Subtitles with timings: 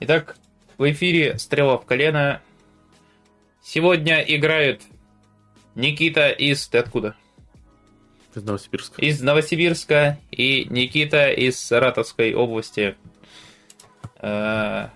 [0.00, 0.36] Итак,
[0.76, 2.42] в эфире «Стрела в колено».
[3.62, 4.82] Сегодня играют
[5.76, 6.66] Никита из...
[6.66, 7.14] Ты откуда?
[8.34, 9.00] Из Новосибирска.
[9.00, 12.96] Из Новосибирска и Никита из Саратовской области.
[14.18, 14.88] Э,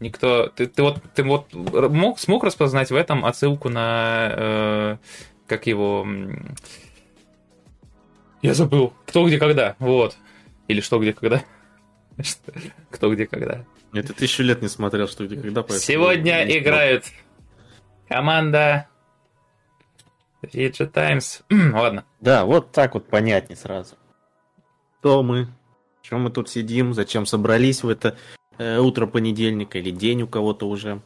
[0.00, 0.48] никто...
[0.48, 4.30] Ты, ты вот, ты вот мог, смог распознать в этом отсылку на...
[4.32, 4.96] э,
[5.46, 6.06] как его...
[8.40, 8.94] Я забыл.
[9.04, 9.76] Кто, где, когда.
[9.78, 10.16] Вот.
[10.66, 11.44] Или что, где, когда.
[12.90, 13.66] Кто, где, когда.
[13.92, 15.62] Нет, ты тысячу лет не смотрел, что где когда.
[15.62, 17.04] поэтому Сегодня не- играют
[18.08, 18.88] команда
[20.42, 21.42] Fidget Times.
[21.50, 22.04] Ладно.
[22.20, 23.96] Да, вот так вот понятнее сразу.
[24.98, 25.48] Кто мы?
[26.02, 26.94] Чем мы тут сидим?
[26.94, 28.16] Зачем собрались в это
[28.58, 31.02] э, утро понедельника или день у кого-то уже?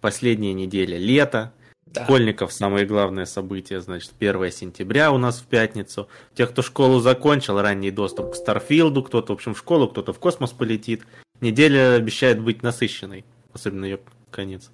[0.00, 1.52] Последняя неделя лета.
[1.86, 2.04] Да.
[2.04, 6.08] Школьников самое главное событие, значит, 1 сентября у нас в пятницу.
[6.34, 10.20] Тех, кто школу закончил, ранний доступ к Старфилду, кто-то, в общем, в школу, кто-то в
[10.20, 11.04] космос полетит.
[11.40, 14.70] Неделя обещает быть насыщенной, особенно ее конец.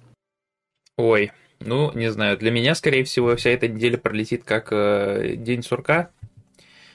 [0.97, 2.37] Ой, ну, не знаю.
[2.37, 6.11] Для меня, скорее всего, вся эта неделя пролетит как э, день сурка.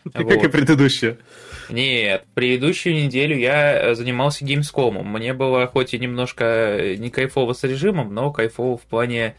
[0.13, 0.51] Как и Вот.
[0.51, 1.17] предыдущая.
[1.69, 5.07] Нет, предыдущую неделю я э, занимался геймскомом.
[5.07, 9.37] Мне было хоть и немножко э, не кайфово с режимом, но кайфово в плане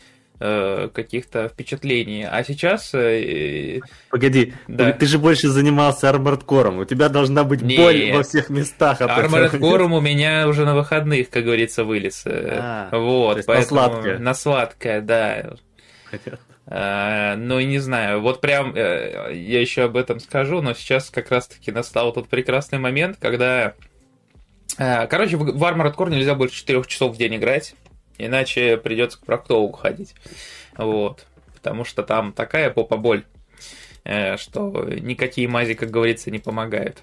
[0.94, 2.24] каких-то впечатлений.
[2.30, 2.94] А сейчас...
[2.94, 4.92] э, Погоди, Да.
[4.92, 6.80] ты же больше занимался армордкором.
[6.80, 7.78] У тебя должна быть Нет.
[7.80, 9.00] боль во всех местах.
[9.00, 12.24] Core у меня уже на выходных, как говорится, вылез.
[12.26, 14.20] А, вот, то есть на поэтому сладкое.
[14.20, 15.54] На сладкое, да.
[16.12, 16.40] Понятно.
[17.38, 21.72] Ну, не знаю, вот прям э, я еще об этом скажу, но сейчас как раз-таки
[21.74, 23.74] настал тот прекрасный момент, когда...
[24.78, 27.76] э, Короче, в в Armored Core нельзя больше 4 часов в день играть,
[28.18, 30.16] иначе придется к проктологу ходить.
[30.78, 31.26] Вот.
[31.56, 33.24] Потому что там такая попа-боль,
[34.04, 36.98] э, что никакие мази, как говорится, не помогают.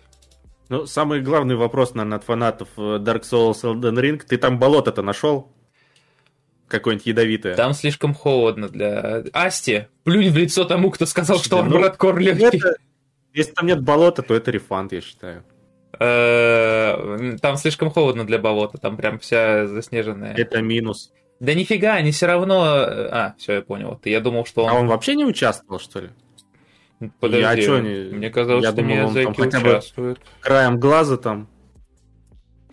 [0.69, 4.22] Ну, самый главный вопрос, наверное, от фанатов э, Dark Souls Elden Ring.
[4.27, 5.50] Ты там болото-то нашел?
[6.69, 7.56] Какое-нибудь ядовитое?
[7.56, 9.24] Там слишком холодно для...
[9.33, 12.58] Асти, плюнь в лицо тому, кто сказал, что ну, Armored Core Ну, легкий.
[12.58, 12.77] это-
[13.35, 15.42] Если там нет болота, то это рефанд, я считаю.
[16.00, 20.34] Э, Там слишком холодно для болота, там прям вся заснеженная.
[20.34, 21.12] Это минус.
[21.40, 22.62] Да нифига, они все равно...
[22.64, 23.98] А, все, я понял.
[24.05, 24.80] Я думал, что А он...
[24.83, 26.11] он вообще не участвовал, что ли?
[27.18, 30.18] Подожди, а чё они- мне казалось, я что думал, он там хотя бы- участвует.
[30.40, 31.48] Краем глаза там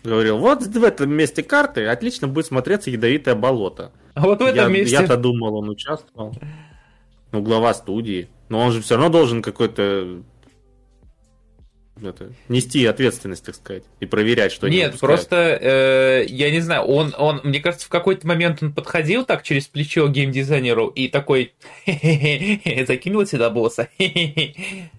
[0.03, 3.91] говорил, вот в этом месте карты отлично будет смотреться ядовитое болото.
[4.15, 4.95] А вот в этом Я- месте...
[4.95, 6.33] Я-то думал, он участвовал.
[7.31, 8.29] Ну, глава студии.
[8.49, 10.21] Но он же все равно должен какой-то
[12.02, 15.28] это, нести ответственность, так сказать, и проверять, что они Нет, выпускают.
[15.28, 19.44] просто, э, я не знаю, он, он, мне кажется, в какой-то момент он подходил так
[19.44, 21.53] через плечо геймдизайнеру и такой,
[21.86, 23.88] «Хе-хе-хе, закинул сюда босса.
[23.97, 24.90] хе-хе-хе».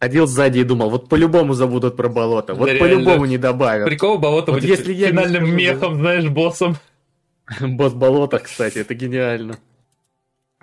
[0.00, 3.86] Ходил сзади и думал, вот по-любому забудут про болото, вот Да по-любому не добавят.
[3.86, 6.76] Прикол, болото Вот будет если я финальным скажу, мехом, знаешь, боссом.
[7.60, 9.58] Босс болота, кстати, это гениально.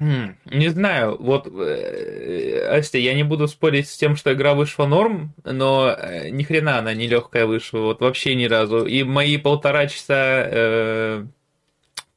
[0.02, 4.88] Хм, Не знаю, вот, э, Асти, я не буду спорить с тем, что игра вышла
[4.88, 8.84] норм, но э, ни хрена она не легкая вышла, вот вообще ни разу.
[8.84, 11.26] И мои полтора часа э,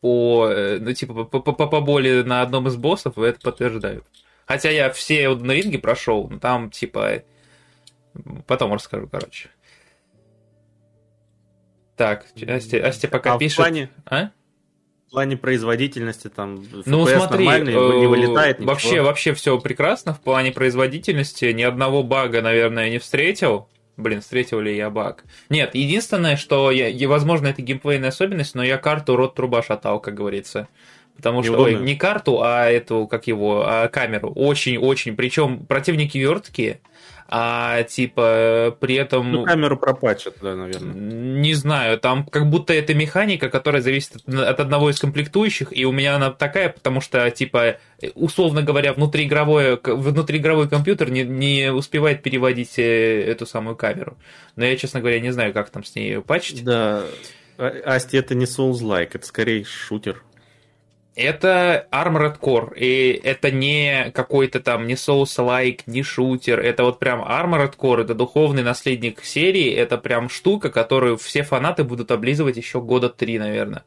[0.00, 4.06] по, э, ну, типа, по, по, по поболе на одном из боссов это подтверждают.
[4.46, 7.22] Хотя я все вот на ринге прошел, но там, типа,
[8.46, 9.50] потом расскажу, короче.
[11.96, 13.58] Так, Асти, Асти пока а пишет.
[13.58, 14.30] в плане, А?
[15.14, 18.72] В плане производительности там Ну, FPS смотри, нормальный, не э, вылетает ничего.
[18.72, 21.44] вообще, вообще все прекрасно в плане производительности.
[21.52, 23.68] Ни одного бага, наверное, не встретил.
[23.96, 25.22] Блин, встретил ли я баг?
[25.50, 30.14] Нет, единственное, что я, возможно, это геймплейная особенность, но я карту рот труба шатал, как
[30.14, 30.66] говорится.
[31.16, 31.86] Потому что, ой, Неудобно.
[31.86, 34.32] не карту, а эту, как его, а камеру.
[34.34, 35.16] Очень-очень.
[35.16, 36.80] Причем противники верткие,
[37.28, 39.32] а типа при этом...
[39.32, 40.92] Ну, камеру пропачат, да, наверное.
[40.94, 45.92] Не знаю, там как будто это механика, которая зависит от, одного из комплектующих, и у
[45.92, 47.78] меня она такая, потому что, типа,
[48.14, 54.18] условно говоря, внутриигровой, внутриигровой компьютер не, не успевает переводить э, эту самую камеру.
[54.56, 56.62] Но я, честно говоря, не знаю, как там с ней патчить.
[56.62, 57.04] Да,
[57.56, 60.22] А- Асти, это не Souls-like, это скорее шутер.
[61.16, 67.20] Это Armored Core, и это не какой-то там не Souls-like, не шутер, это вот прям
[67.20, 72.80] Armored Core, это духовный наследник серии, это прям штука, которую все фанаты будут облизывать еще
[72.80, 73.84] года три, наверное.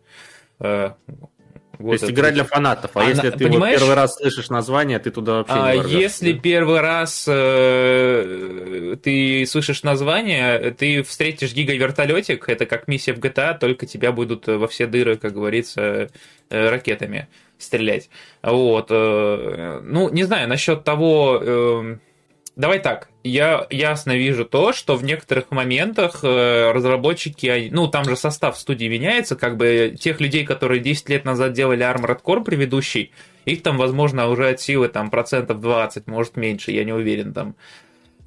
[1.79, 3.79] Э, То есть игра для фанатов, а Она- если ты вот понимаешь?
[3.79, 5.97] первый раз слышишь название, ты туда вообще А не ворвешься.
[5.99, 13.57] если первый раз э, ты слышишь название, ты встретишь гига-вертолетик, это как миссия в GTA,
[13.57, 16.09] только тебя будут во все дыры, как говорится,
[16.49, 17.27] э, ракетами
[17.57, 18.09] стрелять.
[18.43, 18.87] Вот.
[18.89, 21.97] э, Ну, не знаю, насчет того, э,
[22.57, 28.17] давай так, я ясно вижу то, что в некоторых моментах э, разработчики, ну, там же
[28.17, 33.11] состав студии меняется, как бы тех людей, которые 10 лет назад делали Armored Core предыдущий,
[33.45, 37.55] их там, возможно, уже от силы там процентов 20, может меньше, я не уверен там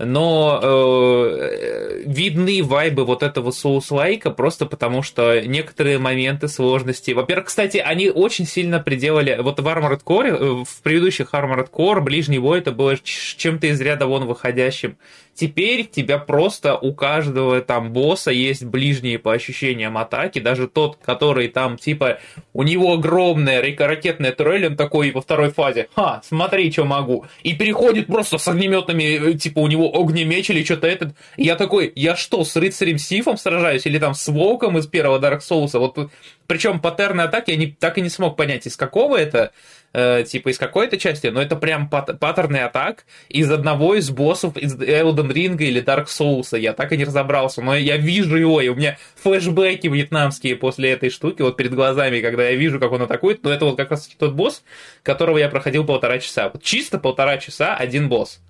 [0.04, 7.12] но э, видны вайбы вот этого соус-лайка просто потому, что некоторые моменты сложности...
[7.12, 9.38] Во-первых, кстати, они очень сильно приделали...
[9.40, 13.80] Вот в Armored Core, э, в предыдущих Armored Core ближний бой это было чем-то из
[13.80, 14.96] ряда вон выходящим.
[15.34, 21.48] Теперь тебя просто у каждого там босса есть ближние по ощущениям атаки, даже тот, который
[21.48, 22.18] там типа
[22.52, 27.54] у него огромная ракетная турель, он такой во второй фазе, ха, смотри, что могу, и
[27.54, 31.90] переходит просто с огнеметами, э, типа у него огнемеч или что-то этот, и я такой,
[31.94, 36.10] я что, с рыцарем Сифом сражаюсь или там с Волком из первого Dark Souls, вот
[36.46, 39.52] причем паттерны атаки я не, так и не смог понять, из какого это,
[39.92, 44.56] э, типа из какой-то части, но это прям пат паттерны атак из одного из боссов
[44.56, 46.58] из Elden Ring или Dark Souls.
[46.58, 50.90] Я так и не разобрался, но я вижу его, и у меня флешбеки вьетнамские после
[50.90, 53.42] этой штуки вот перед глазами, когда я вижу, как он атакует.
[53.42, 54.62] Но это вот как раз тот босс,
[55.02, 56.50] которого я проходил полтора часа.
[56.52, 58.40] Вот чисто полтора часа один босс.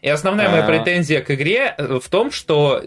[0.00, 2.82] И основная моя претензия к игре э, в том, что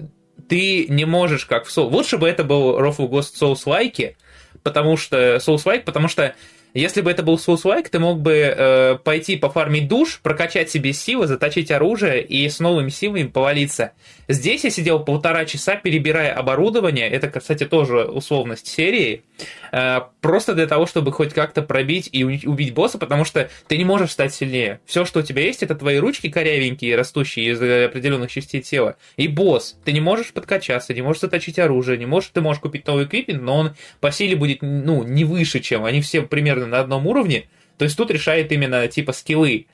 [0.50, 1.90] ты не можешь как в Soul...
[1.90, 4.16] Лучше бы это был Rofu Ghost Souls-like,
[4.64, 6.36] потому что Souls-like, потому что
[6.76, 11.26] если бы это был Souls-like, ты мог бы э, пойти пофармить душ, прокачать себе силы,
[11.26, 13.94] заточить оружие и с новыми силами повалиться.
[14.28, 19.24] Здесь я сидел полтора часа, перебирая оборудование, это, кстати, тоже условность серии,
[19.72, 23.86] э, просто для того, чтобы хоть как-то пробить и убить босса, потому что ты не
[23.86, 24.80] можешь стать сильнее.
[24.86, 29.28] Все, что у тебя есть, это твои ручки корявенькие, растущие из определенных частей тела, и
[29.28, 29.78] босс.
[29.86, 33.44] Ты не можешь подкачаться, не можешь заточить оружие, не можешь, ты можешь купить новый эквипмент,
[33.44, 37.48] но он по силе будет, ну, не выше, чем они все примерно на одном уровне,
[37.78, 39.68] то есть тут решает именно типа скиллы.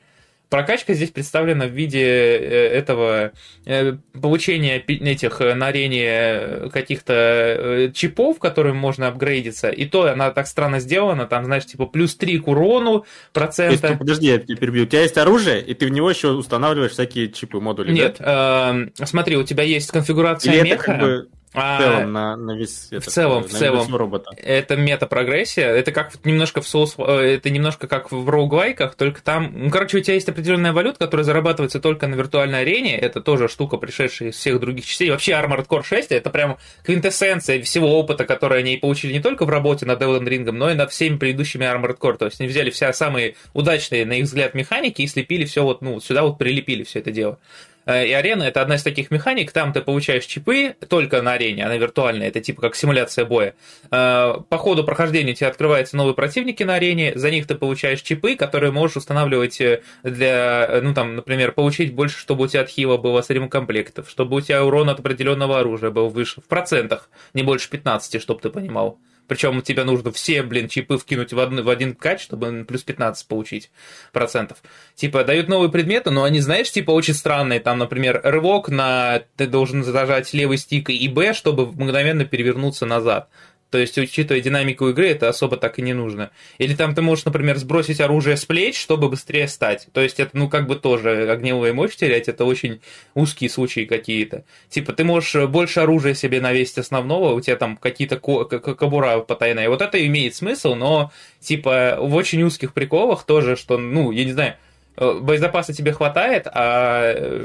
[0.51, 3.31] Прокачка здесь представлена в виде э, этого
[3.65, 9.69] э, получения этих э, на арене каких-то чипов, которыми можно апгрейдиться.
[9.69, 13.79] И то она так странно сделана, там, знаешь, типа плюс 3 к урону процента.
[13.79, 14.83] То есть, подожди, я тебя перебью.
[14.83, 18.75] У тебя есть оружие, и ты в него еще устанавливаешь всякие чипы, модули, Нет, да?
[18.99, 20.73] э, смотри, у тебя есть конфигурация Или меха.
[20.73, 24.31] Это как бы в целом, на, на весь в целом, в целом, робота.
[24.37, 29.51] это мета-прогрессия, это как немножко в соус, э, это немножко как в роуглайках, только там,
[29.53, 33.49] ну, короче, у тебя есть определенная валюта, которая зарабатывается только на виртуальной арене, это тоже
[33.49, 35.09] штука, пришедшая из всех других частей.
[35.09, 39.49] Вообще Armored Core 6 это прям квинтэссенция всего опыта, который они получили не только в
[39.49, 42.69] работе над Elden Ring, но и над всеми предыдущими Armored Core, то есть они взяли
[42.69, 46.83] все самые удачные, на их взгляд, механики и слепили все вот, ну, сюда вот прилепили
[46.83, 47.39] все это дело.
[47.85, 51.65] Э, и арена это одна из таких механик, там ты получаешь чипы только на арене,
[51.65, 53.55] она виртуальная, это типа как симуляция боя.
[53.91, 58.35] Э, по ходу прохождения тебе открываются новые противники на арене, за них ты получаешь чипы,
[58.35, 62.97] которые можешь устанавливать э, для, ну там, например, получить больше, чтобы у тебя от хила
[62.97, 67.43] было с ремкомплектов, чтобы у тебя урон от определенного оружия был выше, в процентах, не
[67.43, 68.99] больше 15, чтобы ты понимал.
[69.31, 73.25] Причем тебе нужно все, блин, чипы вкинуть в, один, в один кач, чтобы плюс 15
[73.29, 73.71] получить
[74.11, 74.57] процентов.
[74.93, 77.61] Типа, дают новые предметы, но они, знаешь, типа, очень странные.
[77.61, 79.21] Там, например, рывок на...
[79.37, 83.29] Ты должен зажать левый стик и Б, чтобы мгновенно перевернуться назад.
[83.71, 86.29] То есть, учитывая динамику игры, это особо так и не нужно.
[86.57, 89.87] Или там ты можешь, например, сбросить оружие с плеч, чтобы быстрее стать.
[89.93, 92.81] То есть, это, ну, как бы тоже огневая мощь терять, это очень
[93.15, 94.43] узкие случаи какие-то.
[94.69, 99.69] Типа, ты можешь больше оружия себе навесить основного, у тебя там какие-то кобура потайная.
[99.69, 104.33] Вот это имеет смысл, но, типа, в очень узких приколах тоже, что, ну, я не
[104.33, 104.55] знаю,
[104.97, 107.39] боезапаса тебе хватает, а э,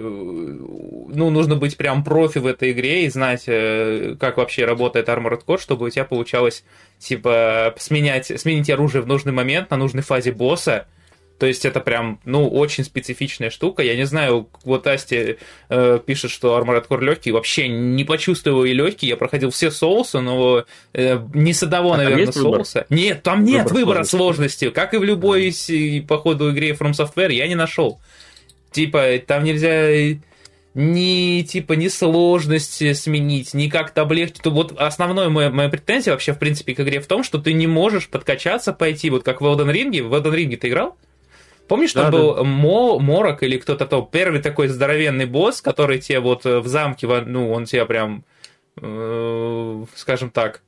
[1.08, 5.44] ну, нужно быть прям профи в этой игре и знать, э, как вообще работает Armored
[5.46, 6.64] Core, чтобы у тебя получалось,
[6.98, 10.86] типа, сменять, сменить оружие в нужный момент на нужной фазе босса,
[11.38, 13.82] то есть это прям, ну, очень специфичная штука.
[13.82, 15.36] Я не знаю, вот Асти
[15.68, 17.30] э, пишет, что Armored Core легкий.
[17.30, 19.06] Вообще не почувствовал и легкий.
[19.06, 20.64] Я проходил все соусы, но
[20.94, 22.86] э, не с одного, а наверное, соуса.
[22.88, 22.98] Выбор?
[22.98, 24.16] Нет, там нет выбор выбора сложности.
[24.16, 24.70] сложности.
[24.70, 26.06] Как и в любой, mm.
[26.06, 28.00] по ходу игре From Software, я не нашел.
[28.70, 30.18] Типа, там нельзя
[30.76, 34.42] ни типа ни сложности сменить, ни как-то облегчить.
[34.42, 37.52] То вот основная моя, моя претензия вообще, в принципе, к игре в том, что ты
[37.52, 40.02] не можешь подкачаться, пойти, вот как в Elden Ring.
[40.02, 40.96] В Elden Ring ты играл?
[41.68, 42.18] Помнишь, да, там да.
[42.18, 46.68] был Мо, Морок или кто-то то, первый такой здоровенный босс, который тебе вот э, в
[46.68, 48.24] замке, ну, он тебя прям,
[48.80, 50.62] э, скажем так,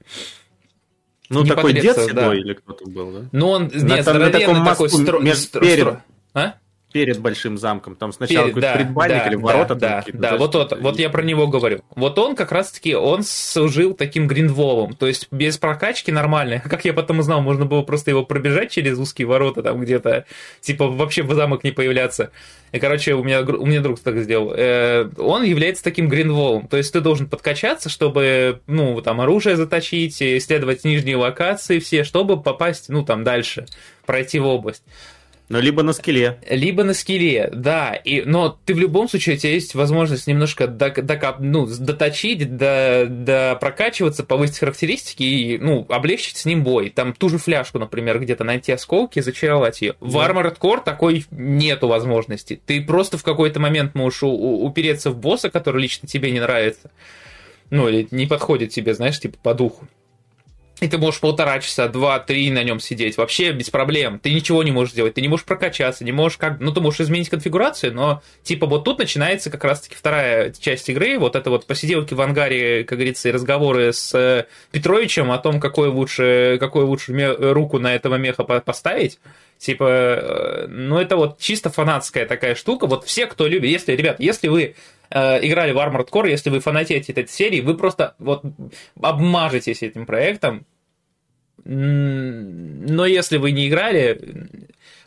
[1.28, 2.34] ну, не такой дед седой да.
[2.34, 3.28] или кто-то был, да?
[3.32, 5.20] Ну, он, нет, на, здоровенный на такой стро...
[5.20, 6.02] Между, стро...
[6.34, 6.54] А?
[6.92, 7.96] Перед большим замком.
[7.96, 10.80] Там сначала Перед- какой-то да, предбанник да, или ворота да, там да, да, вот, вот,
[10.80, 11.82] вот я про него говорю.
[11.94, 16.60] Вот он как раз-таки, он служил таким гриндволом, то есть без прокачки нормальной.
[16.68, 20.24] Как я потом узнал, можно было просто его пробежать через узкие ворота там где-то,
[20.60, 22.30] типа вообще в замок не появляться.
[22.72, 24.52] И, короче, у меня, у меня друг так сделал.
[24.54, 30.20] Э, Он является таким гриндволом, то есть ты должен подкачаться, чтобы, ну, там, оружие заточить,
[30.20, 33.66] исследовать нижние локации все, чтобы попасть, ну, там, дальше,
[34.04, 34.82] пройти в область.
[35.48, 36.38] Ну, либо на скеле.
[36.48, 37.94] Либо на скеле, да.
[37.94, 42.56] И, но ты в любом случае, у тебя есть возможность немножко док- докап- ну, доточить,
[42.56, 46.90] до, до прокачиваться, повысить характеристики и ну, облегчить с ним бой.
[46.90, 49.94] Там ту же фляжку, например, где-то найти осколки и зачаровать ее.
[50.00, 50.16] В.
[50.16, 52.60] Armored Core такой нету возможности.
[52.66, 56.40] Ты просто в какой-то момент можешь у- у- упереться в босса, который лично тебе не
[56.40, 56.90] нравится.
[57.70, 59.88] Ну, или не подходит тебе, знаешь, типа по духу.
[60.80, 63.16] И ты можешь полтора часа, два, три на нем сидеть.
[63.16, 64.20] Вообще без проблем.
[64.20, 65.14] Ты ничего не можешь сделать.
[65.14, 66.60] Ты не можешь прокачаться, не можешь как...
[66.60, 71.18] Ну, ты можешь изменить конфигурацию, но типа вот тут начинается как раз-таки вторая часть игры.
[71.18, 75.58] Вот это вот посиделки в ангаре, как говорится, и разговоры с э, Петровичем о том,
[75.58, 79.18] какой лучше, какую лучше руку на этого меха по- поставить.
[79.58, 82.86] Типа, э, ну это вот чисто фанатская такая штука.
[82.86, 84.76] Вот все, кто любит, если, ребят, если вы
[85.10, 88.44] э, играли в Armored Core, если вы фанатеете этой серии, вы просто вот
[89.00, 90.64] обмажетесь этим проектом.
[91.64, 94.48] Но если вы не играли,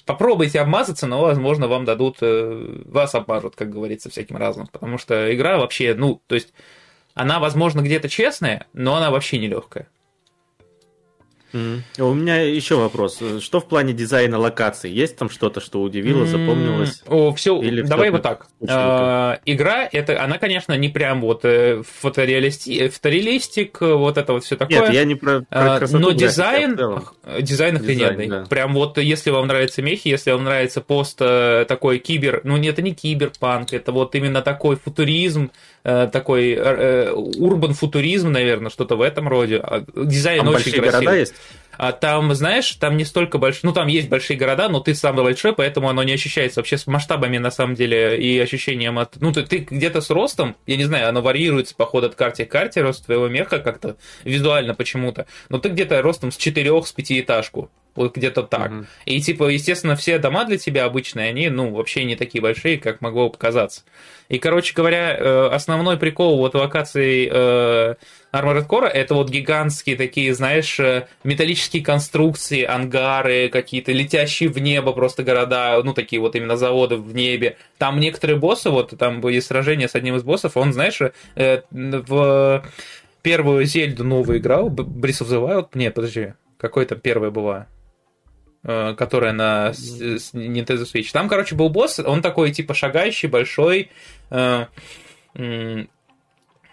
[0.05, 4.67] попробуйте обмазаться, но, возможно, вам дадут, э, вас обмажут, как говорится, всяким разным.
[4.67, 6.53] Потому что игра вообще, ну, то есть,
[7.13, 9.47] она, возможно, где-то честная, но она вообще не
[11.53, 11.83] легкая.
[11.97, 12.09] Мгм.
[12.09, 13.19] У меня еще вопрос.
[13.41, 14.91] Что в плане дизайна локаций?
[14.91, 17.03] Есть там что-то, что удивило, запомнилось?
[17.07, 18.47] О, все, Или давай вот так.
[18.67, 24.55] А, игра, это, она, конечно, не прям вот э, фотореалисти, фотореалистик, вот это вот все
[24.55, 24.81] такое.
[24.81, 26.79] Нет, я не про, про А, красоту Но а дизайн,
[27.39, 28.27] дизайн охрененный.
[28.27, 28.45] да.
[28.49, 32.73] Прям вот, если вам нравятся мехи, если вам нравится пост э, такой кибер, ну нет,
[32.73, 35.51] это не киберпанк, это вот именно такой футуризм,
[35.83, 36.55] э, такой
[37.39, 39.57] урбан футуризм, наверное, что-то в этом роде.
[39.57, 40.91] А, Дизайн Там очень большие красивый.
[41.05, 41.33] города есть?
[41.81, 45.15] А там, знаешь, там не столько большие, ну там есть большие города, но ты сам
[45.15, 49.31] большой, поэтому оно не ощущается вообще с масштабами на самом деле и ощущением от, ну
[49.31, 52.51] ты, ты где-то с ростом, я не знаю, оно варьируется по ходу от карте к
[52.51, 57.71] карте, рост твоего меха как-то визуально почему-то, но ты где-то ростом с 4 с пятиэтажку.
[57.93, 58.71] Вот где-то так.
[58.71, 58.87] Мгм.
[59.05, 63.01] И, типа, естественно, все дома для тебя обычные, они, ну, вообще не такие большие, как
[63.01, 63.81] могло бы показаться.
[64.29, 67.95] И, короче говоря, э, основной прикол вот локаций э,
[68.31, 74.93] Armored Core это вот гигантские такие, знаешь, э, металлические конструкции, ангары какие-то, летящие в небо
[74.93, 77.57] просто города, ну, такие вот именно заводы в небе.
[77.77, 81.01] Там некоторые боссы, вот там были сражения с одним из боссов, он, знаешь,
[81.35, 82.65] в
[83.21, 87.67] первую Зельду новую играл, Breath of the Wild, не, подожди, какой там первая была?
[88.63, 91.11] Э, которая на Nintendo Switch.
[91.11, 93.89] Там, короче, был босс, он такой, типа, шагающий, большой,
[94.29, 94.65] э,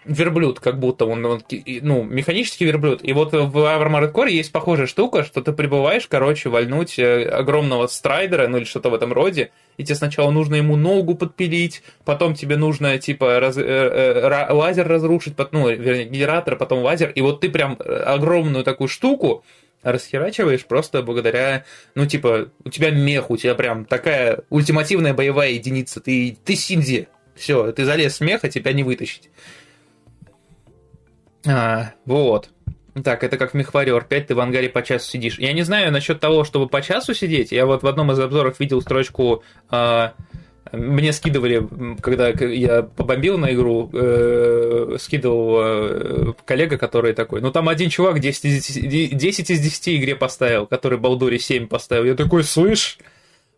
[0.05, 1.43] верблюд, как будто он, он
[1.81, 3.01] ну, механический верблюд.
[3.03, 7.87] И вот в Armored Core есть похожая штука, что ты прибываешь, короче, вальнуть э, огромного
[7.87, 12.33] страйдера, ну или что-то в этом роде, и тебе сначала нужно ему ногу подпилить, потом
[12.33, 17.41] тебе нужно, типа, раз- э, э, лазер разрушить, ну, вернее, генератор, потом лазер, и вот
[17.41, 19.43] ты прям огромную такую штуку
[19.83, 25.99] расхерачиваешь просто благодаря, ну, типа, у тебя мех, у тебя прям такая ультимативная боевая единица,
[26.01, 29.29] ты, ты Синди, все, ты залез в мех, а тебя не вытащить.
[31.47, 32.49] А, вот.
[33.03, 35.39] Так, это как в Мехварер 5, ты в ангаре по часу сидишь.
[35.39, 37.51] Я не знаю насчет того, чтобы по часу сидеть.
[37.51, 40.13] Я вот в одном из обзоров видел строчку а,
[40.71, 41.67] мне скидывали,
[42.01, 48.19] когда я побомбил на игру, э, скидывал э, коллега, который такой, ну там один чувак
[48.19, 52.05] 10 из 10, 10 из 10 игре поставил, который Балдури 7 поставил.
[52.05, 52.99] Я такой, слышь?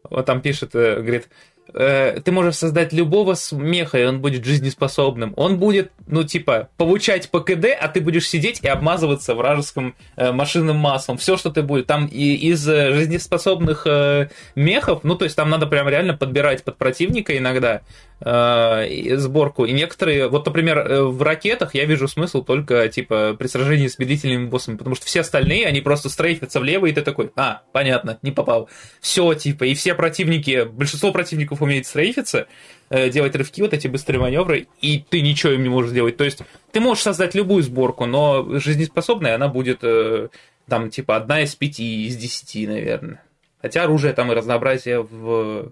[0.10, 1.28] Вот там пишет, э, говорит,
[1.74, 5.34] э, ты можешь создать любого смеха, и он будет жизнеспособным.
[5.38, 10.32] Он будет, ну, типа, получать по КД, а ты будешь сидеть и обмазываться вражеским э,
[10.32, 11.18] машинным маслом.
[11.18, 11.86] Все, что ты будешь.
[11.86, 16.64] Там и из э, жизнеспособных э, мехов, ну, то есть там надо прям реально подбирать
[16.64, 17.82] под противника иногда
[18.24, 19.66] сборку.
[19.66, 23.98] И некоторые, вот, например, э, в ракетах я вижу смысл только, типа, при сражении с
[23.98, 28.20] медлительными боссами, потому что все остальные, они просто стрейфятся влево, и ты такой, а, понятно,
[28.22, 28.70] не попал.
[29.00, 32.48] Все, типа, и все противники, большинство противников умеет стрейфиться,
[32.90, 36.18] э, делать рывки, вот эти быстрые маневры, и ты ничего им не можешь делать.
[36.18, 40.30] То есть ты можешь создать любую сборку, но жизнеспособная она будет, э,
[40.68, 43.24] там, типа, одна из пяти, из десяти, наверное.
[43.62, 45.72] Хотя оружие там и разнообразие в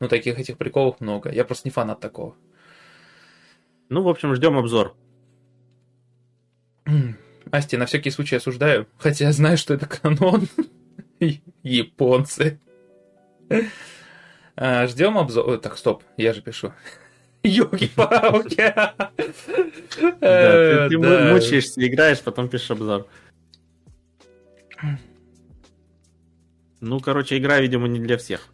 [0.00, 1.30] ну, таких этих приколов много.
[1.30, 2.34] Я просто не фанат такого.
[3.90, 4.96] Ну, в общем, ждем обзор.
[7.52, 10.48] Асти, на всякий случай осуждаю, хотя я знаю, что это канон.
[11.62, 12.58] Японцы.
[14.56, 15.58] А, Ждем обзор.
[15.58, 16.72] Так, стоп, я же пишу.
[17.42, 18.74] Ёлки-палки.
[20.20, 21.32] Э, ты, да.
[21.32, 23.06] мучаешься, играешь, потом пишешь обзор.
[26.82, 28.48] Ну, короче, игра, видимо, не для всех.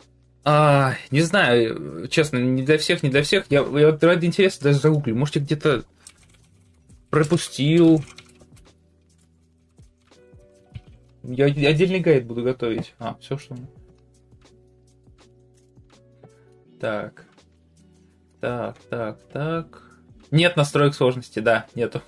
[0.48, 3.46] А, не знаю, честно, не для всех, не для всех.
[3.50, 5.16] Я, я вот ради интереса даже загуглю.
[5.16, 5.82] Может, я где-то
[7.10, 8.00] пропустил.
[11.24, 12.94] Я отдельный гайд буду готовить.
[13.00, 13.56] А, все что?
[16.78, 17.24] Так.
[18.40, 19.82] Так, так, так.
[20.30, 22.02] Нет настроек сложности, да, нету.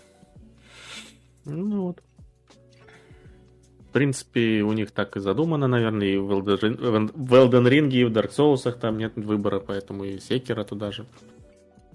[1.45, 2.03] Ну вот.
[3.89, 7.91] В принципе, у них так и задумано, наверное, и в Elden Ring- в Elden Ring,
[7.91, 11.07] и в Dark Souls там нет выбора, поэтому и Секера туда же.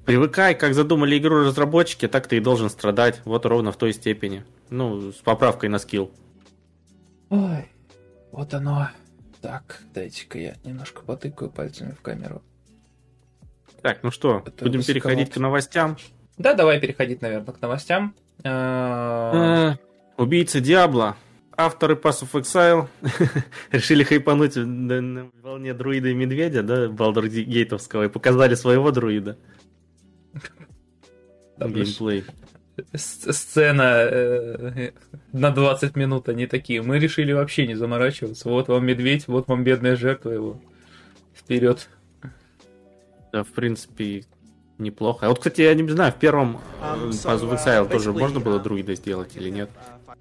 [0.05, 4.43] Привыкай, как задумали игру разработчики, так ты и должен страдать, вот ровно в той степени.
[4.69, 6.11] Ну, с поправкой на скилл.
[7.29, 7.67] Ой,
[8.31, 8.89] вот оно.
[9.41, 12.41] Так, дайте-ка я немножко потыкаю пальцами в камеру.
[13.81, 14.93] Так, ну что, Это будем высоковато.
[15.09, 15.97] переходить к новостям.
[16.37, 18.15] Да, давай переходить, наверное, к новостям.
[18.43, 21.15] А, Э, Убийца Диабло.
[21.55, 22.87] Авторы Pass of Exile
[23.71, 29.37] решили хайпануть на, на волне друида и медведя, да, Балдур Гейтовского, и показали своего друида.
[31.57, 32.23] там Геймплей.
[32.95, 34.91] Сцена э,
[35.31, 36.81] на 20 минут, они такие.
[36.81, 38.49] Мы решили вообще не заморачиваться.
[38.49, 40.61] Вот вам медведь, вот вам бедная жертва его.
[41.35, 41.87] Вперед.
[43.31, 44.25] Да, в принципе,
[44.79, 45.27] неплохо.
[45.27, 48.59] А вот, кстати, я не знаю, в первом э, Pass of Exile тоже можно было
[48.59, 49.69] друида сделать или нет?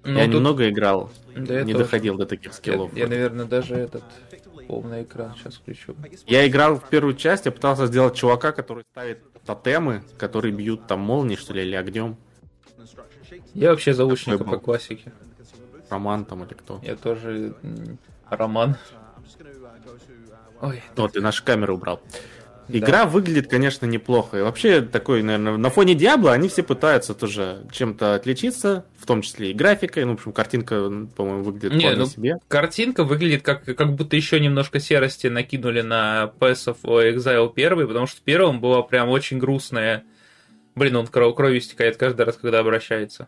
[0.05, 1.85] Ну, я тут- немного играл, Да, я не тоже.
[1.85, 2.93] доходил до таких Я, скиллов.
[2.95, 4.03] я, наверное, даже этот
[4.67, 5.95] полный экран сейчас включу.
[6.25, 10.99] Я играл в первую часть, я пытался сделать чувака, который ставит тотемы, которые бьют там
[10.99, 12.17] молнией, что ли, или огнем.
[13.53, 15.11] Я вообще заучника по классике.
[15.89, 16.79] Роман там или кто.
[16.83, 17.55] Я тоже
[18.29, 18.75] роман.
[20.61, 22.01] Ой, Вот, ты наши камеры убрал.
[22.69, 24.37] Игра выглядит, конечно, неплохо.
[24.37, 29.21] И вообще, такой, наверное, на фоне Диабло они все пытаются тоже чем-то отличиться, в том
[29.21, 30.05] числе и графикой.
[30.05, 32.37] Ну, в общем, картинка, по-моему, выглядит Не, ну, себе.
[32.47, 38.07] картинка выглядит как, как будто еще немножко серости накинули на Pass of Exile 1, потому
[38.07, 40.03] что в первом была прям очень грустная.
[40.75, 43.27] Блин, он кровь, кровью истекает каждый раз, когда обращается.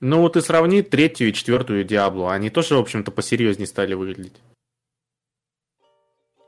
[0.00, 2.32] Ну, вот и сравни третью и четвертую Диабло.
[2.32, 4.34] Они тоже, в общем-то, посерьезнее стали выглядеть.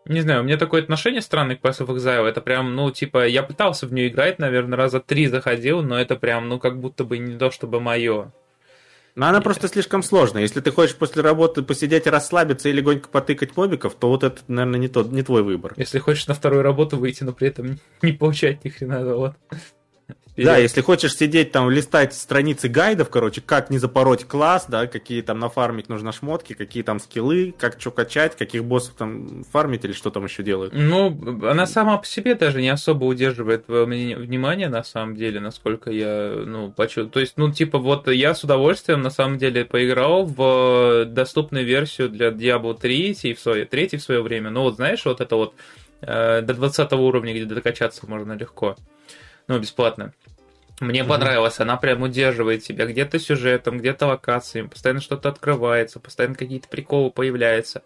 [0.09, 2.27] Не знаю, у меня такое отношение странное к Pass of Exile.
[2.27, 6.17] Это прям, ну, типа, я пытался в нее играть, наверное, раза три заходил, но это
[6.17, 8.33] прям, ну, как будто бы не то, чтобы мое.
[9.15, 10.43] Но она просто слишком сложная.
[10.43, 14.41] Если ты хочешь после работы посидеть и расслабиться и легонько потыкать мобиков, то вот это,
[14.49, 15.75] наверное, не, тот, не твой выбор.
[15.77, 19.35] Если хочешь на вторую работу выйти, но при этом не получать ни хрена, то
[20.39, 20.53] вот.
[20.53, 25.23] Да, если хочешь сидеть там, листать страницы гайдов, короче, как не запороть класс, да, какие
[25.23, 29.93] там нафармить нужно шмотки, какие там скиллы, как что качать, каких боссов там фармить или
[29.93, 30.73] что там еще делают.
[30.75, 31.09] Ну,
[31.49, 35.91] она сама по себе даже не особо удерживает твое вни- внимание, на самом деле, насколько
[35.91, 37.07] я, ну, почу...
[37.09, 42.09] То есть, ну, типа, вот я с удовольствием, на самом деле, поиграл в доступную версию
[42.09, 44.51] для Diablo 3 в свое, 3 в свое время.
[44.51, 45.55] Ну, вот знаешь, вот это вот
[46.01, 48.77] э, до 20 уровня, где докачаться можно легко.
[49.49, 50.13] Ну, бесплатно.
[50.81, 51.09] Мне Мгм.
[51.09, 57.11] понравилось, она прям удерживает тебя где-то сюжетом, где-то локациями, постоянно что-то открывается, постоянно какие-то приколы
[57.11, 57.83] появляются.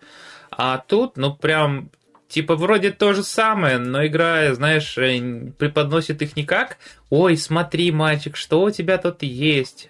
[0.51, 1.91] А тут, ну, прям,
[2.29, 6.77] типа, вроде то же самое, но игра, знаешь, э, преподносит их не как
[7.09, 9.89] «Ой, смотри, мальчик, что у тебя тут есть?»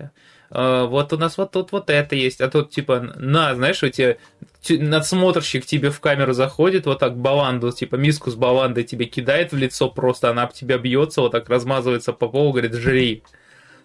[0.53, 3.89] Э, Вот у нас вот тут вот это есть, а тут типа, на, знаешь, у
[3.89, 4.17] тебя
[4.69, 9.57] надсмотрщик тебе в камеру заходит, вот так баланду, типа миску с баландой тебе кидает в
[9.57, 13.23] лицо просто, она об тебя бьется, вот так размазывается по полу, говорит, жри.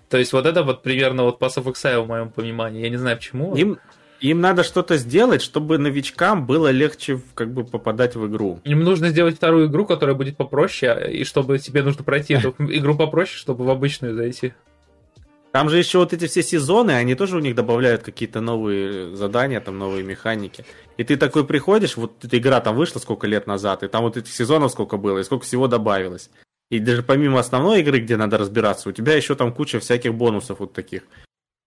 [0.09, 2.81] То есть вот это вот примерно вот Pass of Exile в моем понимании.
[2.81, 3.55] Я не знаю почему.
[3.55, 3.77] Им,
[4.19, 8.59] им надо что-то сделать, чтобы новичкам было легче как бы попадать в игру.
[8.63, 12.95] Им нужно сделать вторую игру, которая будет попроще, и чтобы тебе нужно пройти эту игру
[12.95, 14.53] попроще, чтобы в обычную зайти.
[15.57, 19.59] Там же еще вот эти все сезоны, они тоже у них добавляют какие-то новые задания,
[19.59, 20.63] там новые механики.
[20.97, 24.17] И ты такой приходишь, вот эта игра там вышла сколько лет назад, и там вот
[24.17, 26.29] этих сезонов сколько было, и сколько всего добавилось.
[26.69, 30.59] И даже помимо основной игры, где надо разбираться, у тебя еще там куча всяких бонусов
[30.59, 31.01] вот таких,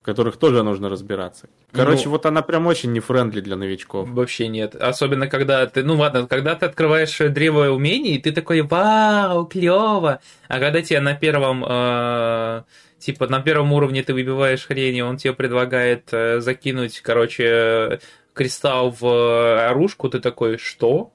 [0.01, 1.49] в которых тоже нужно разбираться.
[1.73, 4.09] Короче, Ну- вот она прям очень не френдли для новичков.
[4.09, 4.77] Вообще нет.
[4.77, 10.21] Особенно когда ты, ну ладно, когда ты открываешь древо умений, ты такой, вау, клево.
[10.47, 12.63] А когда тебе на первом, э,
[13.01, 18.01] типа на первом уровне ты выбиваешь хрень, и он тебе предлагает э, закинуть, короче,
[18.35, 21.13] кристалл в э, оружку, ты такой, что?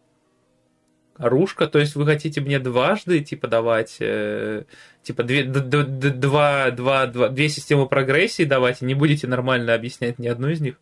[1.18, 1.68] Оружка?
[1.68, 4.66] То есть вы хотите мне дважды, типа, давать, э,
[5.04, 9.28] типа, две, д- д- д- два, два, два, две системы прогрессии давать, и не будете
[9.28, 10.76] нормально объяснять ни одну из них?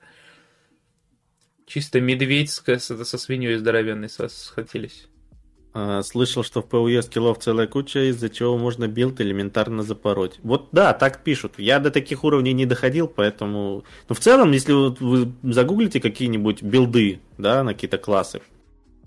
[1.68, 5.08] Чисто медведь со, со свиньей здоровенной схватились.
[5.76, 10.40] А, слышал, что в PoE скиллов целая куча, из-за чего можно build элементарно запороть.
[10.44, 11.54] Вот да, так пишут.
[11.58, 13.84] Я до таких уровней не доходил, поэтому...
[14.08, 18.42] Но в целом, если вы загуглите какие-нибудь билды, да, на какие-то классы,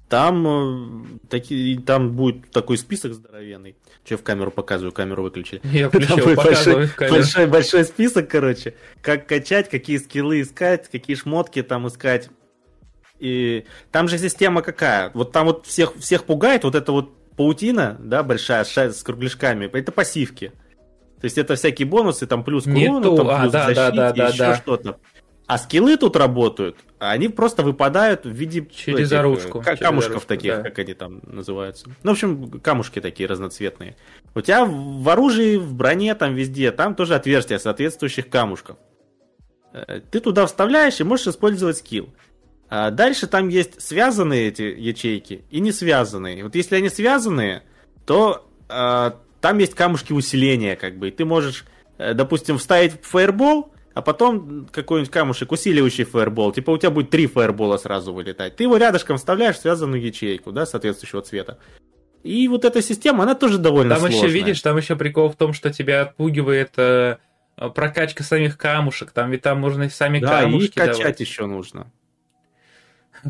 [0.08, 3.76] там, э, таки, там будет такой список здоровенный.
[4.06, 5.60] Я в камеру показываю, камеру выключили.
[5.64, 8.74] Я включил, большой, большой, большой список, короче.
[9.02, 12.28] Как качать, какие скиллы искать, какие шмотки там искать.
[13.18, 15.10] И там же система какая?
[15.14, 19.66] Вот там вот всех, всех пугает вот эта вот паутина, да, большая, с кругляшками.
[19.66, 20.52] Это пассивки.
[21.20, 24.28] То есть это всякие бонусы, там плюс курона, там а, плюс да, защите, да, да,
[24.28, 24.56] еще да.
[24.56, 24.98] что-то.
[25.46, 30.06] А скиллы тут работают, а они просто выпадают в виде через этих, оружку, камушков через
[30.10, 30.62] оружку, таких, да.
[30.62, 31.88] как они там называются.
[32.02, 33.96] Ну, в общем, камушки такие разноцветные.
[34.34, 38.76] У тебя в оружии, в броне, там везде, там тоже отверстия соответствующих камушков.
[39.72, 42.12] Э, ты туда вставляешь и можешь использовать скилл.
[42.68, 46.42] А дальше там есть связанные эти ячейки и не связанные.
[46.42, 47.62] Вот если они связанные,
[48.04, 51.08] то а, там есть камушки усиления, как бы.
[51.08, 51.64] И ты можешь,
[51.98, 56.52] э, допустим, вставить fireball, а потом какой-нибудь камушек, усиливающий фаербол.
[56.52, 58.56] Типа у тебя будет три fireball а сразу вылетать.
[58.56, 61.58] Ты его рядышком вставляешь в связанную ячейку, да, соответствующего цвета.
[62.24, 64.20] И вот эта система, она тоже довольно там сложная.
[64.20, 67.18] Там еще, видишь, там еще прикол в том, что тебя отпугивает э,
[67.56, 69.12] прокачка самих камушек.
[69.12, 71.20] Там ведь там можно сами да, камушки и качать давать.
[71.20, 71.92] еще нужно.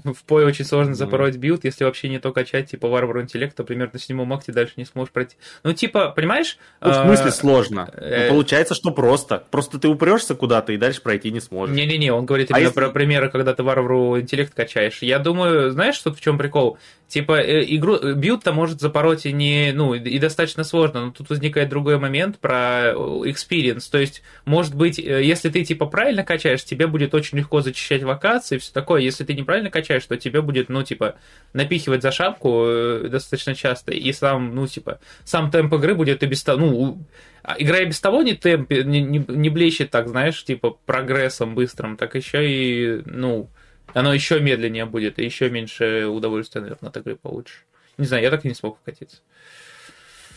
[0.04, 3.92] В PoE очень сложно запороть build, если вообще не то качать, типа, варвару интеллекта, примерно
[3.94, 5.36] на седьмом акте дальше не сможешь пройти.
[5.62, 6.58] Ну, типа, понимаешь?
[6.80, 7.90] Ну, в смысле сложно?
[7.94, 9.44] Ну, э, получается, что просто.
[9.50, 11.74] Просто ты упрешься куда-то и дальше пройти не сможешь.
[11.74, 15.02] Не-не-не, он говорит а именно про примеры, когда ты варвару интеллект качаешь.
[15.02, 16.78] Я думаю, знаешь, что в чем прикол?
[17.08, 21.30] Типа, э, игру, э, билд-то может запороть и не, ну, и достаточно сложно, но тут
[21.30, 22.92] возникает другой момент про
[23.24, 23.84] experience.
[23.90, 28.56] То есть, может быть, если ты, типа, правильно качаешь, тебе будет очень легко зачищать вакации
[28.56, 29.00] и все такое.
[29.00, 31.16] Если ты неправильно качаешь, качаешь, что тебе будет, ну, типа,
[31.52, 36.26] напихивать за шапку э, достаточно часто, и сам, ну, типа, сам темп игры будет и
[36.26, 36.98] без того, ну,
[37.42, 41.54] а игра и без того не темп, не, не, не блещет так, знаешь, типа, прогрессом
[41.54, 43.48] быстрым, так еще и, ну,
[43.94, 47.64] оно еще медленнее будет, и еще меньше удовольствия, наверное, от игры получишь.
[47.98, 49.18] Не знаю, я так и не смог вкатиться.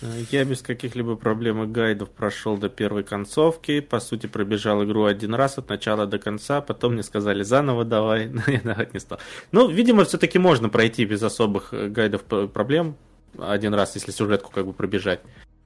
[0.02, 3.82] Я без каких-либо проблем и гайдов прошел до первой концовки.
[3.82, 6.62] По сути, пробежал игру один раз от начала до конца.
[6.62, 9.20] Потом мне сказали заново давай, но я давать не стал.
[9.52, 12.96] Ну, видимо, все-таки можно пройти без особых э, гайдов проблем
[13.38, 15.20] один раз, если сюжетку как бы пробежать.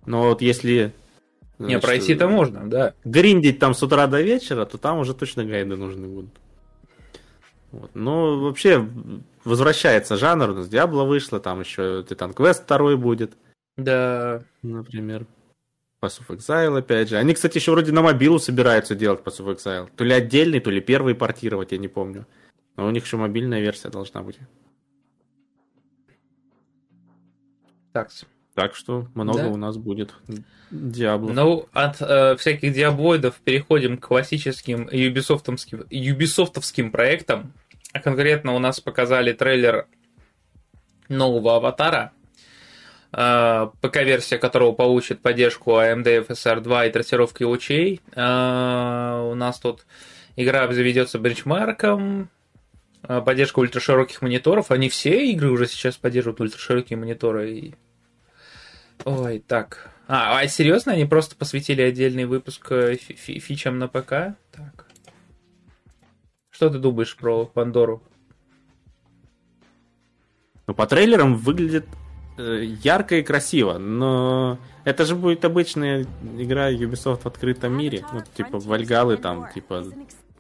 [0.06, 0.93] Но вот если...
[1.60, 2.93] Не, пройти-то можно, да.
[3.06, 6.32] Гриндить там с утра до вечера, то там уже точно гайды нужны будут.
[7.72, 7.91] Вот.
[7.93, 8.88] Но вообще
[9.46, 10.50] возвращается жанр.
[10.50, 13.34] У нас Диабло вышло, там еще Титан Квест второй будет.
[13.78, 14.44] Да.
[14.62, 15.26] Например.
[16.02, 17.18] Pass of Exile, опять же.
[17.18, 19.90] Они, кстати, еще вроде на мобилу собираются делать Pass of Exile.
[19.96, 22.28] То ли отдельный, то ли первый портировать, я не помню.
[22.76, 24.38] Но у них еще мобильная версия должна быть.
[27.94, 28.10] Так.
[28.54, 29.48] Так что много да.
[29.48, 30.14] у нас будет
[30.70, 31.32] Диабло.
[31.32, 37.54] Ну, от э, всяких диаблоидов переходим к классическим юбисофтовским, юбисофтовским проектам.
[37.94, 39.88] А конкретно у нас показали трейлер
[41.08, 42.12] нового аватара–
[43.13, 48.02] ПК-версия которого получит поддержку AMD FSR 2 и трассировки лучей.
[48.15, 49.86] Э, у нас тут
[50.36, 52.30] игра заведется бенчмарком,
[53.04, 54.71] э, поддержка ультрашироких мониторов.
[54.71, 57.76] Они все игры уже сейчас поддерживают ультраширокие мониторы.
[59.06, 59.91] Ой, так.
[60.08, 64.36] А, а серьезно, они просто посвятили отдельный выпуск фи фичам на ПК?
[64.52, 64.88] Так.
[66.49, 68.02] Что ты думаешь про Пандору?
[70.65, 72.03] Ну, по трейлерам выглядит Э,
[72.38, 76.06] ярко и красиво, но это же будет обычная
[76.38, 78.06] игра Ubisoft в открытом мире.
[78.12, 79.86] Ну, типа Вальгалы там, типа,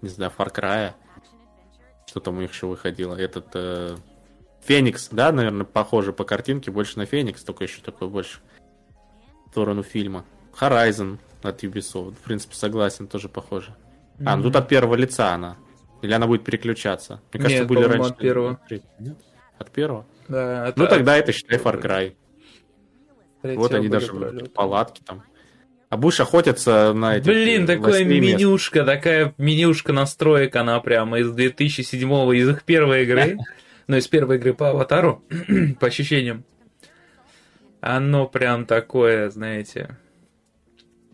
[0.01, 0.93] не знаю, Far Cry.
[2.07, 3.15] Что там у них еще выходило?
[3.15, 3.95] Этот э,
[4.65, 8.39] Феникс, да, наверное, похоже по картинке, больше на Феникс, только еще такой больше
[9.47, 10.25] в сторону фильма.
[10.59, 13.75] Horizon от Ubisoft, в принципе, согласен, тоже похоже.
[14.17, 14.23] Mm-hmm.
[14.25, 15.57] А, ну тут от первого лица она.
[16.01, 17.21] Или она будет переключаться?
[17.31, 18.11] Мне кажется, Нет, были раньше.
[18.11, 18.59] От первого.
[18.99, 19.17] Нет?
[19.57, 20.05] От первого?
[20.27, 22.15] Да, это, ну тогда это считай Far Cry.
[23.43, 25.23] Вот они даже в палатки там.
[25.89, 27.25] А будешь охотиться на эти...
[27.25, 28.87] Блин, такая менюшка, мест.
[28.87, 33.37] такая менюшка настроек, она прямо из 2007 из их первой игры.
[33.85, 35.25] Ну, из первой игры по Аватару,
[35.81, 36.45] по ощущениям.
[37.81, 39.97] Оно прям такое, знаете...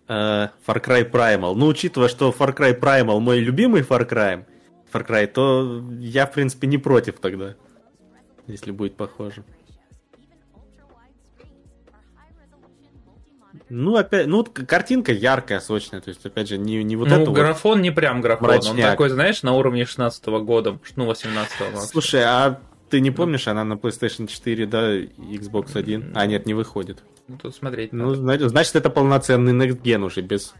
[0.07, 1.55] Uh, Far Cry Primal.
[1.55, 4.45] Ну, учитывая, что Far Cry Primal мой любимый Far Cry,
[4.93, 7.55] Far Cry, то я, в принципе, не против тогда
[8.51, 9.43] если будет похоже.
[13.69, 17.31] Ну, опять, ну, картинка яркая, сочная, то есть, опять же, не, не вот ну, это
[17.31, 18.75] графон вот не прям графон, мрачняк.
[18.75, 21.79] он такой, знаешь, на уровне 16 -го года, ну, 18 -го.
[21.81, 22.59] Слушай, а
[22.89, 26.11] Ты не помнишь, она на PlayStation 4, да, Xbox One?
[26.15, 27.03] А, нет, не выходит.
[27.27, 28.49] Ну, тут смотреть Ну, надо.
[28.49, 30.55] значит, это полноценный Next Gen уже, без,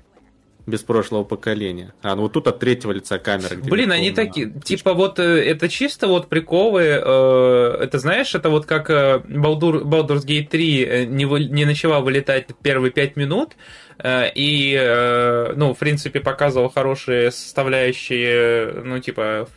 [0.65, 1.93] без прошлого поколения.
[2.01, 3.55] А, ну вот тут от третьего лица камера.
[3.55, 8.65] Блин, они такие, типа вот э, это чисто вот приколы, э, это знаешь, это вот
[8.65, 13.53] как э, Baldur- Baldur's Gate 3 э, не, вы- не начала вылетать первые пять минут,
[13.97, 19.47] э, и, э, ну, в принципе, показывал хорошие составляющие, ну, типа,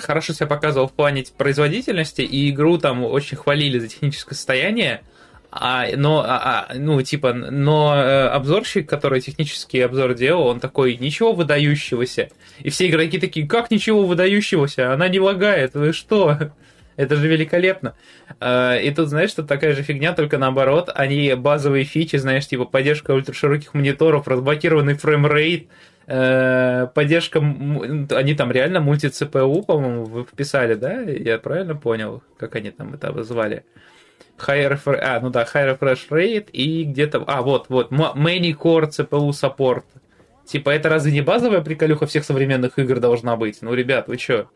[0.00, 5.02] хорошо себя показывал в плане производительности, и игру там очень хвалили за техническое состояние,
[5.54, 10.96] а, но, а, а, ну, типа, но э, обзорщик, который технический обзор делал, он такой,
[10.96, 12.30] ничего выдающегося.
[12.60, 14.94] И все игроки такие, как ничего выдающегося?
[14.94, 16.38] Она не лагает, вы что?
[16.96, 17.94] Это же великолепно.
[18.40, 22.64] Э, И тут, знаешь, что такая же фигня, только наоборот, они базовые фичи, знаешь, типа
[22.64, 25.68] поддержка ультрашироких мониторов, разблокированный framerate,
[26.06, 31.02] э, поддержка, они там реально multi-CPU, по-моему, вписали, да?
[31.02, 33.64] Я правильно понял, как они там это обозвали?
[34.46, 38.88] High refresh, а, ну да, High Refresh Rate и где-то, а, вот, вот, Many Core
[38.90, 39.84] CPU Support.
[40.46, 43.58] Типа, это разве не базовая приколюха всех современных игр должна быть?
[43.62, 44.48] Ну, ребят, вы чё?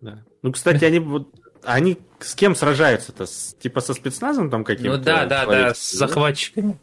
[0.00, 0.22] Да.
[0.42, 1.28] Ну, кстати, они вот
[1.64, 3.26] они с кем сражаются-то?
[3.26, 4.96] С- типа со спецназом там каким-то?
[4.98, 6.78] Ну да, да, да, с захватчиками.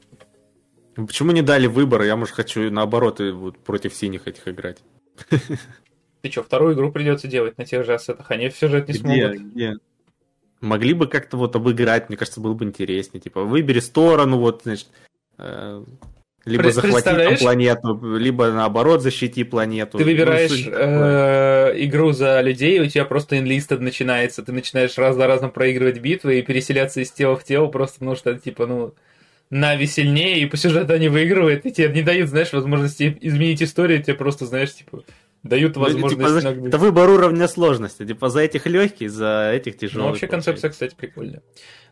[0.96, 2.06] Почему не дали выбора?
[2.06, 4.78] Я, может, хочу наоборот вот против синих этих играть.
[6.26, 8.32] Ты чё, вторую игру придется делать на тех же ассетах?
[8.32, 9.00] Они в сюжет не Где?
[9.00, 9.42] смогут.
[9.54, 9.74] Где?
[10.60, 13.22] Могли бы как-то вот обыграть, мне кажется, было бы интереснее.
[13.22, 14.88] Типа, выбери сторону, вот, значит,
[15.38, 15.84] э,
[16.46, 20.00] либо захвати планету, либо наоборот защити планету.
[20.00, 24.42] Ты Ну, выбираешь э, игру за людей, у тебя просто инлистед начинается.
[24.42, 28.16] Ты начинаешь раз за разом проигрывать битвы и переселяться из тела в тело, просто потому
[28.16, 28.96] что, типа, ну,
[29.52, 34.02] Нави сильнее, и по сюжету они выигрывают, и тебе не дают, знаешь, возможности изменить историю,
[34.02, 35.04] тебе просто, знаешь, типа,
[35.46, 38.06] дают Ну, или, возможность типа, знаешь, это выбор уровня сложности.
[38.06, 40.10] Типа, за этих легкий, за этих Ну, тяжелых.
[40.12, 41.42] вообще концепция, кстати, прикольная.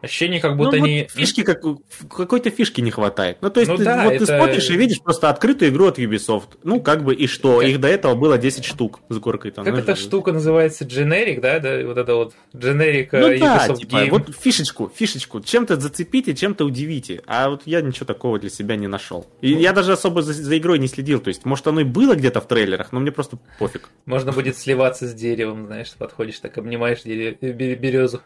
[0.02, 1.08] Ощущение, как Ну, будто вот они...
[1.10, 1.62] фишки, как,
[2.10, 3.38] какой-то фишки не хватает.
[3.40, 5.86] Ну, то есть, Ну ты, да, вот это- ты смотришь и видишь просто открытую игру
[5.88, 6.58] от Ubisoft.
[6.64, 7.60] Ну, как бы и что?
[7.60, 9.64] Как- Их до этого было 10 штук с горкой там.
[9.64, 10.84] Как знаешь, эта штука называется?
[10.84, 11.60] Generic, да?
[11.60, 11.86] да?
[11.86, 14.10] Вот это вот Generic Ну э, да, Ubisoft типа, Game.
[14.10, 15.40] вот фишечку, фишечку.
[15.40, 17.22] Чем-то зацепите, чем-то удивите.
[17.26, 19.26] А вот я ничего такого для себя не нашел.
[19.40, 21.22] И я даже особо за, за игрой не следил.
[21.22, 23.90] То есть, может, оно и было где-то в трейлерах, но мне просто пофиг.
[24.06, 28.22] Можно будет сливаться с деревом, знаешь, подходишь, так обнимаешь дере- бе- березу.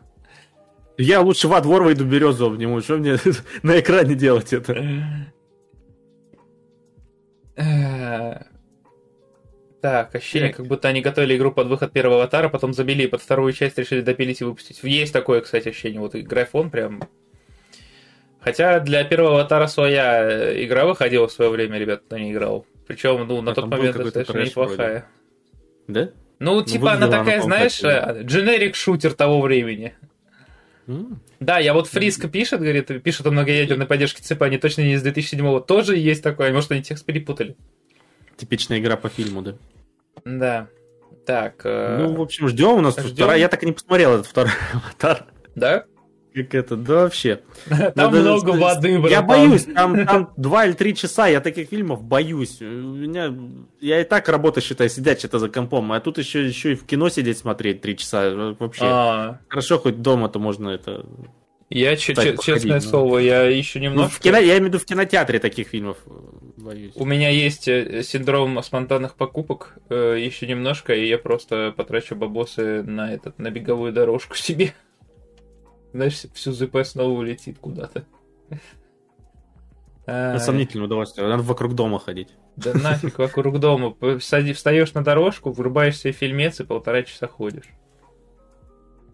[0.98, 2.82] Я лучше во двор выйду березу обниму.
[2.82, 3.18] Что мне
[3.64, 4.84] на экране делать это?
[9.82, 13.22] Так, ощущение, как будто они готовили игру под выход первого аватара, потом забили и под
[13.22, 14.80] вторую часть решили допилить и выпустить.
[14.82, 16.00] Есть такое, кстати, ощущение.
[16.02, 17.04] Вот и графон прям...
[18.40, 22.66] Хотя для первого аватара своя игра выходила в свое время, ребят, кто не играл.
[22.88, 24.72] Причем, ну, на А тот момент достаточно трэш вроде.
[24.72, 25.08] неплохая.
[25.88, 26.10] Да?
[26.40, 29.94] Ну, типа, она такая, знаешь, э, дженерик шутер того времени.
[31.40, 35.06] Да, я вот Фриско пишет, говорит, пишет о многоядерной поддержке ЦП, они точно не из
[35.06, 35.60] 2007-го.
[35.60, 37.56] Тоже есть такое, может, они текст перепутали.
[38.38, 39.56] Типичная игра по фильму, да?
[40.24, 40.68] Да.
[41.26, 42.76] Так, э, Ну, в общем, ждем.
[42.78, 43.16] У нас ждем.
[43.16, 43.38] вторая.
[43.40, 45.26] Я так и не посмотрел этот второй аватар.
[45.56, 45.84] да?
[46.44, 47.42] Как это, да вообще.
[47.70, 49.28] Там Надо- много воды, Я братан.
[49.28, 52.62] боюсь, там, там два или три часа, я таких фильмов боюсь.
[52.62, 53.34] У меня,
[53.82, 56.86] я и так работа, считай, сидять что-то за компом, а тут еще, еще и в
[56.86, 58.56] кино сидеть смотреть три часа.
[58.60, 61.06] Вообще, А, хорошо, хоть дома-то можно это...
[61.70, 62.82] я, че- походить, честное ну.
[62.82, 64.14] слово, я еще Ну, немножко...
[64.16, 66.10] в кино, я имею в виду в кинотеатре таких фильмов э,
[66.58, 66.92] боюсь.
[66.96, 72.84] У меня есть э, синдром спонтанных покупок э, еще немножко, и я просто потрачу бабосы
[72.84, 74.74] на этот на беговую дорожку себе.
[75.94, 78.06] Знаешь, всю ЗП снова улетит куда-то.
[80.06, 80.40] Это Ай.
[80.40, 82.30] сомнительное удовольствие, надо вокруг дома ходить.
[82.56, 83.94] Да нафиг вокруг дома.
[84.20, 87.66] Встаешь на дорожку, врубаешь себе фильмец и полтора часа ходишь.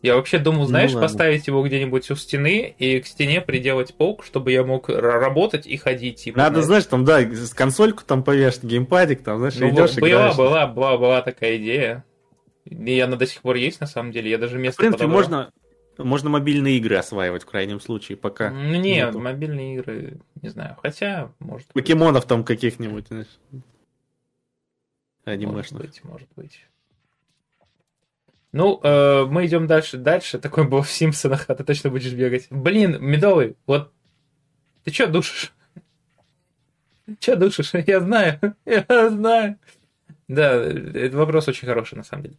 [0.03, 4.25] Я вообще думал, знаешь, Ну поставить его где-нибудь у стены и к стене приделать полк,
[4.25, 6.17] чтобы я мог работать и ходить.
[6.25, 6.83] Типа, Надо, знаешь.
[6.85, 7.21] там, да,
[7.55, 10.35] консольку там повешать, геймпадик, там, знаешь, Ну, идешь, была, играешь.
[10.35, 12.03] была, была, была такая идея.
[12.65, 14.29] И она до сих пор есть, на самом деле.
[14.29, 15.21] Я даже В место принципе, подобрал.
[15.21, 15.51] можно,
[15.97, 18.49] можно мобильные игры осваивать в крайнем случае, пока.
[18.49, 19.19] Не, нету.
[19.19, 20.77] мобильные игры, не знаю.
[20.81, 21.83] Хотя, может быть.
[21.83, 23.27] Покемонов там каких-нибудь, знаешь.
[23.51, 23.65] Может
[25.25, 25.81] Анимешных.
[25.81, 26.65] быть, может быть.
[28.51, 29.97] Ну, э, мы идем дальше.
[29.97, 32.47] Дальше такой был в Симпсонах, а ты точно будешь бегать.
[32.49, 33.91] Блин, медовый, вот
[34.83, 35.53] ты чё душишь?
[37.19, 37.71] Чё душишь?
[37.87, 39.57] Я знаю, я знаю.
[40.27, 42.35] Да, этот вопрос очень хороший, на самом деле.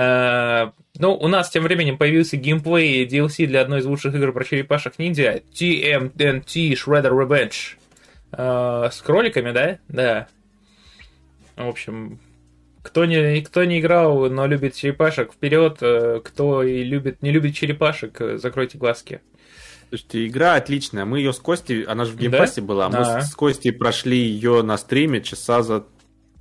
[0.00, 4.44] Э, ну, у нас тем временем появился геймплей DLC для одной из лучших игр про
[4.44, 7.76] черепашек ниндзя TMNT Shredder Revenge.
[8.32, 9.78] Э, с кроликами, да?
[9.88, 10.28] Да.
[11.56, 12.18] В общем,
[12.82, 15.78] Кто не, кто не играл, но любит черепашек, вперед.
[15.82, 19.20] Э, кто и любит, не любит черепашек, закройте глазки.
[19.90, 21.04] Слушайте, игра отличная.
[21.04, 22.66] Мы ее с Костей, она же в геймпассе да?
[22.66, 22.88] была.
[22.88, 23.20] Мы а -а.
[23.20, 25.84] с Костей прошли ее на стриме часа за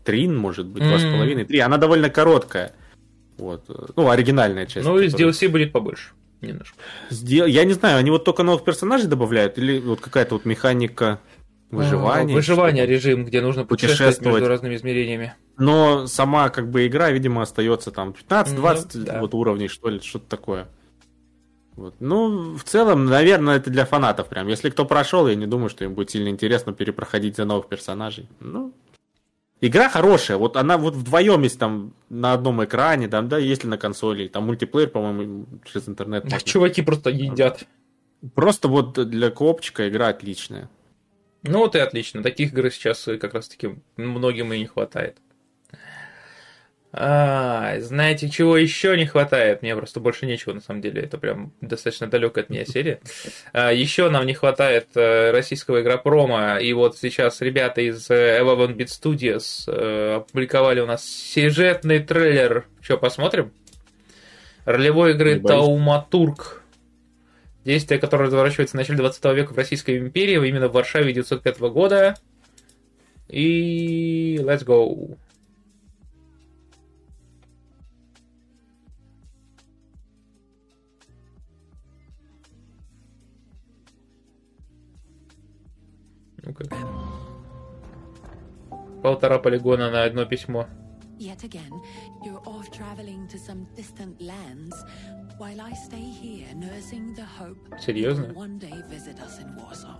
[0.05, 1.59] три, может быть, два с половиной, три.
[1.59, 2.71] Она довольно короткая.
[3.39, 3.93] Вот.
[3.95, 4.85] Ну, оригинальная часть.
[4.85, 6.11] Ну, из DLC будет побольше.
[6.41, 6.77] Немножко.
[7.09, 7.45] Сдел...
[7.45, 11.19] Я не знаю, они вот только новых персонажей добавляют или вот какая-то вот механика
[11.69, 12.33] выживания?
[12.33, 15.33] Выживание режим, где нужно путешествовать, путешествовать между разными измерениями.
[15.57, 19.19] Но сама как бы игра, видимо, остается там 15-20 ну, да.
[19.19, 20.67] вот уровней, что ли, что-то такое.
[21.75, 21.95] Вот.
[21.99, 24.47] Ну, в целом, наверное, это для фанатов прям.
[24.47, 28.27] Если кто прошел, я не думаю, что им будет сильно интересно перепроходить за новых персонажей.
[28.39, 28.73] Ну,
[29.61, 33.77] Игра хорошая, вот она вот вдвоем есть там на одном экране, там, да, если на
[33.77, 36.23] консоли, там мультиплеер, по-моему, через интернет.
[36.23, 36.39] Можно.
[36.39, 37.65] Чуваки просто едят.
[38.35, 40.69] Просто вот для копчика игра отличная.
[41.43, 42.23] Ну вот и отлично.
[42.23, 45.17] Таких игр сейчас как раз таки многим и не хватает.
[46.91, 49.61] А, знаете, чего еще не хватает?
[49.61, 51.03] Мне просто больше нечего, на самом деле.
[51.03, 52.99] Это прям достаточно далекая от меня серия.
[53.53, 56.57] А, еще нам не хватает э, российского игропрома.
[56.57, 62.65] И вот сейчас ребята из э, Eleven Bit Studios э, опубликовали у нас сюжетный трейлер.
[62.81, 63.51] Что, посмотрим?
[64.65, 66.63] Ролевой игры Тауматург.
[67.65, 72.15] Действие, которое разворачивается в начале 20 века в Российской империи, именно в Варшаве 905 года.
[73.27, 75.17] И let's go.
[86.49, 86.65] Ну-ка.
[89.03, 90.65] Полтора полигона на одно письмо.
[91.19, 91.73] Yet again,
[92.23, 94.73] you're off traveling to some distant lands,
[95.37, 98.33] while I stay here nursing the hope Серьезно?
[98.33, 99.97] one day visit us in Warsaw.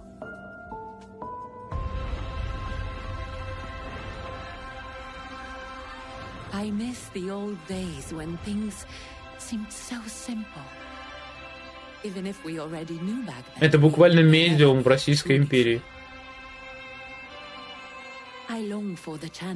[6.54, 8.86] I miss the old days when things
[9.38, 10.68] seemed so simple.
[12.04, 13.62] Even if we already knew back then.
[13.70, 15.82] Это буквально медиум в Российской империи.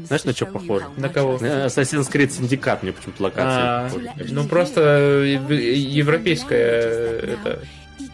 [0.05, 0.85] Знаешь, на что похоже?
[0.97, 1.37] На кого?
[1.37, 3.47] Assassin's Creed Syndicate мне почему-то локация.
[3.47, 3.89] А,
[4.29, 4.81] ну просто
[5.23, 7.63] европейская это,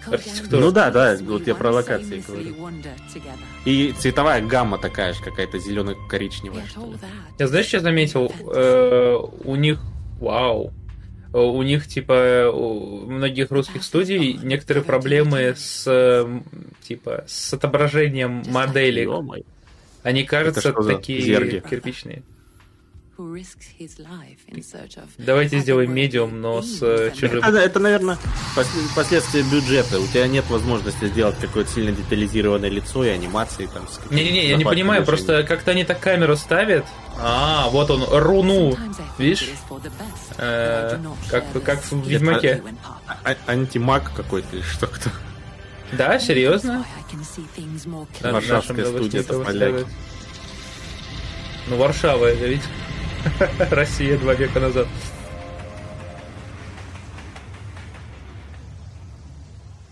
[0.07, 0.61] архитектура.
[0.61, 2.55] Ну да, да, вот я про локации говорю.
[3.65, 6.65] И цветовая гамма такая же, какая-то зелено-коричневая.
[7.37, 8.31] Я знаешь, что заметил?
[8.53, 9.79] Э, у них,
[10.19, 10.71] вау,
[11.33, 16.31] у них, типа, у многих русских студий некоторые проблемы с,
[16.81, 19.07] типа, с отображением моделей.
[20.03, 21.63] Они кажутся такие зерги?
[21.67, 22.23] кирпичные.
[25.17, 27.43] Давайте сделаем медиум, но с э, чужим.
[27.43, 28.17] Это, это, наверное,
[28.95, 29.99] последствия бюджета.
[29.99, 33.85] У тебя нет возможности сделать какое-то сильно детализированное лицо и анимации там.
[34.09, 36.85] Не-не-не, я не понимаю, просто как-то они так камеру ставят.
[37.17, 38.77] А, вот он, руну.
[39.17, 39.49] Видишь?
[40.37, 40.97] Э,
[41.29, 42.63] как, как в Ведьмаке.
[43.05, 45.11] А, антимаг какой-то или что-то.
[45.93, 46.85] Да, серьезно?
[48.21, 49.87] Варшавская студия это поляки.
[51.67, 52.63] Ну, Варшава, это ведь
[53.71, 54.87] Россия два века назад.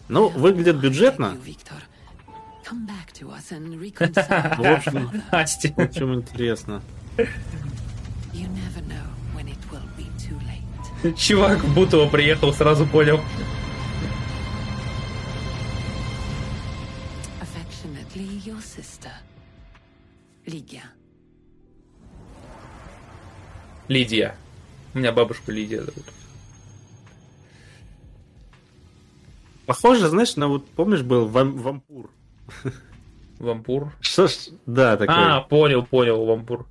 [0.09, 1.37] Ну, выглядит бюджетно.
[4.57, 6.81] В общем, в общем интересно.
[11.17, 13.21] Чувак в Бутово приехал, сразу понял.
[23.87, 24.35] Лидия.
[24.93, 26.05] У меня бабушку Лидия зовут.
[29.65, 32.09] Похоже, знаешь, на вот, помнишь, был вам, вампур.
[33.37, 33.91] Вампур?
[33.99, 34.31] Что ж,
[34.65, 35.15] да, такой.
[35.15, 36.65] А, понял, понял, вампур.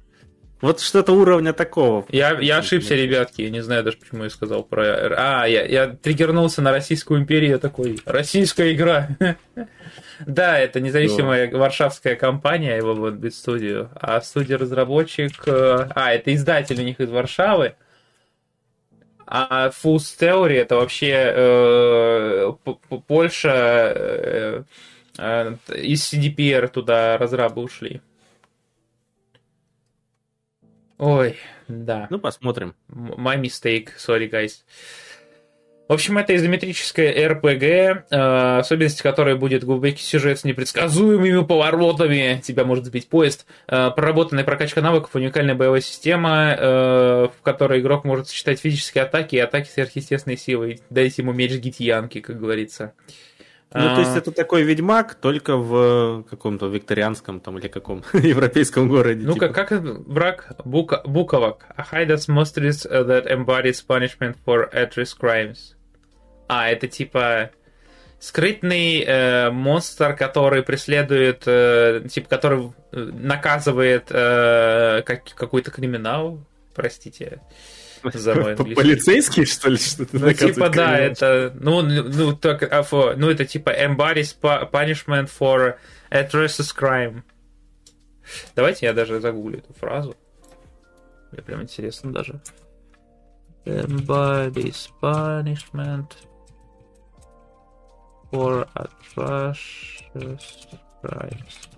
[0.63, 2.07] Вот что-то уровня такого.
[2.09, 4.83] Я, я ошибся, ребятки, я не знаю даже, почему я сказал про...
[5.17, 9.11] А, я, я триггернулся на Российскую империю, я такой, российская игра.
[10.25, 15.47] Да, это независимая варшавская компания, его вот без студию, а студия-разработчик...
[15.47, 17.75] Э, а, это издатель у них из Варшавы.
[19.27, 22.53] А Fools Theory это вообще э,
[23.09, 24.63] Польша э,
[25.19, 28.01] э, из CDPR туда разрабы ушли.
[30.99, 31.37] Ой,
[31.69, 32.07] да.
[32.09, 32.75] Ну, посмотрим.
[32.89, 34.63] My mistake, sorry, guys.
[35.89, 42.65] В общем, это изометрическая RPG, э, особенность которой будет глубокий сюжет с непредсказуемыми поворотами, тебя
[42.65, 48.27] может сбить поезд, э, проработанная прокачка навыков, уникальная боевая система, э, в которой игрок может
[48.29, 50.81] сочетать физические атаки и атаки сверхъестественной силой.
[50.91, 52.93] Дайте ему меч Гитьянки, как говорится.
[53.73, 58.89] Ну, то есть А, это такой ведьмак, только в каком-то викторианском там или каком европейском
[58.89, 59.25] городе.
[59.25, 59.49] Ну, типа.
[59.49, 61.67] как, как враг бука, буковок.
[61.77, 65.76] A hideous monsters that embodies punishment for at-risk crimes.
[66.49, 67.51] А, это типа
[68.19, 76.41] скрытный э, монстр, который преследует, э, типа, который э, наказывает э, как, какой-то криминал,
[76.75, 77.41] простите
[78.15, 78.57] за мой.
[78.57, 82.85] Полицейский, что ли, что-то Ну, типа, да, это, ну, ну, так, а,
[83.17, 85.77] ну, это типа embodies pu- punishment for
[86.11, 87.23] atrocious crime.
[88.55, 90.17] Давайте я даже загуглю эту фразу.
[91.33, 92.41] Мне прям интересно даже.
[93.65, 96.13] Embodies punishment
[98.37, 100.41] for atrocious
[101.03, 101.69] crimes.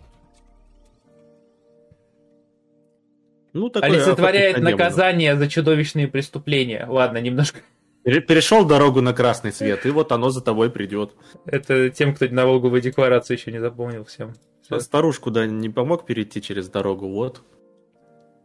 [3.53, 6.87] Ну, такой Олицетворяет наказание за чудовищные преступления.
[6.89, 7.61] Ладно, немножко.
[8.05, 11.15] Пере- Перешел дорогу на красный свет, и вот оно за тобой придет.
[11.47, 14.35] Это тем, кто налоговую декларацию еще не запомнил всем.
[14.63, 14.79] Всё.
[14.81, 17.43] Старушку, да, не помог перейти через дорогу, вот.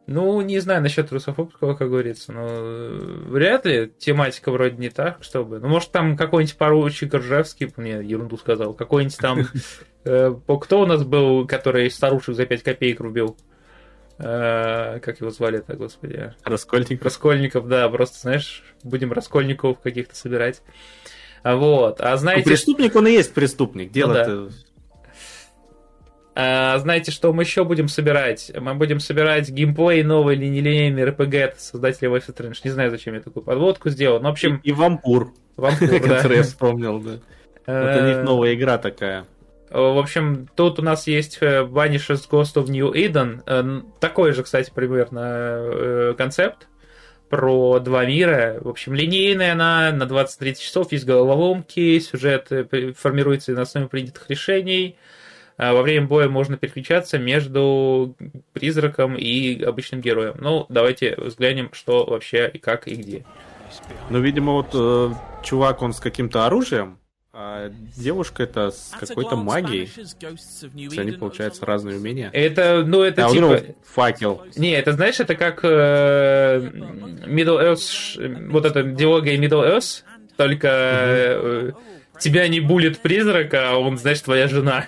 [0.06, 5.24] Ну, не знаю насчет русофобского, как говорится, но э, вряд ли тематика вроде не так,
[5.24, 5.60] чтобы.
[5.60, 9.48] Ну, может, там какой-нибудь поручик Ржевский, мне ерунду сказал, какой-нибудь там...
[10.04, 13.38] э, Кто у нас был, который старушек за 5 копеек рубил?
[14.18, 16.34] Э, Как его звали-то, господи?
[16.44, 17.06] Раскольников.
[17.06, 20.62] Раскольников, да, просто, знаешь, будем раскольников каких-то собирать.
[21.44, 22.02] А Вот.
[22.02, 23.92] А Ну, знаете, преступник, он и есть преступник.
[23.92, 24.32] Дело-то...
[24.32, 24.50] А,
[26.36, 28.52] знаете, что мы еще будем собирать?
[28.60, 32.60] Мы будем собирать геймплей новый линейный RPG от создателя Life is Strange.
[32.64, 34.20] Не знаю, зачем я такую подводку сделал.
[34.20, 37.20] Но, в общем, И вампур, вам который я вспомнил, да.
[37.66, 39.26] Вот у них новая игра такая.
[39.74, 43.42] В общем, тут у нас есть э, Vanishes Ghost of New Eden.
[43.48, 46.68] Э, Такой же, кстати, примерно э, концепт
[47.28, 48.60] про два мира.
[48.62, 54.30] В общем, линейная она на 20-30 часов, есть головоломки, сюжет э, формируется на основе принятых
[54.30, 54.96] решений.
[55.58, 58.16] А Во время боя можно переключаться между
[58.54, 60.36] призраком и обычным героем.
[60.40, 63.26] Ну, давайте взглянем, что вообще и как и где.
[64.10, 67.00] Ну, видимо, вот э, чувак, он с каким-то оружием,
[67.36, 69.90] а девушка это с какой-то магией.
[70.20, 72.30] То есть они, получается, разные умения.
[72.32, 73.40] Это, ну, это А типа...
[73.40, 74.44] него факел.
[74.56, 76.60] Не, это знаешь, это как э,
[77.26, 80.04] Middle Earth, вот эта диалогия Middle Earth,
[80.38, 81.72] только э,
[82.20, 84.86] тебя не булит призрак, а он, знаешь, твоя жена.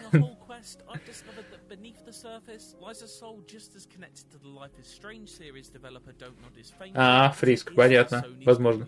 [6.95, 8.87] А, Фриск, понятно, возможно.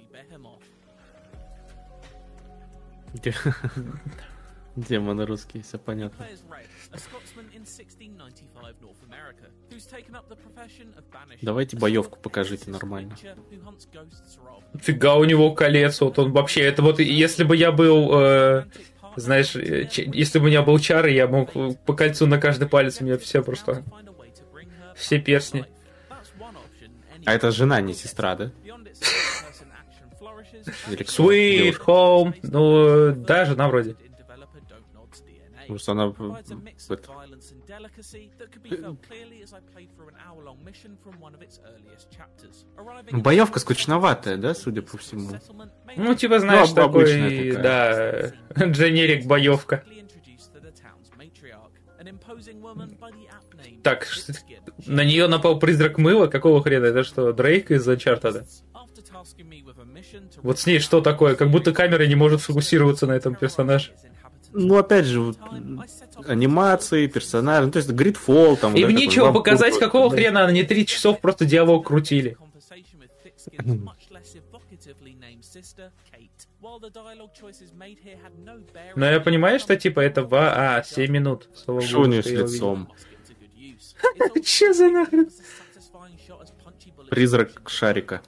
[3.13, 3.33] Де-
[4.75, 6.23] Демоны русские, все понятно.
[11.41, 13.15] Давайте боевку покажите нормально.
[14.79, 18.65] Фига у него колец, вот он вообще, это вот, если бы я был, э,
[19.15, 21.51] знаешь, э, если бы у меня был чар, я мог
[21.85, 23.83] по кольцу на каждый палец, у меня все просто,
[24.95, 25.65] все перстни.
[27.27, 28.51] А это жена, не сестра, да?
[30.71, 33.97] Sweet home, ну, да, жена вроде.
[35.59, 36.13] Потому что она...
[43.11, 45.37] Ну, Боевка скучноватая, да, судя по всему?
[45.97, 48.33] Ну, типа, знаешь, Ну, такой, такая.
[48.55, 49.83] да, дженерик боевка.
[53.83, 54.07] Так,
[54.85, 56.85] на нее напал призрак мыла, какого хрена?
[56.85, 58.45] Это что, Дрейк из Uncharted?
[60.41, 61.35] Вот с ней что такое?
[61.35, 63.91] Как будто камера не может сфокусироваться на этом персонаже.
[64.53, 65.37] Ну, опять же, вот,
[66.25, 68.75] анимации, персонажи, ну, то есть Гридфол там...
[68.75, 70.15] Им такой нечего вампир показать, просто, какого да.
[70.15, 72.37] хрена они три часов просто диалог крутили.
[78.95, 80.33] Но я понимаю, что типа это в...
[80.33, 81.49] А, 7 минут.
[81.67, 82.91] Нее с лицом?
[84.43, 85.29] Че за нахрен?
[87.09, 88.21] Призрак шарика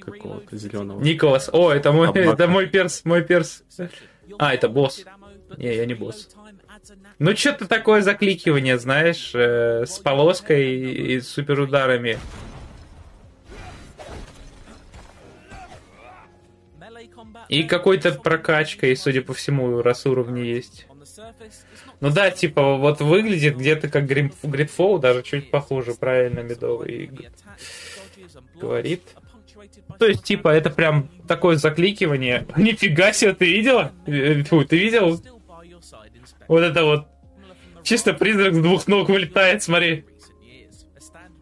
[0.00, 1.00] какого-то зеленого.
[1.00, 1.50] Николас.
[1.52, 2.30] О, это мой, Собака.
[2.30, 3.62] это мой перс, мой перс.
[4.38, 5.04] А, это босс.
[5.56, 6.28] Не, я не босс.
[7.18, 12.18] Ну, что-то такое закликивание, знаешь, э, с полоской и суперударами.
[17.48, 20.86] И какой-то прокачкой, судя по всему, раз уровни есть.
[22.00, 27.10] Ну да, типа, вот выглядит где-то как Гридфол, даже чуть похуже, правильно, медовый
[28.54, 29.02] говорит.
[29.98, 32.46] То есть, типа, это прям такое закликивание.
[32.56, 33.92] Нифига себе, ты видела?
[34.06, 35.20] Э, Фу, ты видел?
[36.46, 37.06] Вот это вот.
[37.82, 40.04] Чисто призрак с двух ног вылетает, смотри.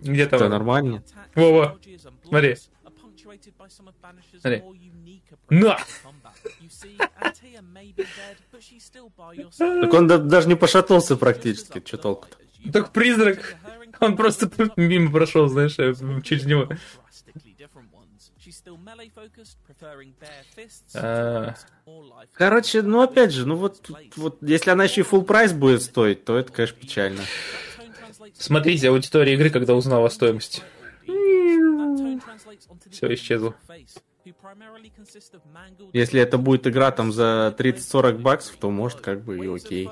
[0.01, 0.41] Где там?
[0.41, 1.03] Это нормально.
[1.35, 1.79] Вова,
[2.24, 2.57] смотри.
[4.41, 4.62] Смотри.
[5.51, 5.79] На!
[9.59, 12.36] Так он да- даже не пошатнулся практически, что толку-то?
[12.72, 13.57] Так призрак.
[14.01, 16.68] Он просто мимо прошел, знаешь, э, через него.
[20.94, 21.55] А.
[22.32, 26.24] Короче, ну опять же, ну вот, вот если она еще и full прайс будет стоить,
[26.24, 27.22] то это, конечно, печально.
[28.34, 30.62] Смотрите аудитория игры, когда узнала о стоимости.
[32.90, 33.55] Все исчезло.
[35.93, 39.89] Если это будет игра там за 30-40 баксов, то может как бы и окей.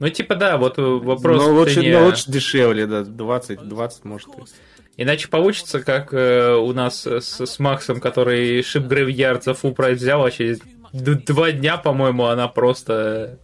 [0.00, 1.98] Ну, типа, да, вот э, вопрос но лучше, цене.
[1.98, 4.28] но лучше дешевле, да, 20, 20 может.
[4.28, 9.72] и- Иначе получится, как э, у нас с, с Максом, который Ship Graveyard за full
[9.74, 10.60] прайс взял, а через
[10.92, 13.38] два дня, по-моему, она просто...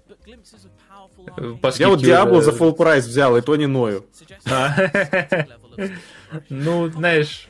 [1.38, 4.04] э, Я вот Диабло уже- за full прайс взял, и то не ною.
[6.50, 7.48] Ну, знаешь,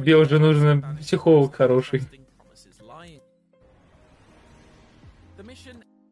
[0.00, 2.02] тебе уже нужен психолог хороший.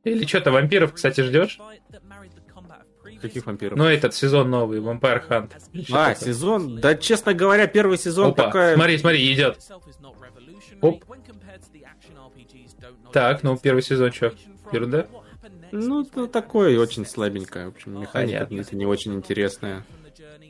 [0.05, 1.59] Или что, ты вампиров, кстати, ждешь?
[3.21, 3.77] Каких вампиров?
[3.77, 5.53] Ну, этот сезон новый, Vampire Hunt.
[5.91, 6.15] А, такое?
[6.15, 6.81] сезон?
[6.81, 8.75] Да, честно говоря, первый сезон Опа, такая...
[8.77, 9.59] смотри, смотри, идет.
[10.81, 11.05] Оп.
[13.13, 14.33] Так, ну, первый сезон что?
[14.73, 15.09] Ерунда?
[15.73, 17.67] Ну, ну, такое очень слабенькое.
[17.67, 18.61] В общем, механика Понятно.
[18.61, 19.85] это не очень интересная.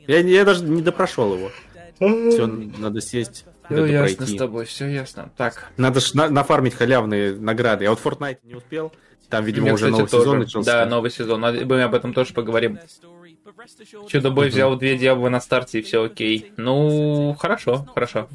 [0.07, 1.51] Я, я даже не допрошел его.
[1.99, 4.35] Все, надо сесть, Все ясно пройти.
[4.35, 5.31] с тобой, все ясно.
[5.37, 7.83] Так, Надо ж на- нафармить халявные награды.
[7.83, 8.91] Я вот Fortnite не успел.
[9.29, 10.23] Там, видимо, Мне, уже кстати, новый тоже.
[10.23, 10.71] сезон начался.
[10.71, 11.41] Да, новый сезон.
[11.41, 12.79] Надо- Мы об этом тоже поговорим.
[14.07, 16.51] Чудо-бой взял две диаблы на старте, и все окей.
[16.57, 18.27] Ну, хорошо, хорошо.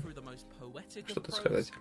[1.06, 1.72] Что тут сказать?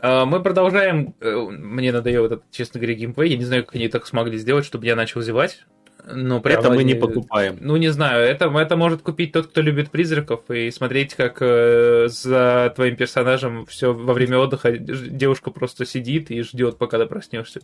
[0.00, 1.14] А, Мы продолжаем.
[1.20, 3.30] э, Мне надоел этот, честно говоря, геймплей.
[3.32, 5.66] Я не знаю, как они так смогли сделать, чтобы я начал зевать.
[6.08, 7.58] Ну, прям Это мы не покупаем.
[7.60, 12.06] Ну, не знаю, это, это может купить тот, кто любит призраков, и смотреть, как э,
[12.08, 17.60] за твоим персонажем все во время отдыха девушка просто сидит и ждет, пока ты проснешься.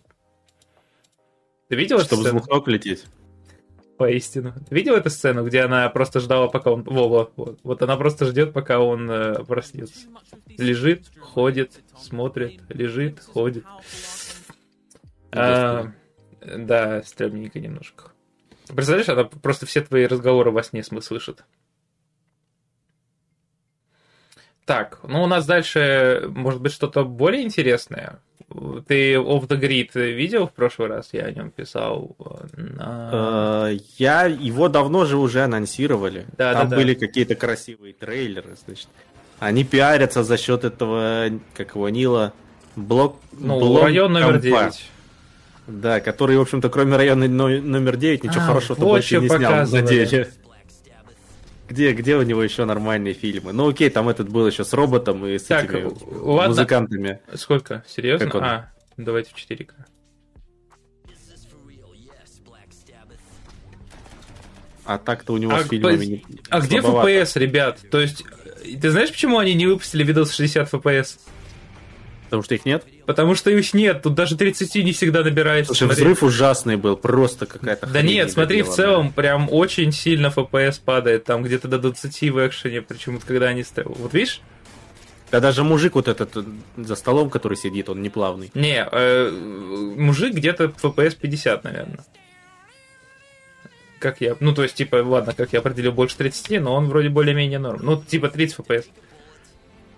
[1.68, 2.38] Ты видел эту Чтобы сцену?
[2.40, 3.04] звук ног лететь.
[3.96, 4.52] Поистину.
[4.68, 6.82] Ты видел эту сцену, где она просто ждала, пока он...
[6.82, 7.60] Во, во, вот.
[7.62, 10.08] Вот она просто ждет, пока он э, проснется.
[10.58, 13.64] Лежит, ходит, смотрит, лежит, ходит.
[15.30, 15.92] А,
[16.40, 18.11] да, стрёмненько немножко.
[18.74, 21.44] Представляешь, она просто все твои разговоры во сне слышит.
[24.64, 28.20] Так, ну у нас дальше, может быть, что-то более интересное.
[28.86, 31.08] Ты Off the Grid видел в прошлый раз?
[31.12, 32.14] Я о нем писал.
[32.18, 36.26] э, на- Э, Я его давно же уже анонсировали.
[36.36, 36.76] Да, Там да, да.
[36.76, 38.88] были какие-то красивые трейлеры, значит.
[39.38, 42.32] Они пиарятся за счет этого, как его, Нила,
[42.76, 43.16] блок...
[43.32, 44.40] Ну, Блом район номер компа.
[44.42, 44.90] 9.
[45.66, 49.28] Да, который, в общем-то, кроме района но- номер 9, ничего А, хорошего вот больше не
[49.28, 50.30] снял на деле.
[51.68, 53.52] Где, где у него еще нормальные фильмы?
[53.52, 55.90] Ну окей, там этот был еще с роботом и с Так, этими
[56.20, 56.48] ладно.
[56.48, 57.20] музыкантами.
[57.34, 57.82] Сколько?
[57.88, 58.26] Серьезно?
[58.26, 58.44] Как он?
[58.44, 59.72] А, давайте в 4К.
[64.84, 67.08] А так-то у него А с фильмами не- А где слабовато.
[67.10, 67.78] FPS, ребят?
[67.90, 68.24] То есть,
[68.80, 71.18] ты знаешь, почему они не выпустили видос 60 FPS?
[72.32, 72.86] Потому что их нет?
[73.04, 75.74] Потому что их нет, тут даже 30 не всегда набирается.
[75.74, 76.02] Слушай, смотри.
[76.02, 81.24] взрыв ужасный был, просто какая-то Да нет, смотри, в целом прям очень сильно FPS падает,
[81.24, 83.66] там где-то до 20 в экшене, почему-то когда они.
[83.84, 84.40] Вот видишь?
[85.30, 86.30] Да даже мужик вот этот
[86.78, 88.50] за столом, который сидит, он не плавный.
[88.54, 89.30] Не, э,
[89.98, 92.00] мужик где-то FPS 50, наверное.
[93.98, 97.10] Как я, ну то есть, типа, ладно, как я определил, больше 30, но он вроде
[97.10, 97.80] более-менее норм.
[97.82, 98.86] Ну, типа 30 FPS.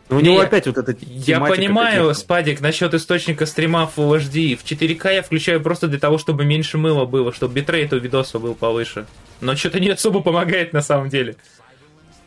[0.08, 2.14] Но у него Не, опять вот эта Я понимаю, каких-то.
[2.14, 4.56] Спадик, насчет источника стрима Full HD.
[4.56, 8.38] В 4К я включаю просто для того, чтобы меньше мыла было, чтобы битрейт у видоса
[8.38, 9.06] был повыше.
[9.40, 11.36] Но что-то не особо помогает на самом деле.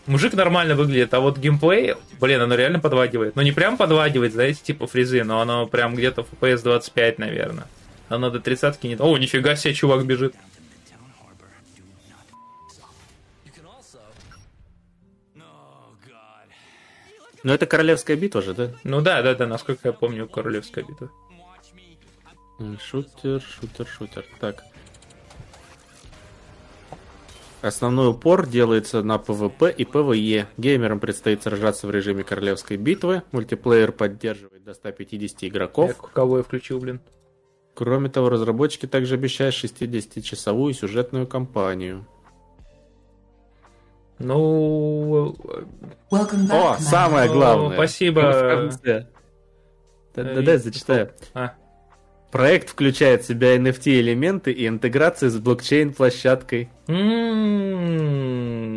[0.08, 3.36] Мужик нормально выглядит, а вот геймплей, блин, оно реально подвагивает.
[3.36, 7.66] Ну не прям подвагивает, знаете, типа фризы, но оно прям где-то в FPS 25, наверное.
[8.08, 8.96] Оно до 30 не...
[8.96, 10.34] О, нифига себе, чувак бежит.
[17.44, 18.72] Ну это королевская битва же, да?
[18.84, 21.12] Ну да, да, да, насколько я помню, королевская битва.
[22.60, 24.26] М, Шутер, шутер, шутер.
[24.40, 24.64] Так.
[27.62, 30.46] Основной упор делается на PvP и PvE.
[30.58, 33.24] Геймерам предстоит сражаться в режиме королевской битвы.
[33.32, 35.90] Мультиплеер поддерживает до 150 игроков.
[35.90, 37.02] Я кого я включил, блин?
[37.74, 42.08] Кроме того, разработчики также обещают 60-часовую сюжетную кампанию.
[44.20, 45.36] Ну...
[46.10, 46.80] О, man.
[46.80, 47.76] самое О, главное.
[47.76, 48.22] спасибо.
[48.22, 49.08] В конце.
[50.16, 51.12] Да-да-да, зачитаю.
[51.34, 51.54] А,
[52.32, 56.70] Проект включает в себя NFT-элементы и интеграцию с блокчейн-площадкой.
[56.88, 57.68] М-м-м.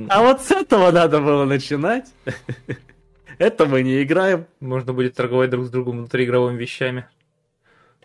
[0.08, 2.06] А вот с этого надо было начинать.
[3.38, 4.46] Это мы не играем.
[4.60, 7.06] Можно будет торговать друг с другом внутриигровыми вещами.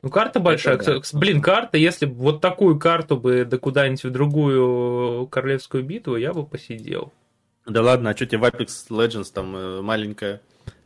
[0.01, 0.75] Ну, карта большая.
[0.75, 1.01] Это да.
[1.13, 6.33] Блин, карта, если бы вот такую карту бы да куда-нибудь в другую королевскую битву, я
[6.33, 7.11] бы посидел.
[7.65, 10.41] Да ладно, а что тебе в Apex Legends там э, маленькая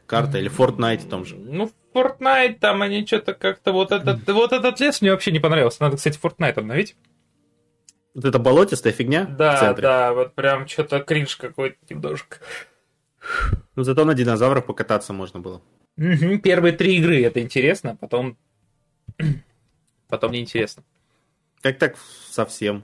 [0.05, 1.35] карта или Fortnite в том же?
[1.35, 5.83] Ну, Fortnite там они что-то как-то вот этот, вот этот лес мне вообще не понравился.
[5.83, 6.95] Надо, кстати, Fortnite обновить.
[8.15, 12.37] Вот это болотистая фигня Да, да, вот прям что-то кринж какой-то немножко.
[13.75, 15.61] Ну зато на динозаврах покататься можно было.
[15.95, 18.37] Первые три игры это интересно, потом...
[20.07, 20.81] Потом неинтересно.
[21.61, 21.95] Как так
[22.31, 22.83] совсем?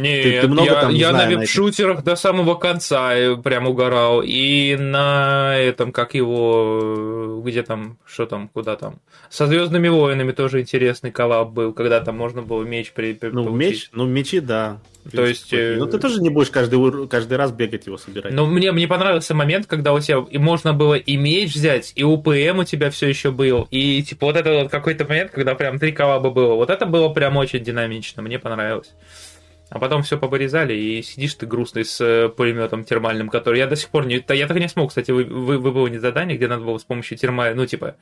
[0.00, 3.66] Нет, Ты- ты много я, там, я знаю, на веб-шутерах до самого конца э, прям
[3.66, 4.22] угорал.
[4.24, 9.00] И на этом, как его, э, где там, что там, куда там.
[9.30, 13.14] Со Звездными войнами тоже интересный коллаб был, когда там можно было меч при...
[13.14, 13.70] при- Ну, получить.
[13.70, 14.78] меч, ну, мечи, да.
[15.12, 18.32] То есть, э, Ну, ты тоже не будешь каждый, каждый раз бегать его собирать.
[18.32, 22.02] Но мне, мне понравился момент, когда у тебя и можно было и меч взять, и
[22.02, 25.78] УПМ у тебя все еще был, и типа вот это вот какой-то момент, когда прям
[25.78, 26.54] три коллаба было.
[26.54, 28.90] Вот это было прям очень динамично, мне понравилось.
[29.68, 33.74] А потом все поборезали, и сидишь ты грустный с э, пулеметом термальным, который я до
[33.74, 34.24] сих пор не...
[34.28, 37.18] Я так и не смог, кстати, вы, вы, выполнить задание, где надо было с помощью
[37.18, 37.52] термали...
[37.54, 37.96] Ну, типа,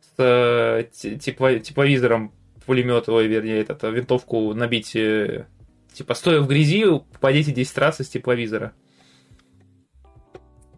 [0.00, 2.32] с э, те- тепло- тепловизором
[2.66, 8.08] пулемет, ой, вернее, этот, э, винтовку набить, типа, стоя в грязи, попадите 10 раз из
[8.08, 8.72] тепловизора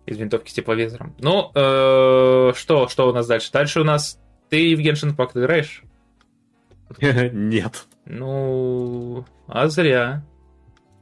[0.07, 1.15] из винтовки с тепловизором.
[1.21, 3.53] Ну, что, что у нас дальше?
[3.53, 4.19] Дальше у нас
[4.49, 5.85] ты в Genshin Impact играешь?
[7.33, 7.87] Нет.
[8.13, 10.25] Ну, а зря.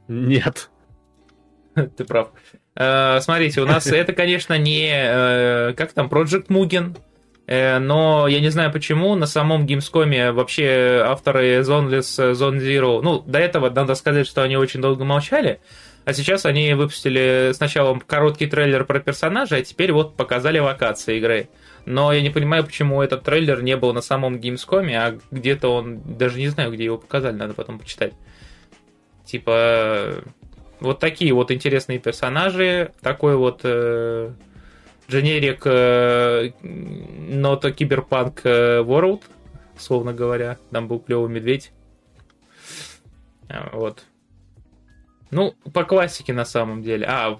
[0.07, 0.69] Нет.
[1.75, 2.29] Ты прав.
[2.75, 4.91] Э, смотрите, у нас это, конечно, не...
[4.91, 6.97] э, как там, Project Mugen,
[7.47, 13.19] э, но я не знаю почему, на самом Gamescom вообще авторы Zoneless, Zone Zero, ну,
[13.19, 15.59] до этого надо сказать, что они очень долго молчали,
[16.05, 21.49] а сейчас они выпустили сначала короткий трейлер про персонажа, а теперь вот показали локации игры.
[21.89, 26.01] Но я не понимаю, почему этот трейлер не был на самом Gamescom, а где-то он,
[26.19, 28.13] даже не знаю, где его показали, надо потом почитать.
[29.25, 30.23] Типа,
[30.79, 34.31] вот такие вот интересные персонажи, такой вот э,
[35.09, 39.23] дженерик э, нота киберпанк э, World,
[39.75, 40.59] словно говоря.
[40.69, 41.71] Там был клевый медведь.
[43.47, 44.05] А, Вот.
[45.31, 47.05] Ну, по классике на самом деле.
[47.07, 47.39] А,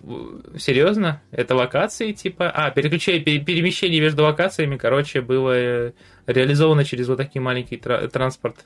[0.58, 1.22] серьезно?
[1.32, 2.50] Это локации типа?
[2.50, 5.92] А, переключение, пере- перемещение между локациями, короче, было э,
[6.28, 8.66] реализовано через вот такие маленький тра- транспорт.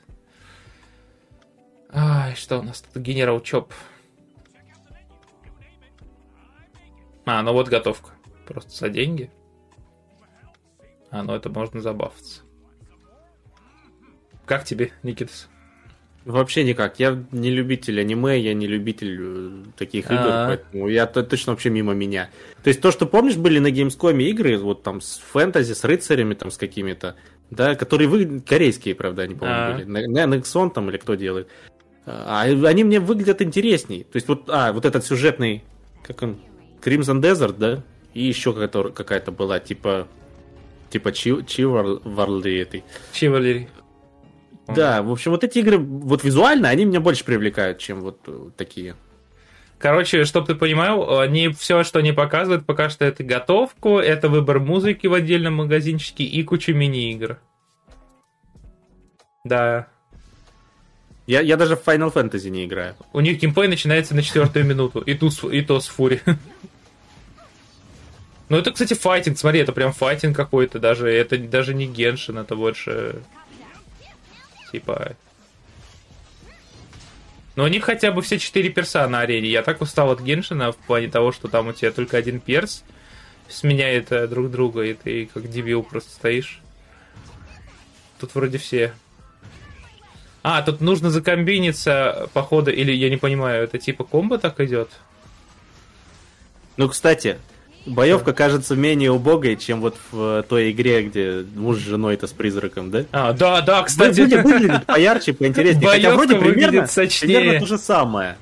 [1.94, 3.02] Ай, что у нас тут?
[3.02, 3.74] Генерал Чоп.
[7.26, 8.12] А, ну вот готовка.
[8.46, 9.32] Просто за деньги.
[11.12, 12.42] А, ну это можно забавиться.
[14.46, 15.48] Как тебе, Никитас?
[16.26, 17.00] Вообще никак.
[17.00, 20.48] Я не любитель аниме, я не любитель э, таких игр, А.
[20.48, 22.30] поэтому я то- точно вообще мимо меня.
[22.64, 26.34] То есть то, что помнишь, были на Gamescom игры, вот там с фэнтези, с рыцарями
[26.34, 27.16] там с какими-то,
[27.52, 29.74] да, которые вы корейские, правда, они, по-моему, А.
[29.74, 29.84] были.
[29.84, 31.50] На, на Nexon там или кто делает.
[32.06, 34.04] А они мне выглядят интересней.
[34.04, 35.64] То есть вот, а, вот этот сюжетный,
[36.04, 36.38] как он,
[36.82, 40.08] Crimson Desert, да, и еще какая-то, какая-то была, типа,
[40.90, 42.84] типа Чи- Чиварли этой.
[43.12, 43.68] Чивалери.
[44.68, 48.50] Да, в общем, вот эти игры, вот визуально, они меня больше привлекают, чем вот э,
[48.56, 48.96] такие.
[49.78, 54.60] Короче, чтобы ты понимал, они все, что они показывают, пока что это готовку, это выбор
[54.60, 57.38] музыки в отдельном магазинчике и куча мини-игр.
[59.44, 59.88] Да.
[61.28, 62.96] Я, я даже в Final Fantasy не играю.
[63.12, 66.22] У них геймплей начинается на четвертую минуту, и, ту с- и то с фури.
[68.50, 72.56] Ну, это, кстати, файтинг, смотри, это прям файтинг какой-то даже, это даже не Геншин, это
[72.56, 73.22] больше,
[74.74, 75.16] типа...
[77.56, 79.48] Но у них хотя бы все четыре перса на арене.
[79.48, 82.84] Я так устал от Геншина в плане того, что там у тебя только один перс
[83.48, 86.60] сменяет э, друг друга, и ты как дебил просто стоишь.
[88.20, 88.94] Тут вроде все.
[90.42, 94.90] А, тут нужно закомбиниться, походу, или я не понимаю, это типа комбо так идет?
[96.76, 97.38] Ну, кстати,
[97.86, 102.32] боевка кажется менее убогой, чем вот в э, той игре, где муж с женой-то с
[102.32, 103.06] призраком, да?
[103.12, 104.42] А, да, да, Кстати, кстати.
[104.44, 105.88] выглядит поярче, поинтереснее.
[105.88, 107.40] Хотя Боевка вроде выглядит примерно, сочнее.
[107.40, 108.38] примерно то же самое.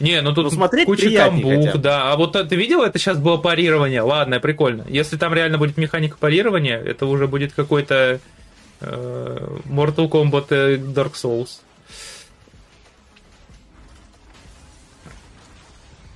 [0.00, 1.72] Не, ну тут Ну, смотреть куча хотя бы.
[1.78, 2.12] да.
[2.12, 4.02] А вот э, ты видел, это сейчас было парирование.
[4.02, 4.84] Ладно, прикольно.
[4.88, 8.18] Если там реально будет механика парирования, это уже будет какой-то
[8.80, 10.48] э, Mortal Kombat
[10.94, 11.60] Dark Souls.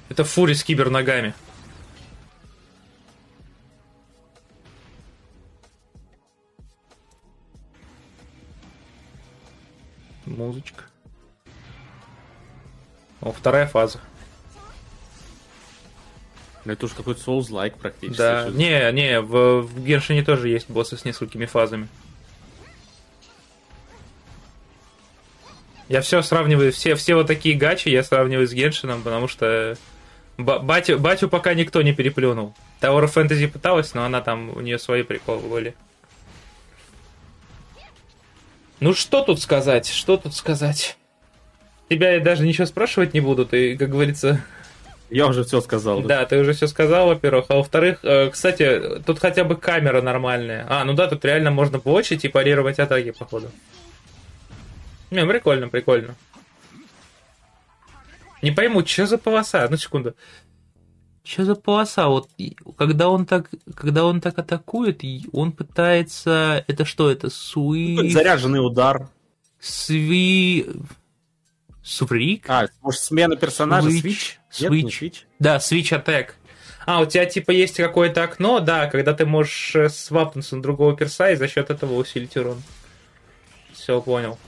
[0.09, 1.35] Это фури с кибер ногами.
[10.29, 10.85] Музычка.
[13.21, 14.01] О, вторая фаза.
[16.65, 18.19] Ну, это уж какой-то Souls-like практически.
[18.19, 21.89] Да, не, не, в, в Геншине тоже есть боссы с несколькими фазами.
[25.89, 29.79] Я все сравниваю, все, все вот такие гачи я сравниваю с Геншином, потому что
[30.37, 32.55] ба- батю, батю пока никто не переплюнул.
[32.83, 35.75] Tower of Fantasy пыталась, но она там, у нее свои приколы были.
[38.81, 40.97] Ну что тут сказать, что тут сказать?
[41.89, 44.45] Тебя я даже ничего спрашивать не буду, ты, как говорится,
[45.11, 46.03] Я уже все сказал.
[46.03, 47.47] да, ты уже все сказал, во-первых.
[47.49, 50.67] А во-вторых, э, кстати, тут хотя бы камера нормальная.
[50.69, 53.51] А, ну да, тут реально можно блочить и парировать атаки, походу.
[55.11, 56.15] Не, прикольно, прикольно.
[58.43, 59.65] Не пойму, что за полоса?
[59.65, 60.15] Одну секунду.
[61.29, 62.09] Что за полоса?
[62.09, 62.31] Вот
[62.79, 67.11] когда он так, когда он так атакует, он пытается, это что?
[67.11, 69.11] Это суи, Заряженный удар.
[69.61, 70.67] сви,
[71.85, 72.49] сврик?
[72.49, 73.91] А, может, смена персонажа?
[73.91, 74.41] Свич?
[74.51, 75.25] Switch?
[75.39, 76.29] Да, Switch Attack.
[76.87, 80.97] А, у тебя типа есть какое-то окно, да, когда ты можешь э, свапнуться на другого
[80.97, 82.63] перса и за счет этого усилить урон.
[83.75, 84.39] Все, понял.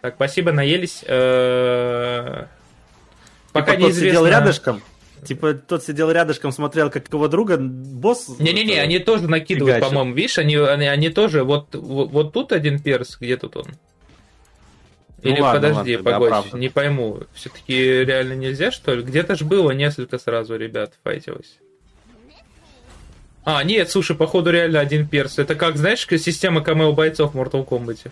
[0.00, 1.04] Так, спасибо, наелись.
[1.06, 2.46] Э,
[3.52, 4.08] Пока неизвестно...
[4.08, 4.82] сидел рядышком.
[5.24, 8.28] Типа тот сидел рядышком, смотрел, как его друга босс...
[8.38, 9.94] Не-не-не, это, они тоже накидывают, фигачит.
[9.94, 13.66] по-моему, видишь, они, они, они тоже, вот, вот, вот тут один перс, где тут он?
[15.22, 16.58] Ну Или ладно, подожди, ладно, да, погодь, правда.
[16.58, 17.20] не пойму.
[17.34, 19.02] Все-таки реально нельзя, что ли?
[19.02, 21.58] Где-то ж было несколько сразу ребят файтилось.
[23.44, 25.38] А, нет, слушай, походу реально один перс.
[25.38, 28.10] Это как, знаешь, как система камео бойцов в Mortal Kombat.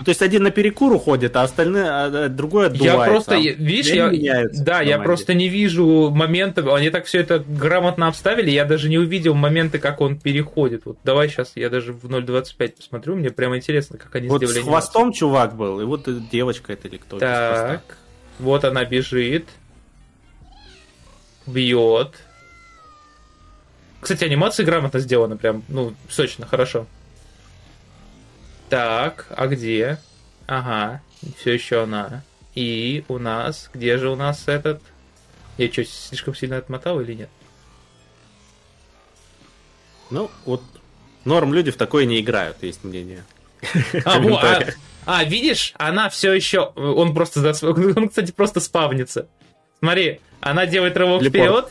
[0.00, 3.04] Ну, то есть один на перекур уходит, а остальные, а, а, другой отдувается.
[3.04, 7.20] Я просто, А видишь, я, меняется да, я просто не вижу моментов, они так все
[7.20, 10.86] это грамотно обставили, я даже не увидел моменты, как он переходит.
[10.86, 14.54] Вот давай сейчас я даже в 0.25 посмотрю, мне прямо интересно, как они Вот сделали
[14.54, 14.72] с анимацию.
[14.72, 17.18] хвостом чувак был, и вот девочка это или кто.
[17.18, 17.82] Так,
[18.38, 19.48] вот она бежит,
[21.46, 22.14] бьет.
[24.00, 26.86] Кстати, анимация грамотно сделана, прям, ну, сочно, хорошо.
[28.70, 29.98] Так, а где?
[30.46, 31.02] Ага,
[31.36, 32.22] все еще она.
[32.54, 34.80] И у нас, где же у нас этот?
[35.58, 37.30] Я что, слишком сильно отмотал или нет?
[40.10, 40.62] Ну, вот
[41.24, 43.24] норм люди в такое не играют, есть мнение.
[44.04, 44.64] А, во, а,
[45.04, 49.28] а, видишь, она все еще, он просто, он, кстати, просто спавнится.
[49.80, 51.70] Смотри, она делает рывок вперед,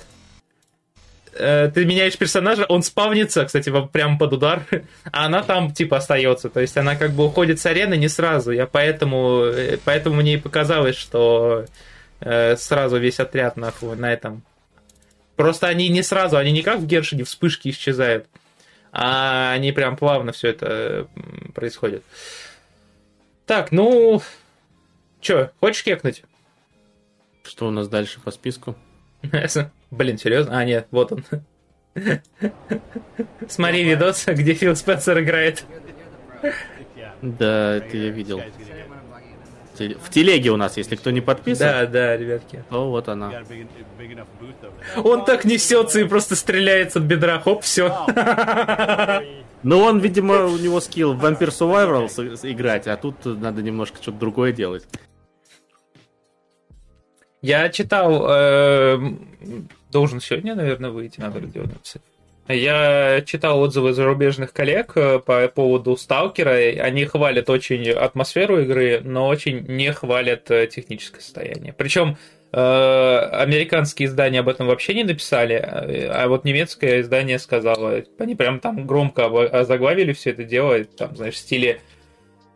[1.40, 4.64] э, ты меняешь персонажа, он спавнится, кстати, вам прямо под удар,
[5.12, 8.52] а она там типа остается, то есть она как бы уходит с арены не сразу,
[8.52, 11.66] я поэтому, э, поэтому мне и показалось, что
[12.20, 14.44] э, сразу весь отряд нахуй на этом.
[15.36, 18.28] Просто они не сразу, они не как в Гершине вспышки исчезают,
[18.92, 21.08] а они прям плавно все это
[21.56, 22.04] происходит.
[23.46, 24.22] Так, ну,
[25.22, 26.24] чё, хочешь кекнуть?
[27.44, 28.76] Что у нас дальше по списку?
[29.92, 30.58] Блин, серьезно?
[30.58, 31.24] А, нет, вот он.
[33.48, 35.66] Смотри видос, где Фил Спенсер играет.
[37.22, 38.42] Да, это я видел.
[39.78, 42.64] В телеге у нас, если кто не подписан, Да, да, ребятки.
[42.70, 43.32] то вот она.
[44.98, 47.40] Он так несется и просто стреляется от бедра.
[47.40, 47.96] Хоп, все.
[49.64, 52.08] Ну, он, видимо, у него скилл в Vampire Survival
[52.50, 54.86] играть, а тут надо немножко что-то другое делать.
[57.42, 59.00] Я читал, э,
[59.92, 62.02] должен сегодня, наверное, выйти, надо написать.
[62.50, 66.56] Я читал отзывы зарубежных коллег э, по поводу Сталкера.
[66.84, 71.74] Они хвалят очень атмосферу игры, но очень не хвалят э, техническое состояние.
[71.74, 72.18] Причем
[72.52, 78.04] э, американские издания об этом вообще не написали, а вот немецкое издание сказало.
[78.18, 81.82] Они прям там громко озаглавили все это дело, там, знаешь, в стиле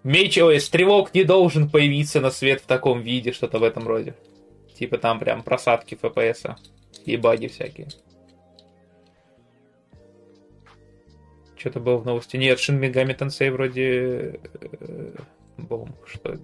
[0.04, 4.16] Меч ОС, стрелок не должен появиться на свет в таком виде, что-то в этом роде.
[4.74, 6.56] Типа там прям просадки FPS
[7.06, 7.88] и баги всякие.
[11.58, 12.36] Что-то было в новости.
[12.36, 14.40] Нет, Шин Мегами Тенсей вроде...
[14.82, 15.16] э,
[15.58, 16.38] Бом, что...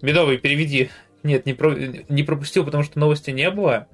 [0.00, 0.88] Бедовый, переведи.
[1.22, 1.74] Нет, не, про...
[1.74, 3.86] не пропустил, потому что новости не было.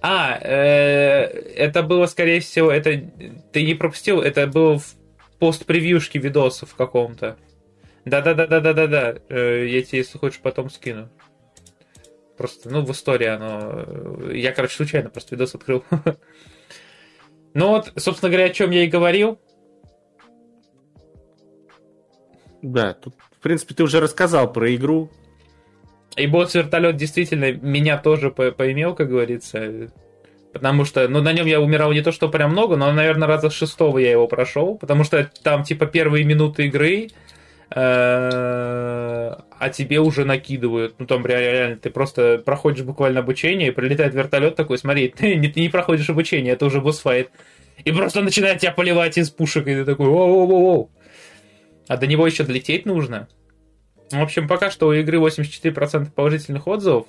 [0.00, 1.24] А, э,
[1.56, 3.10] это было, скорее всего, это...
[3.52, 4.94] Ты не пропустил, это было в
[5.40, 7.36] пост-превьюшке видосов каком-то.
[8.04, 9.16] Да-да-да-да-да-да-да.
[9.28, 11.08] Э, Я тебе, если хочешь, потом скину.
[12.36, 14.30] Просто, ну, в истории оно...
[14.32, 15.84] Я, короче, случайно просто видос открыл.
[17.58, 19.40] Ну вот, собственно говоря, о чем я и говорил.
[22.60, 25.10] Да, тут, в принципе, ты уже рассказал про игру.
[26.16, 29.90] И босс вертолет действительно меня тоже по- поимел, как говорится.
[30.52, 33.48] Потому что, ну, на нем я умирал не то, что прям много, но, наверное, раза
[33.48, 34.76] с шестого я его прошел.
[34.76, 37.08] Потому что там, типа, первые минуты игры,
[37.68, 40.94] а тебе уже накидывают.
[40.98, 45.48] Ну, там реально, ты просто проходишь буквально обучение, и прилетает вертолет такой, смотри, ты не,
[45.48, 47.30] ты не проходишь обучение, это уже босс-файт.
[47.84, 50.90] И просто начинает тебя поливать из пушек, и ты такой, воу-воу-воу.
[51.88, 53.28] А до него еще долететь нужно.
[54.10, 57.06] В общем, пока что у игры 84% положительных отзывов.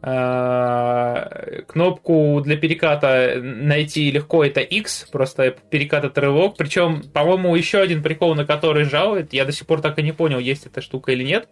[0.00, 6.56] А, кнопку для переката найти легко, это X, просто перекат это рывок.
[6.56, 10.12] Причем, по-моему, еще один прикол, на который жалует, я до сих пор так и не
[10.12, 11.48] понял, есть эта штука или нет.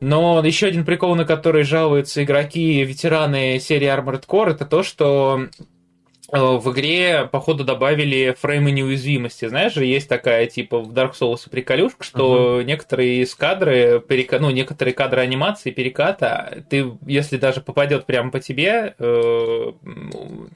[0.00, 5.48] Но еще один прикол, на который жалуются игроки, ветераны серии Armored Core, это то, что
[5.58, 5.81] Э,
[6.32, 9.46] в игре, походу, добавили фреймы неуязвимости.
[9.46, 12.64] Знаешь же, есть такая, типа, в Dark Souls приколюшка, что uh-huh.
[12.64, 14.38] некоторые из кадры, перека...
[14.38, 19.72] ну, некоторые кадры анимации переката, ты, если даже попадет прямо по тебе, э,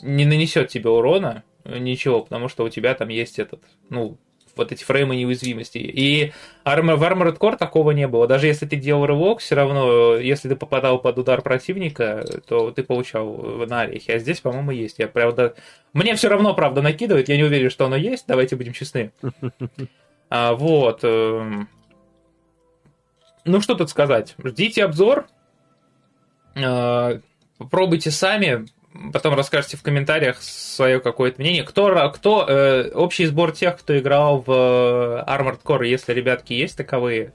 [0.01, 3.61] не нанесет тебе урона, ничего, потому что у тебя там есть этот,
[3.91, 4.16] ну,
[4.57, 5.79] вот эти фреймы неуязвимости.
[5.79, 6.33] И
[6.65, 8.27] Armor, в Armored Core такого не было.
[8.27, 12.83] Даже если ты делал рывок, все равно, если ты попадал под удар противника, то ты
[12.83, 13.37] получал
[13.67, 14.11] на орехи.
[14.11, 14.99] А здесь, по-моему, есть.
[14.99, 15.55] Я правда...
[15.93, 17.29] Мне все равно, правда, накидывает.
[17.29, 18.25] Я не уверен, что оно есть.
[18.27, 19.13] Давайте будем честны.
[20.29, 21.05] А, вот.
[21.05, 21.69] Эм.
[23.45, 24.35] Ну, что тут сказать.
[24.43, 25.29] Ждите обзор.
[26.57, 27.21] А,
[27.59, 28.67] попробуйте сами
[29.13, 31.65] потом расскажете в комментариях свое какое-то мнение.
[31.65, 36.77] Кто, кто э, общий сбор тех, кто играл в э, Armored Core, если ребятки есть
[36.77, 37.33] таковые,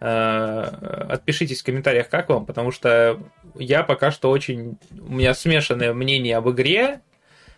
[0.00, 0.60] э,
[1.08, 3.18] отпишитесь в комментариях, как вам, потому что
[3.54, 4.78] я пока что очень...
[4.98, 7.00] У меня смешанное мнение об игре.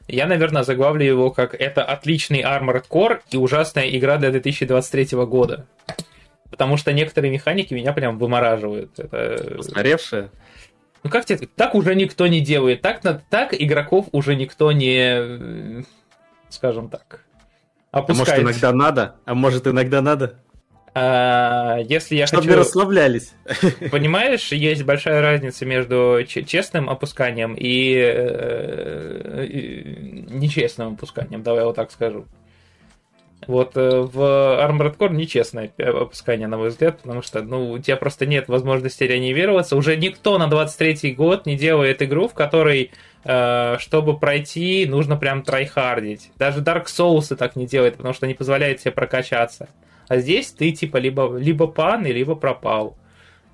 [0.08, 5.66] Я, наверное, заглавлю его как «Это отличный Armored Core и ужасная игра для 2023 года».
[6.50, 8.98] Потому что некоторые механики меня прям вымораживают.
[8.98, 9.54] Это...
[9.56, 10.30] Посмотревшие?
[11.02, 15.84] Ну как тебе, так уже никто не делает, так, так игроков уже никто не,
[16.48, 17.24] скажем так,
[17.90, 18.38] опускает.
[18.38, 19.16] А может иногда надо?
[19.24, 20.38] А может иногда надо?
[20.94, 22.58] А, если я Чтобы хочу...
[22.58, 23.32] расслаблялись.
[23.90, 31.76] Понимаешь, есть большая разница между честным опусканием и, э, и нечестным опусканием, давай я вот
[31.76, 32.26] так скажу.
[33.46, 37.96] Вот э, в Armored Core нечестное опускание, на мой взгляд, потому что, ну, у тебя
[37.96, 39.76] просто нет возможности реанимироваться.
[39.76, 42.92] Уже никто на 23-й год не делает игру, в которой,
[43.24, 46.30] э, чтобы пройти, нужно прям трайхардить.
[46.36, 49.68] Даже Dark Souls так не делает, потому что не позволяет тебе прокачаться.
[50.08, 52.96] А здесь ты, типа, либо, либо пан, либо пропал.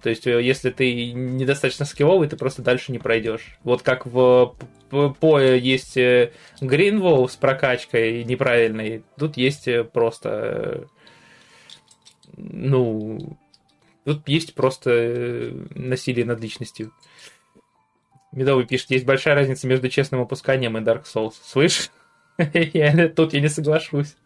[0.03, 3.59] То есть, э, если ты недостаточно скилловый, ты просто дальше не пройдешь.
[3.64, 4.55] Вот как в
[4.90, 10.88] по есть Гринволл э, с прокачкой неправильной, тут есть э, просто
[12.36, 13.38] ну
[14.05, 16.92] тут есть просто насилие над личностью.
[18.32, 21.34] Медовый пишет, есть большая разница между честным опусканием и Dark Souls.
[21.42, 21.90] Слышь?
[22.36, 24.16] Тут я не соглашусь.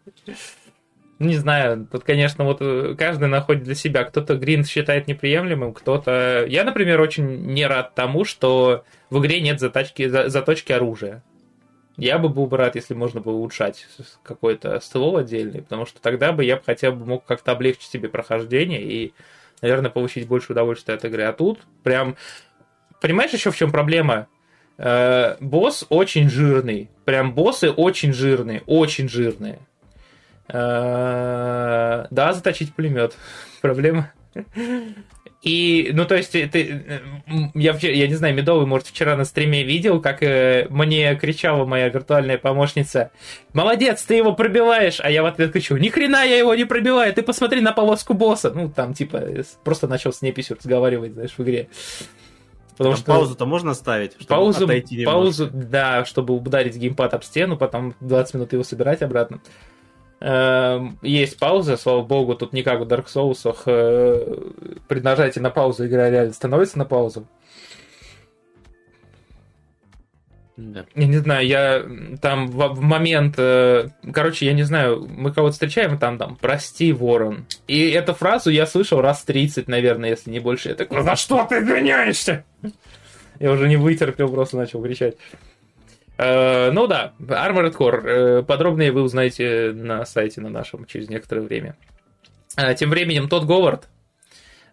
[1.19, 4.03] Не знаю, тут, конечно, вот э, каждый находит для себя.
[4.03, 6.45] Кто-то Грин считает неприемлемым, кто-то...
[6.47, 11.23] Я, например, очень не рад тому, что в игре нет заточки, заточки оружия.
[11.95, 13.85] Я бы был бы рад, если можно было улучшать
[14.23, 18.81] какой-то ствол отдельный, потому что тогда бы я хотя бы мог как-то облегчить себе прохождение
[18.81, 19.13] и,
[19.61, 21.23] наверное, получить больше удовольствия от игры.
[21.23, 22.15] А тут прям...
[22.99, 24.27] Понимаешь еще в чем проблема?
[24.77, 26.89] Э, босс очень жирный.
[27.05, 29.59] Прям боссы очень жирные, очень жирные.
[30.49, 33.17] Э, да, заточить пулемет.
[33.61, 34.11] Проблема.
[35.43, 36.81] И, ну, то есть, ты,
[37.53, 41.89] я, я не знаю, Медовый, может, вчера на стриме видел, как э, мне кричала моя
[41.89, 43.11] виртуальная помощница,
[43.51, 47.13] молодец, ты его пробиваешь, а я в ответ кричу, ни хрена я его не пробиваю,
[47.13, 48.51] ты посмотри на полоску босса.
[48.51, 49.21] Ну, там, типа,
[49.65, 51.67] просто начал с неписью разговаривать, знаешь, в игре.
[52.77, 55.11] Потому что паузу-то можно ставить, чтобы паузу, отойти немножко.
[55.13, 59.35] Паузу, да, чтобы ударить геймпад об стену, потом 20 минут его собирать обратно.
[59.35, 59.41] Эм,
[61.01, 64.35] есть пауза, слава богу, тут не как в Dark Souls, э,
[64.87, 67.27] при нажатии на паузу игра реально становится на паузу.
[70.55, 70.85] Да.
[70.95, 71.83] Я не знаю, я
[72.21, 76.93] там в, в момент, э, короче, я не знаю, мы кого-то встречаем, там, там, прости,
[76.93, 77.45] ворон.
[77.67, 80.69] И эту фразу я слышал раз 30, наверное, если не больше.
[80.69, 82.45] Я такой, за что ты извиняешься?
[83.39, 85.15] Я уже не вытерпел, просто начал кричать.
[86.17, 88.05] Э, ну да, Armored Core.
[88.05, 91.75] Э, подробнее вы узнаете на сайте на нашем через некоторое время.
[92.55, 93.89] Э, тем временем тот Говард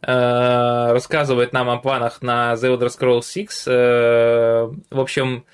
[0.02, 3.66] рассказывает нам о планах на The Elder Scrolls 6.
[3.66, 5.44] В общем,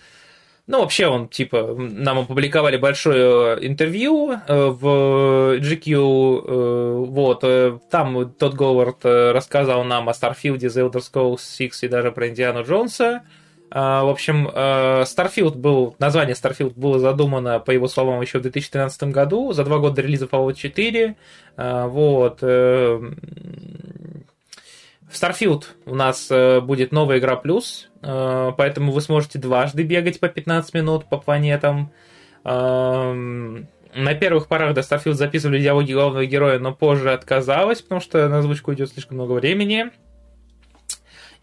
[0.68, 7.44] ну, вообще он, типа, нам опубликовали большое интервью в GQ, вот,
[7.90, 12.62] там тот Говард рассказал нам о Starfield, The Elder Scrolls 6 и даже про Индиану
[12.62, 13.22] Джонса,
[13.70, 19.10] в общем, э, Starfield был, название Starfield было задумано, по его словам, еще в 2013
[19.10, 21.16] году, за два года до релиза Fallout 4.
[21.56, 22.38] А, вот.
[22.42, 23.00] Э,
[25.08, 30.28] в Starfield у нас э, будет новая игра плюс, поэтому вы сможете дважды бегать по
[30.28, 31.90] 15 минут по планетам.
[32.44, 38.38] На первых порах до Starfield записывали диалоги главного героя, но позже отказалась, потому что на
[38.38, 39.90] озвучку идет слишком много времени.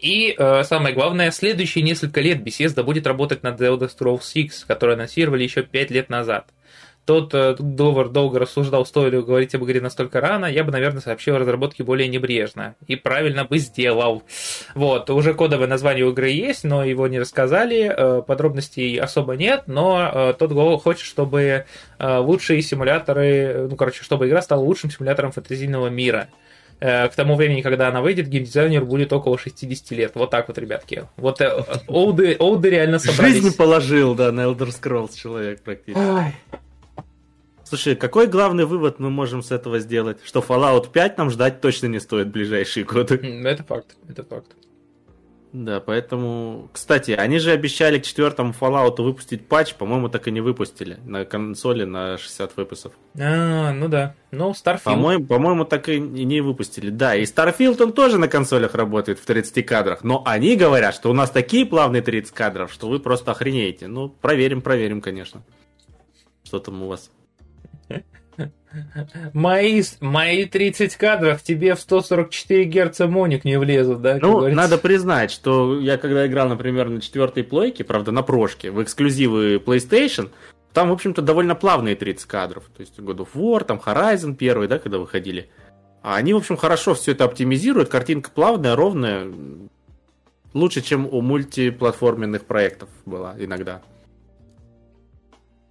[0.04, 4.96] И э, самое главное, следующие несколько лет Bethesda будет работать над Elder Scrolls 6, который
[4.96, 6.44] анонсировали еще 5 лет назад.
[7.06, 11.00] Тот э, Довар долго рассуждал, стоит ли говорить об игре настолько рано, я бы, наверное,
[11.00, 12.74] сообщил о разработке более небрежно.
[12.86, 14.24] И правильно бы сделал.
[14.74, 19.62] Вот, уже кодовое название у игры есть, но его не рассказали, э, подробностей особо нет,
[19.68, 20.52] но э, тот
[20.82, 21.64] хочет, чтобы
[21.98, 26.28] э, лучшие симуляторы, ну, короче, чтобы игра стала лучшим симулятором фэнтезийного мира.
[26.30, 30.12] Э, к тому времени, когда она выйдет, геймдизайнеру будет около 60 лет.
[30.14, 31.06] Вот так вот, ребятки.
[31.16, 33.42] Вот э, олды, олды реально собрались.
[33.42, 36.04] Жизнь положил, да, на Elder Scrolls человек практически.
[36.04, 36.34] Ой.
[37.64, 40.18] Слушай, какой главный вывод мы можем с этого сделать?
[40.24, 43.16] Что Fallout 5 нам ждать точно не стоит в ближайшие годы.
[43.16, 44.48] Это факт, это факт.
[45.54, 46.68] Да, поэтому...
[46.72, 51.24] Кстати, они же обещали к четвертому Fallout выпустить патч, по-моему, так и не выпустили на
[51.24, 52.92] консоли на 60 выпусков.
[53.16, 54.16] А, ну да.
[54.32, 54.82] Ну, Starfield.
[54.82, 56.90] По-моему, по-моему, так и не выпустили.
[56.90, 61.08] Да, и Starfield, он тоже на консолях работает в 30 кадрах, но они говорят, что
[61.08, 63.86] у нас такие плавные 30 кадров, что вы просто охренеете.
[63.86, 65.44] Ну, проверим, проверим, конечно.
[66.42, 67.12] Что там у вас?
[69.32, 74.18] Мои, мои 30 кадров тебе в 144 герца моник не влезут, да?
[74.20, 74.56] Ну, говорится?
[74.56, 79.56] надо признать, что я когда играл, например, на четвертой плойке, правда, на прошке, в эксклюзивы
[79.56, 80.30] PlayStation,
[80.72, 82.64] там, в общем-то, довольно плавные 30 кадров.
[82.76, 85.48] То есть God of War, там Horizon первый, да, когда выходили.
[86.02, 89.30] А они, в общем, хорошо все это оптимизируют, картинка плавная, ровная.
[90.52, 93.82] Лучше, чем у мультиплатформенных проектов была иногда.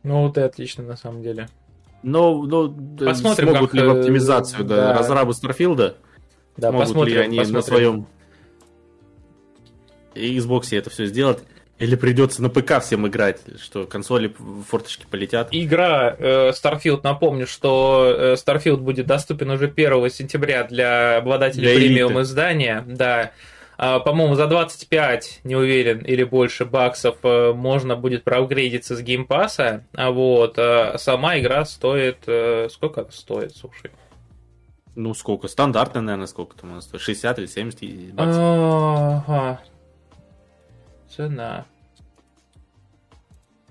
[0.03, 1.47] Ну, вот и отлично, на самом деле.
[2.04, 5.95] Но, но посмотрим, смогут как, ли в э, оптимизацию да, да, разрабы Старфилда?
[6.58, 7.56] Да, смогут посмотрим, ли они посмотрим.
[7.56, 8.08] на своем
[10.16, 11.39] Xbox это все сделать?
[11.80, 14.34] Или придется на ПК всем играть, что консоли
[14.70, 15.49] форточки полетят?
[15.51, 21.76] Игра э, Starfield, напомню, что э, Starfield будет доступен уже 1 сентября для обладателей для
[21.76, 22.86] премиум издания.
[22.88, 23.32] Да.
[23.78, 29.84] А, по-моему, за 25, не уверен, или больше баксов э, можно будет проапгрейдиться с геймпаса,
[29.93, 32.19] а вот а сама игра стоит...
[32.28, 33.91] Э, сколько она стоит, слушай?
[34.95, 35.47] Ну, сколько?
[35.47, 37.01] Стандартно, наверное, сколько там она стоит?
[37.01, 38.38] 60 или 70 баксов?
[38.38, 39.61] Ага.
[41.09, 41.65] Цена.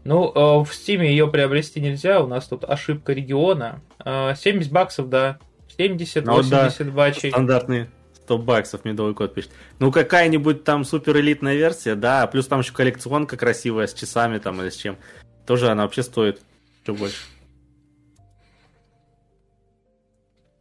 [0.05, 3.81] Ну, э, в Steam ее приобрести нельзя, у нас тут ошибка региона.
[4.05, 5.39] 70 баксов, да.
[5.79, 6.91] 70-80 ну, да.
[6.91, 7.31] бачей.
[7.31, 7.89] Стандартные.
[8.25, 9.51] 100 баксов медовый код пишет.
[9.79, 14.61] Ну, какая-нибудь там супер элитная версия, да, плюс там еще коллекционка красивая с часами там
[14.63, 14.97] или с чем.
[15.47, 16.41] Тоже она вообще стоит
[16.83, 17.17] еще больше.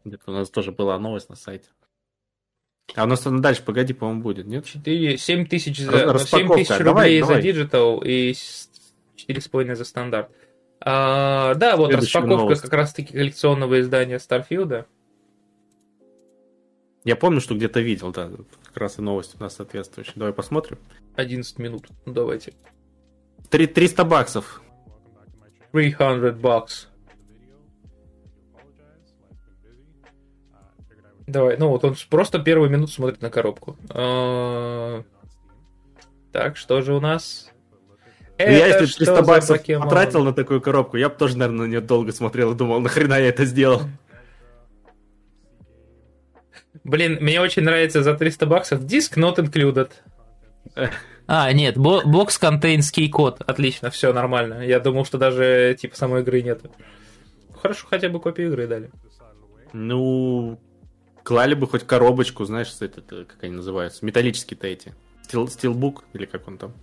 [0.03, 1.67] Где-то у нас тоже была новость на сайте.
[2.95, 4.65] А у нас там дальше, погоди, по-моему, будет, нет?
[4.65, 10.31] 4, 7 тысяч, за, 7 тысяч рублей давай, за Digital и 4,5 за стандарт.
[10.83, 12.61] А, да, вот Следующая распаковка новость.
[12.63, 14.87] как раз-таки коллекционного издания Старфилда.
[17.03, 18.29] Я помню, что где-то видел, да.
[18.65, 20.13] Как раз и новость у нас соответствующая.
[20.15, 20.77] Давай посмотрим.
[21.15, 21.87] 11 минут.
[22.05, 22.53] Ну, давайте.
[23.49, 24.61] 3, 300 баксов.
[25.71, 26.87] 300 бакс.
[31.27, 33.77] Давай, ну вот он просто первую минуту смотрит на коробку.
[33.89, 35.03] А,
[36.31, 37.49] так, что же у нас?
[38.37, 41.69] Ну, Это я если 300 баксов потратил на такую коробку, я бы тоже, наверное, на
[41.69, 43.81] нее долго смотрел и думал, нахрена я это сделал.
[46.83, 49.91] Блин, мне очень нравится за 300 баксов диск not included.
[51.27, 53.41] А, нет, бокс contains key код.
[53.45, 54.65] Отлично, все нормально.
[54.65, 56.61] Я думал, что даже типа самой игры нет.
[57.61, 58.91] Хорошо, хотя бы копию игры дали.
[59.71, 60.59] Ну,
[61.23, 64.93] клали бы хоть коробочку, знаешь, это, как они называются, металлические-то эти.
[65.23, 66.73] Стил, стилбук, или как он там.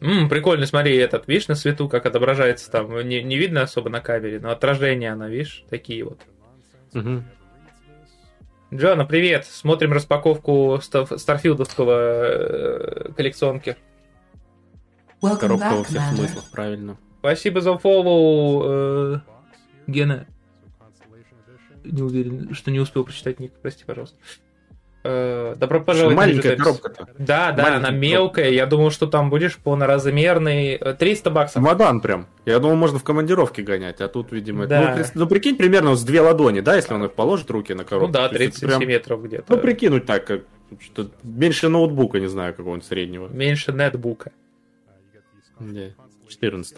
[0.00, 4.00] Ммм, прикольно, смотри, этот, видишь, на свету, как отображается там, не, не видно особо на
[4.00, 6.20] камере, но отражение она, видишь, такие вот.
[6.94, 7.22] Угу.
[8.74, 9.46] Джона, привет!
[9.46, 13.76] Смотрим распаковку старфилдовского э, коллекционки.
[15.20, 16.96] Коробка во всех смыслах, правильно.
[17.20, 19.20] Спасибо за фоллоу, э,
[19.86, 20.26] Гена.
[21.84, 24.16] Не уверен, что не успел прочитать ник, прости, пожалуйста.
[25.04, 26.16] Э, добро пожаловать.
[26.16, 27.08] Маленькая коробка-то.
[27.18, 28.44] Да, да, Маленькая она мелкая.
[28.44, 28.54] Коробка.
[28.54, 30.78] Я думал, что там будешь полноразмерный.
[30.78, 31.62] 300 э, баксов.
[31.62, 32.28] Мадан прям.
[32.46, 34.66] Я думал, можно в командировке гонять, а тут, видимо...
[34.66, 34.96] Да.
[34.96, 38.06] Ну, ну, прикинь, примерно с две ладони, да, если он их положит руки на коробку.
[38.08, 38.72] Ну да, 30 прям...
[38.72, 39.44] сантиметров где-то.
[39.48, 40.42] Ну, прикинуть так, как
[40.80, 43.26] Что меньше ноутбука, не знаю, какого-нибудь среднего.
[43.28, 44.30] Меньше нетбука.
[45.58, 45.88] Да,
[46.28, 46.76] 14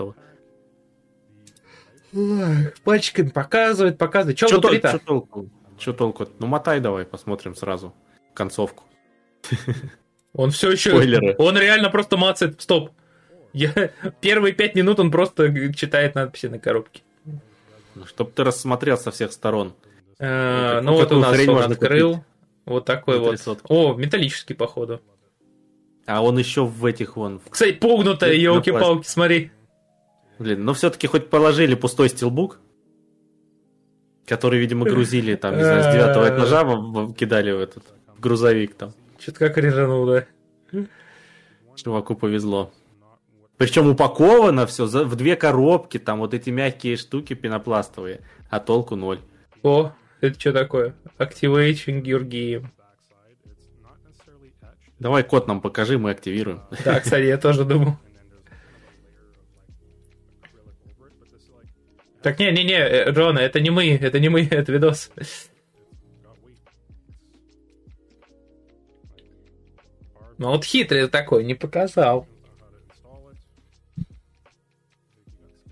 [2.85, 4.39] Пальчиками показывает, показывает.
[4.39, 4.99] Че Что внутри-то?
[4.99, 5.51] толку?
[5.79, 6.27] Что толку?
[6.39, 7.93] Ну, мотай давай, посмотрим сразу
[8.35, 8.85] концовку.
[10.35, 10.91] Он все еще...
[10.91, 11.37] Спойлеры.
[11.39, 12.61] Он реально просто мацает.
[12.61, 12.91] Стоп.
[13.53, 13.72] Я...
[14.20, 17.03] Первые пять минут он просто читает надписи на коробке.
[17.95, 19.74] Ну, Чтоб ты рассмотрел со всех сторон.
[20.18, 22.24] Э, Вот Ну вот у нас он открыл.
[22.66, 23.30] Вот такой вот.
[23.30, 23.59] 300.
[23.68, 25.01] О, металлический, походу.
[26.07, 27.41] А он еще в этих вон...
[27.49, 29.51] Кстати, погнутая, елки-палки, смотри.
[30.39, 32.59] Блин, ну все-таки хоть положили пустой стилбук,
[34.26, 36.64] который, видимо, грузили там, не знаю, с девятого этажа,
[37.16, 37.85] кидали в этот
[38.25, 38.95] грузовик там.
[39.18, 40.27] Что-то как режанул, да.
[41.77, 42.72] Чуваку повезло.
[43.57, 48.20] Причем упаковано все в две коробки, там вот эти мягкие штуки пенопластовые,
[48.51, 49.20] а толку ноль.
[49.62, 50.95] О, это что такое?
[51.18, 52.66] Your game.
[54.99, 56.62] Давай код нам покажи, мы активируем.
[56.85, 57.99] Да, кстати, я тоже думал.
[62.22, 65.11] Так, не-не-не, э, Джона, это не мы, это не мы, это видос.
[70.39, 72.26] Ну вот хитрый такой, не показал.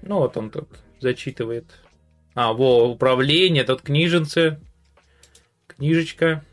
[0.02, 0.68] Ну вот он тут
[1.00, 1.64] зачитывает.
[2.34, 4.58] А, во, управление, тут книженцы.
[5.66, 6.44] Книжечка.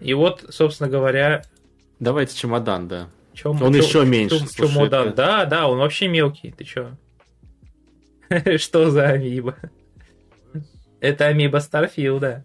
[0.00, 1.44] И вот, собственно говоря,
[2.00, 3.08] Давайте чемодан, да.
[3.32, 5.08] Чё- Он чё- еще меньше, чё- слушай, чемодан.
[5.08, 6.50] это- Да, да, он вообще мелкий.
[6.50, 6.90] Ты чё?
[8.58, 9.56] Что за амиба?
[11.00, 12.44] Это амиба Старфилда.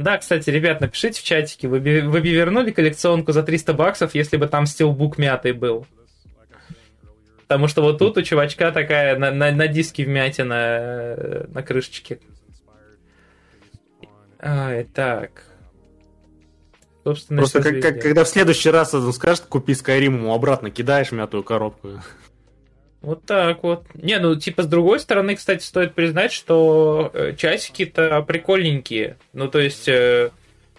[0.00, 4.14] Да, кстати, ребят, напишите в чатике, вы бы, вы бы вернули коллекционку за 300 баксов,
[4.14, 5.86] если бы там стилбук мятый был.
[7.42, 12.18] Потому что вот тут у чувачка такая на, на, на диске вмятина э, на крышечке.
[14.38, 15.44] Ай, так.
[17.04, 21.12] Собственно, Просто как, как- когда в следующий раз он скажет, купи Skyrim, ему обратно кидаешь
[21.12, 22.00] мятую коробку.
[23.02, 23.86] Вот так вот.
[23.94, 29.16] Не, ну, типа, с другой стороны, кстати, стоит признать, что э, часики-то прикольненькие.
[29.32, 30.30] Ну, то есть, э,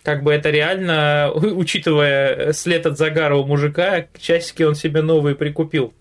[0.03, 5.93] как бы это реально, учитывая след от загара у мужика, часики он себе новые прикупил.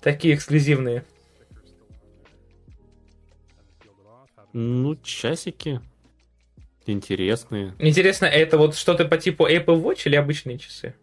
[0.00, 1.04] Такие эксклюзивные.
[4.52, 5.80] Ну, часики.
[6.86, 7.74] Интересные.
[7.78, 10.94] Интересно, это вот что-то по типу Apple Watch или обычные часы?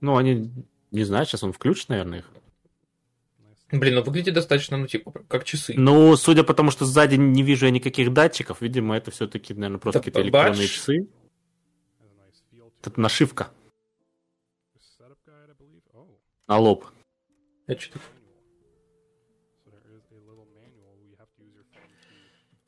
[0.00, 0.50] Ну, они...
[0.90, 2.30] Не знаю, сейчас он включит, наверное, их.
[3.70, 5.74] Блин, ну выглядит достаточно, ну, типа, как часы.
[5.76, 9.78] Ну, судя по тому, что сзади не вижу я никаких датчиков, видимо, это все-таки, наверное,
[9.78, 10.70] просто какие-то электронные бач.
[10.72, 11.08] часы.
[12.80, 13.48] Это нашивка
[16.46, 16.86] на лоб.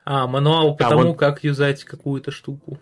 [0.05, 2.79] А, мануал по А, тому, вот- как юзать какую-то штуку.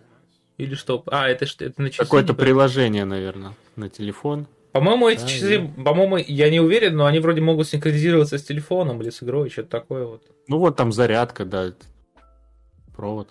[0.57, 1.03] Или что?
[1.07, 1.63] А, это что?
[1.63, 2.03] Это на часы?
[2.03, 4.47] Какое-то приложение, наверное, на телефон.
[4.79, 9.01] По-моему, эти Да, часы, по-моему, я не уверен, но они вроде могут синхронизироваться с телефоном
[9.01, 10.23] или с игрой, что-то такое вот.
[10.47, 11.73] Ну, вот там зарядка, да.
[12.95, 13.27] Провод.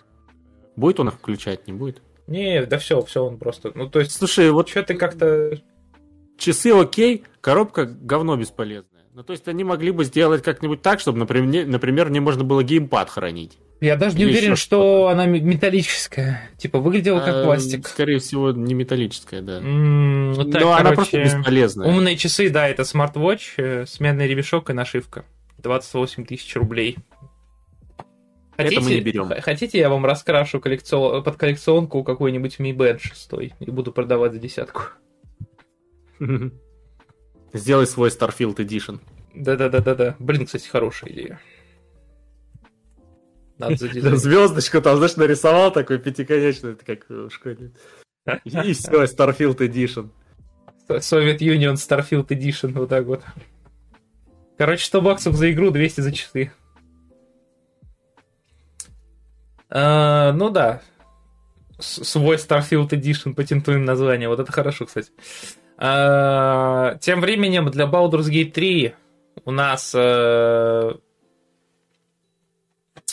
[0.75, 2.03] Будет он их включать, не будет?
[2.27, 3.71] Не, да все, все, он просто.
[3.73, 5.57] Ну, то есть, Слушай, вот что ты как-то.
[6.37, 9.05] часы окей, коробка говно бесполезная.
[9.15, 12.63] Ну, то есть они могли бы сделать как-нибудь так, чтобы, например, например, мне можно было
[12.63, 13.57] геймпад хранить.
[13.81, 16.49] Я даже не Или уверен, что она ме- металлическая.
[16.57, 17.87] Типа, выглядела как А, пластик.
[17.87, 19.61] Скорее всего, не металлическая, да.
[19.61, 21.87] Ну так, Но она просто бесполезная.
[21.87, 25.23] Умные часы, да, это смарт-вотч, э, сменный ремешок и нашивка.
[25.59, 26.97] 28 тысяч рублей.
[28.57, 29.31] Это мы не берем.
[29.41, 34.39] Хотите, я вам раскрашу коллекцион- под коллекционку какой-нибудь Mi Band 6 и буду продавать за
[34.39, 34.81] десятку.
[37.53, 38.99] Сделай свой Starfield Edition.
[39.33, 40.15] Да-да-да-да-да.
[40.19, 41.39] Блин, кстати, хорошая идея.
[43.59, 43.75] Надо.
[44.17, 47.71] Звездочку там, знаешь, нарисовал такой пятиконечный, это как в школе.
[48.45, 50.09] И все, Starfield Edition.
[50.87, 53.21] Soviet Union Starfield Edition, вот так вот.
[54.57, 56.51] Короче, 100 баксов за игру, 200 за часы.
[59.69, 60.81] А, ну да.
[61.79, 64.27] С- Свой Starfield Edition, патентуем название.
[64.29, 65.11] Вот это хорошо, кстати.
[65.77, 68.95] А, тем временем для Baldur's Gate 3
[69.45, 70.93] у нас э,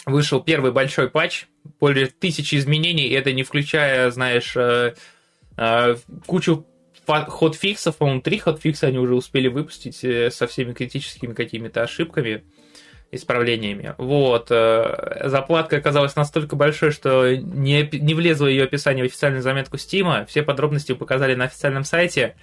[0.06, 1.46] вышел первый большой патч.
[1.80, 4.94] Более тысячи изменений, и это не включая, знаешь, э,
[5.58, 5.96] э,
[6.26, 6.64] кучу
[7.06, 12.44] хотфиксов, по-моему, три хотфикса они уже успели выпустить э, со всеми критическими какими-то ошибками,
[13.12, 13.94] исправлениями.
[13.98, 14.48] Вот.
[14.48, 20.24] Заплатка оказалась настолько большой, что не, не влезло ее описание в официальную заметку Стима.
[20.26, 22.34] Все подробности показали на официальном сайте.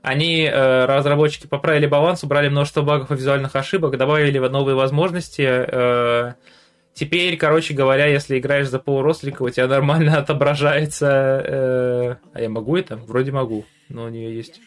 [0.00, 6.34] Они, разработчики, поправили баланс, убрали множество багов и визуальных ошибок, добавили новые возможности.
[6.96, 11.06] Э, Теперь, короче говоря, если играешь за полурослика, у тебя нормально отображается...
[11.44, 12.16] Э...
[12.32, 12.96] А я могу это?
[12.96, 14.60] Вроде могу, но у нее есть...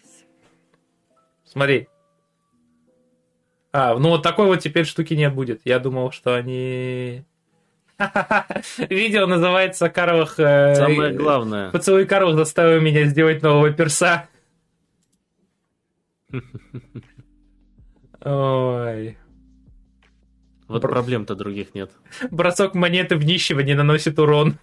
[1.44, 1.88] Смотри.
[3.72, 5.62] А, ну вот такой вот теперь штуки нет будет.
[5.66, 7.24] Я думал, что они...
[8.78, 10.40] Видео называется Карлах...
[10.40, 11.72] э, Самое главное.
[11.72, 14.30] Поцелуй Карлах заставил меня сделать нового перса.
[18.24, 19.18] Ой.
[20.70, 21.92] Вот Бр- проблем-то других нет.
[22.32, 24.58] Бросок монеты в нищего не наносит урон.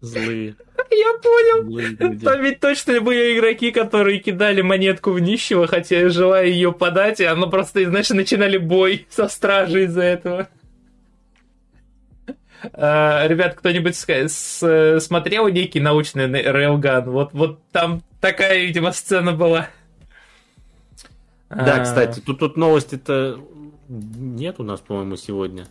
[0.00, 0.56] Злые.
[0.90, 1.64] Я понял.
[1.64, 2.24] злые люди.
[2.24, 7.24] Там ведь точно были игроки, которые кидали монетку в нищего, хотя желая ее подать, и
[7.24, 10.48] оно просто, знаешь, начинали бой со стражей из-за этого.
[12.72, 17.10] А, Ребят, кто-нибудь смотрел некий научный рейлган?
[17.10, 19.68] Вот, вот там такая, видимо, сцена была.
[21.54, 23.38] Да, А, кстати, тут, тут новости-то
[23.88, 25.66] нет у нас, по-моему, сегодня.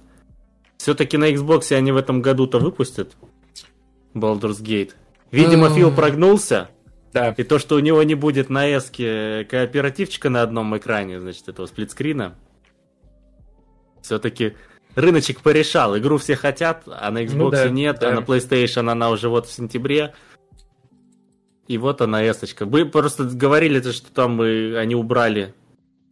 [0.77, 3.15] Все-таки на Xbox они в этом году-то выпустят
[4.13, 4.91] Baldur's Gate.
[5.31, 5.69] Видимо, А.
[5.71, 6.69] Фил прогнулся,
[7.13, 7.31] Да.
[7.37, 11.65] и то, что у него не будет на эске кооперативчика на одном экране, значит, этого
[11.65, 12.35] сплитскрина,
[14.01, 14.55] все-таки
[14.95, 15.97] рыночек порешал.
[15.97, 18.09] Игру все хотят, а на Xbox Ну да, нет, да.
[18.09, 20.13] а на PlayStation она уже вот в сентябре.
[21.67, 22.65] И вот она эсочка.
[22.65, 25.53] Вы просто говорили, то, что там и они убрали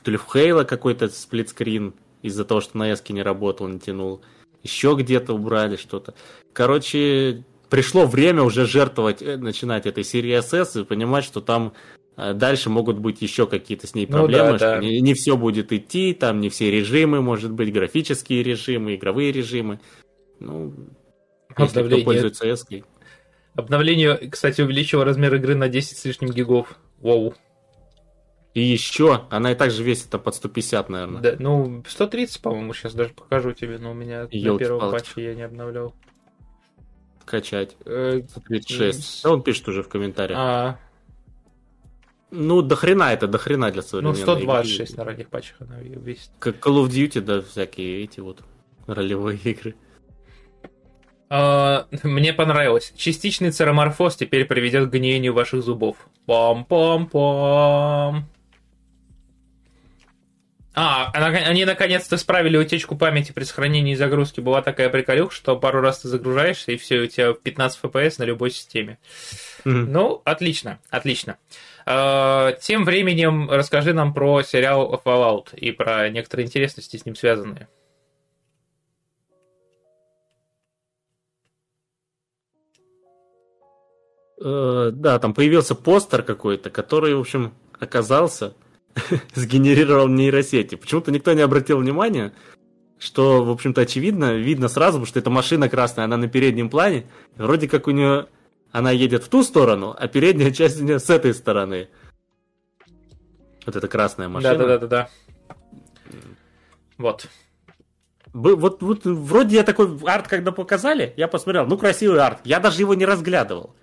[0.03, 4.21] то ли в Хейла какой-то сплитскрин из-за того, что на эске не работал, не тянул.
[4.63, 6.13] Еще где-то убрали что-то.
[6.53, 11.73] Короче, пришло время уже жертвовать, э, начинать этой серии SS и понимать, что там
[12.17, 14.79] э, дальше могут быть еще какие-то с ней Ну проблемы, да, что да.
[14.79, 19.79] не, все будет идти, там не все режимы, может быть, графические режимы, игровые режимы.
[20.39, 20.73] Ну,
[21.57, 22.83] если кто пользуется эской.
[23.55, 26.77] Обновление, кстати, увеличило размер игры на 10 с лишним гигов.
[26.99, 27.33] Воу.
[28.55, 31.21] И еще, она и так же весит там под 150, наверное.
[31.21, 34.91] Да, ну, 130, по-моему, сейчас даже покажу тебе, но у меня на первом Ёлки-палки.
[34.91, 35.93] патче я не обновлял.
[37.25, 37.77] Качать.
[37.85, 39.23] Э, 36.
[39.23, 40.39] Да он пишет уже в комментариях.
[40.41, 40.79] а,
[42.31, 44.97] Ну, до хрена это, до хрена для ну, современной 126 игры.
[45.03, 46.31] на ранних патчах она весит.
[46.39, 48.41] Как Call of Duty, да, всякие эти вот
[48.87, 49.75] ролевые игры.
[51.29, 52.91] А, мне понравилось.
[52.97, 55.97] Частичный цероморфоз теперь приведет к гниению ваших зубов.
[56.27, 58.23] Пам-пам-пам.
[60.81, 64.39] А, она- они наконец-то исправили утечку памяти при сохранении и загрузке.
[64.41, 68.23] Была такая приколюха, что пару раз ты загружаешься, и все, у тебя 15 FPS на
[68.23, 68.97] любой системе.
[69.65, 69.91] Мгм.
[69.91, 71.37] Ну, отлично, отлично.
[71.85, 77.67] Э, Тем временем расскажи нам про сериал Fallout и про некоторые интересности с ним связанные.
[84.41, 88.53] Э, Да, там появился постер какой-то, который, в общем, оказался,
[89.35, 90.75] сгенерировал нейросети.
[90.75, 92.33] Почему-то никто не обратил внимания,
[92.97, 97.05] что, в общем-то, очевидно, видно сразу, потому что эта машина красная, она на переднем плане,
[97.37, 98.27] вроде как у нее
[98.71, 101.89] она едет в ту сторону, а передняя часть у нее с этой стороны.
[103.65, 104.55] Вот эта красная машина.
[104.55, 105.09] Да, да, да, да, да.
[106.97, 107.27] Вот.
[108.33, 112.39] Бы- Вот, вот вроде я такой арт, когда показали, я посмотрел, ну красивый арт.
[112.43, 113.75] Я даже его не разглядывал.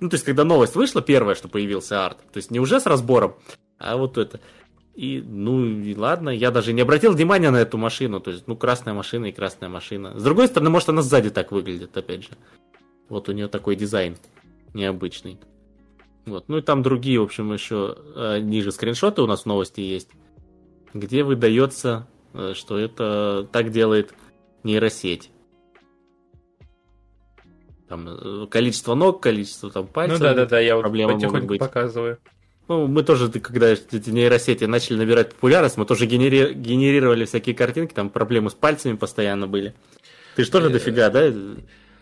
[0.00, 2.18] Ну, то есть, когда новость вышла, первое, что появился арт.
[2.32, 3.36] То есть, не уже с разбором,
[3.82, 4.40] а вот это.
[4.94, 8.20] И, ну, и ладно, я даже не обратил внимания на эту машину.
[8.20, 10.18] То есть, ну, красная машина и красная машина.
[10.18, 12.30] С другой стороны, может, она сзади так выглядит, опять же.
[13.08, 14.16] Вот у нее такой дизайн
[14.74, 15.38] необычный.
[16.26, 16.48] Вот.
[16.48, 20.08] Ну и там другие, в общем, еще э, ниже скриншоты у нас в новости есть,
[20.94, 24.14] где выдается, э, что это так делает
[24.62, 25.30] нейросеть.
[27.88, 30.20] Там э, количество ног, количество там пальцев.
[30.20, 32.18] ну да, да, да, я вот потихоньку показываю.
[32.72, 37.92] Ну, мы тоже, когда эти нейросети начали набирать популярность, мы тоже генери- генерировали всякие картинки,
[37.92, 39.74] там проблемы с пальцами постоянно были.
[40.36, 41.30] Ты же тоже Э, дофига, да?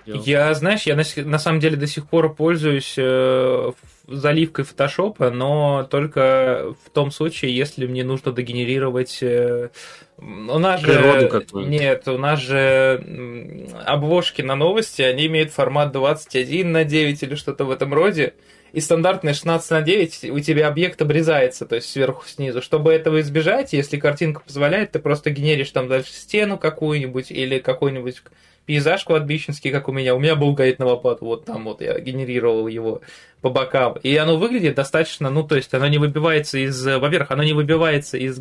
[0.07, 3.73] Я, знаешь, я на, на самом деле до сих пор пользуюсь э,
[4.07, 9.19] заливкой фотошопа, но только в том случае, если мне нужно догенерировать...
[9.23, 9.71] э,
[10.19, 11.29] у нас Природу же...
[11.29, 11.81] какую-нибудь.
[11.81, 17.65] Нет, у нас же обложки на новости, они имеют формат 21 на 9 или что-то
[17.65, 18.35] в этом роде.
[18.73, 22.63] И стандартная 16 на 9 у тебя объект обрезается, то есть сверху снизу.
[22.63, 28.23] Чтобы этого избежать, если картинка позволяет, ты просто генеришь там дальше стену какую-нибудь или какой-нибудь
[28.67, 30.15] пейзаж кладбищенский, как у меня.
[30.15, 33.01] У меня был гайд на лопату, вот там вот я генерировал его
[33.41, 33.97] по бокам.
[34.03, 36.85] И оно выглядит достаточно, ну, то есть оно не выбивается из...
[36.85, 38.41] Во-первых, оно не выбивается из,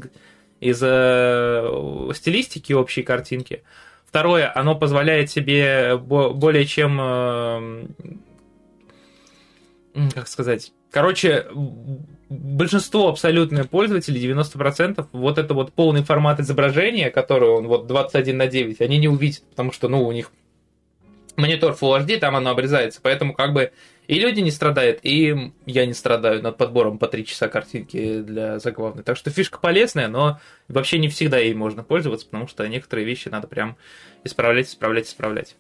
[0.60, 3.64] из э, стилистики общей картинки.
[4.06, 7.90] Второе, оно позволяет себе бо- более чем...
[10.14, 11.48] как сказать, короче,
[12.30, 18.48] большинство абсолютное пользователей, 90%, вот это вот полный формат изображения, который он вот 21 на
[18.48, 20.32] 9, они не увидят, потому что, ну, у них
[21.36, 23.72] монитор Full HD, там оно обрезается, поэтому как бы
[24.08, 28.58] и люди не страдают, и я не страдаю над подбором по 3 часа картинки для
[28.58, 29.04] заглавной.
[29.04, 33.28] Так что фишка полезная, но вообще не всегда ей можно пользоваться, потому что некоторые вещи
[33.30, 33.78] надо прям
[34.24, 35.56] исправлять, исправлять, исправлять.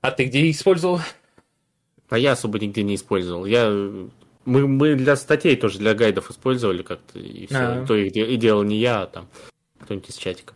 [0.00, 1.00] А ты где использовал?
[2.08, 3.44] А я особо нигде не использовал.
[3.44, 3.70] Я
[4.48, 7.56] мы, мы для статей тоже, для гайдов использовали как-то, и все.
[7.56, 7.86] А-а-а.
[7.86, 9.28] То их и делал не я, а там
[9.80, 10.54] кто-нибудь из чатика.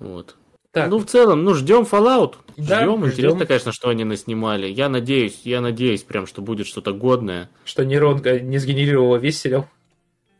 [0.00, 0.34] Вот.
[0.72, 0.88] Так.
[0.88, 2.34] Ну, в целом, ну, ждем Fallout.
[2.56, 3.06] Да, ждем.
[3.06, 4.66] Интересно, конечно, что они наснимали.
[4.66, 7.48] Я надеюсь, я надеюсь прям, что будет что-то годное.
[7.64, 9.68] Что нейронка не сгенерировала весь сериал.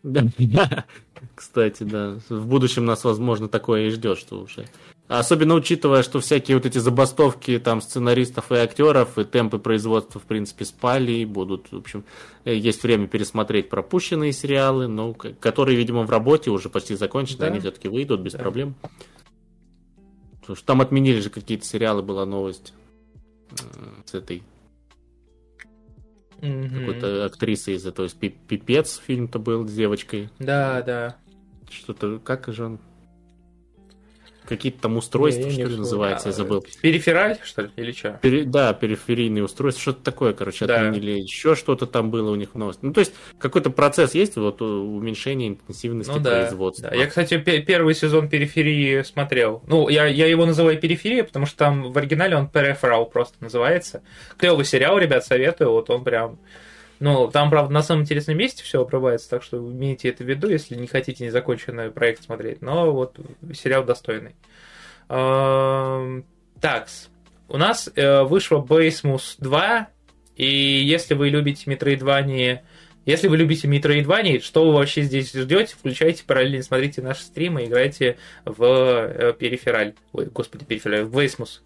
[0.02, 0.24] Да.
[1.34, 2.18] Кстати, да.
[2.28, 4.66] В будущем нас, возможно, такое и ждет, что уже.
[5.10, 10.22] Особенно учитывая, что всякие вот эти забастовки там сценаристов и актеров и темпы производства, в
[10.24, 12.04] принципе, спали и будут, в общем,
[12.44, 17.46] э, есть время пересмотреть пропущенные сериалы, но которые, видимо, в работе уже почти закончены, да.
[17.46, 18.38] они все-таки выйдут без да.
[18.38, 18.76] проблем.
[20.42, 22.72] Потому что там отменили же какие-то сериалы, была новость
[24.04, 24.44] с этой
[26.38, 26.78] mm-hmm.
[26.78, 28.08] какой-то актрисой из этого.
[28.08, 30.30] Пипец фильм-то был с девочкой.
[30.38, 31.16] Да, да.
[31.68, 32.78] Что-то, как же он?
[34.50, 36.62] Какие-то там устройства, не, что ли, называется, я забыл.
[36.82, 38.18] Перифераль, что ли, или что?
[38.20, 40.88] Пере, да, периферийные устройства, что-то такое, короче, да.
[40.88, 41.12] отменили.
[41.12, 42.80] Еще что-то там было у них в новости.
[42.82, 46.90] Ну, то есть, какой-то процесс есть, вот уменьшение интенсивности ну, да, производства.
[46.90, 46.96] Да.
[46.96, 49.62] Я, кстати, первый сезон периферии смотрел.
[49.66, 54.02] Ну, я, я его называю периферия, потому что там в оригинале он Peripheral просто называется.
[54.36, 56.38] Клевый сериал, ребят, советую, вот он прям...
[57.00, 60.48] Ну, там, правда, на самом интересном месте все обрывается, так что имейте это в виду,
[60.48, 62.60] если не хотите незаконченный проект смотреть.
[62.60, 63.18] Но вот
[63.54, 64.36] сериал достойный.
[66.60, 67.08] Такс.
[67.48, 69.88] У нас э, вышло Basemus 2,
[70.36, 72.60] и если вы любите Metroidvania,
[73.06, 78.18] если вы любите Metroidvania, что вы вообще здесь ждете, включайте параллельно, смотрите наши стримы, играйте
[78.44, 79.94] в э, перифераль.
[80.12, 81.60] Ой, господи, перифераль, в Basemus.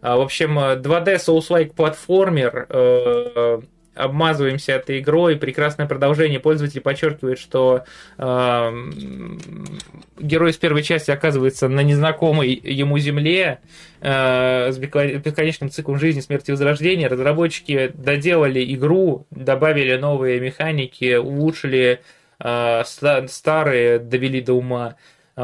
[0.00, 3.60] А, в общем, 2D Souls-like платформер э,
[3.94, 5.36] обмазываемся этой игрой.
[5.36, 6.40] Прекрасное продолжение.
[6.40, 7.84] Пользователь подчеркивает, что
[8.18, 8.72] э,
[10.18, 13.60] герой из первой части оказывается на незнакомой ему земле
[14.00, 17.08] э, с бесконечным циклом жизни, смерти и возрождения.
[17.08, 22.00] Разработчики доделали игру, добавили новые механики, улучшили
[22.38, 24.96] э, старые, довели до ума.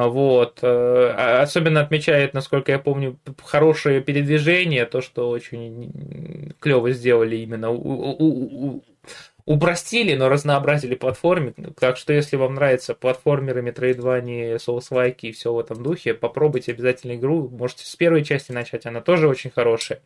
[0.08, 0.58] Вот.
[0.62, 7.70] Э, а, особенно отмечает, насколько я помню, хорошее передвижение, то, что очень клево сделали именно.
[9.44, 11.54] Упростили, но разнообразили платформы.
[11.78, 17.14] Так что, если вам нравятся платформеры, метроидвани, соус-лайки и все в этом духе, попробуйте обязательно
[17.14, 17.48] игру.
[17.48, 20.00] Можете с первой части начать, она тоже очень хорошая.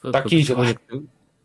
[0.00, 0.66] Такие дела.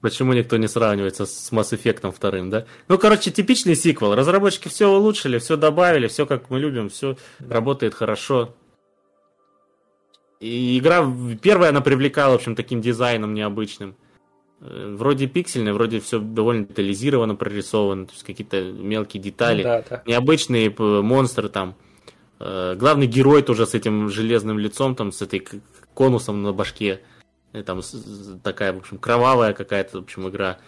[0.02, 2.66] Почему никто не сравнивается с Mass Effect вторым, да?
[2.88, 4.16] Ну, короче, типичный сиквел.
[4.16, 8.56] Разработчики все улучшили, все добавили, все как мы любим, все работает хорошо.
[10.40, 11.06] И игра
[11.42, 13.96] первая она привлекала, в общем, таким дизайном необычным.
[14.62, 19.64] Э, вроде пиксельный, вроде все довольно детализировано, прорисовано, то есть какие-то мелкие детали.
[19.64, 20.04] Да, да.
[20.06, 21.76] Необычные монстры там.
[22.40, 25.46] Э, главный герой тоже с этим железным лицом, там, с этой
[25.94, 27.02] конусом на башке.
[27.54, 27.82] И там
[28.44, 30.60] такая, в общем, кровавая какая-то, в общем, игра.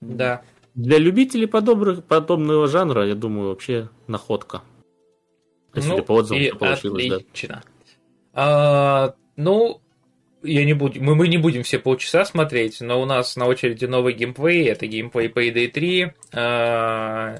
[0.00, 0.42] Да.
[0.74, 4.62] Для любителей подобных, подобного жанра, я думаю, вообще находка.
[5.74, 7.48] Если ну, по отзывам получилось, отлично.
[7.48, 7.62] да.
[8.32, 9.80] А, ну,
[10.42, 13.84] я не буду, мы, мы не будем все полчаса смотреть, но у нас на очереди
[13.84, 16.12] новый геймплей, это геймплей Payday 3.
[16.32, 17.36] А,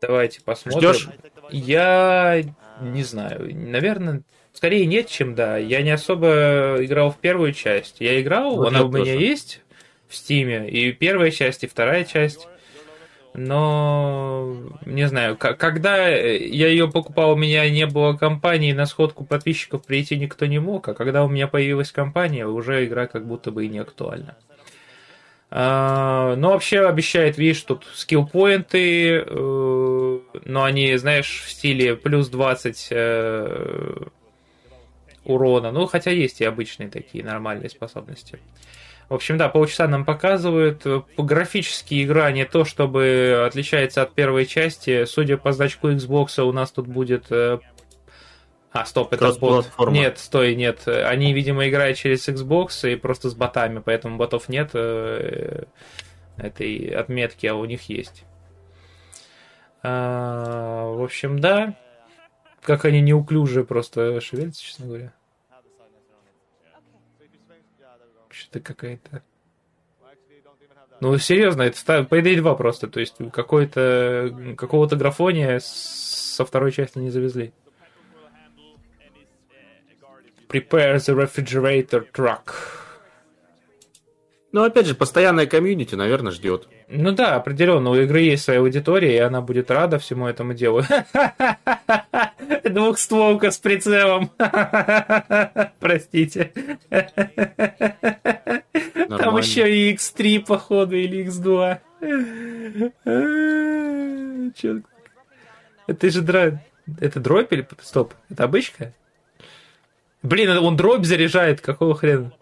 [0.00, 0.92] давайте посмотрим.
[0.92, 1.08] Ждешь?
[1.50, 2.42] Я
[2.80, 4.22] не знаю, наверное,
[4.56, 5.58] Скорее нет, чем да.
[5.58, 7.96] Я не особо играл в первую часть.
[8.00, 9.60] Я играл, вот она у меня есть
[10.08, 12.48] в Стиме, и первая часть, и вторая часть.
[13.34, 14.56] Но
[14.86, 20.16] не знаю, когда я ее покупал, у меня не было компании, на сходку подписчиков прийти
[20.16, 23.68] никто не мог, а когда у меня появилась компания, уже игра как будто бы и
[23.68, 24.38] не актуальна.
[25.50, 32.88] А, но вообще обещает, видишь, тут скилл-поинты, э, но они, знаешь, в стиле плюс 20
[35.26, 35.72] урона.
[35.72, 38.38] Ну, хотя есть и обычные такие нормальные способности.
[39.08, 40.82] В общем, да, полчаса нам показывают.
[41.16, 45.04] По графически игра не то, чтобы отличается от первой части.
[45.04, 47.26] Судя по значку Xbox, у нас тут будет...
[47.30, 47.58] Э,
[48.72, 49.70] а, стоп, это бот.
[49.88, 50.88] Нет, стой, нет.
[50.88, 55.64] Они, видимо, играют через Xbox и просто с ботами, поэтому ботов нет э,
[56.36, 58.24] этой отметки, а у них есть.
[59.84, 61.76] А, в общем, да.
[62.60, 65.12] Как они неуклюже просто шевелятся, честно говоря.
[68.46, 69.22] Что-то какая-то...
[71.00, 77.10] Ну, серьезно, это Payday 2 просто, то есть какой-то, какого-то графония со второй части не
[77.10, 77.52] завезли.
[80.48, 82.52] Prepare the refrigerator truck.
[84.52, 86.68] Ну, опять же, постоянная комьюнити, наверное, ждет.
[86.88, 90.82] Ну да, определенно, у игры есть своя аудитория, и она будет рада всему этому делу.
[92.64, 94.30] Двухстволка с прицелом.
[95.80, 96.52] Простите.
[96.88, 97.08] Там
[99.08, 99.38] Нормально.
[99.38, 101.80] еще и X3, походу, или X2.
[104.54, 104.80] Чё?
[105.86, 106.54] Это же дробь.
[107.00, 107.66] Это дробь или...
[107.80, 108.92] Стоп, это обычка?
[110.22, 112.32] Блин, он дробь заряжает, какого хрена?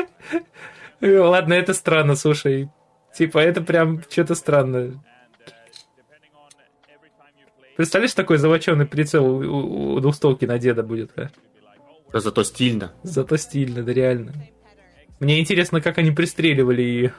[1.00, 2.68] Ладно, это странно, слушай.
[3.14, 4.98] Типа, это прям что-то странное.
[7.76, 11.30] Представляешь, такой завоченный прицел у, у- двухстолки на деда будет, а?
[12.12, 12.92] Да Зато стильно.
[13.02, 14.32] Зато стильно, да реально.
[15.20, 17.14] Мне интересно, как они пристреливали ее.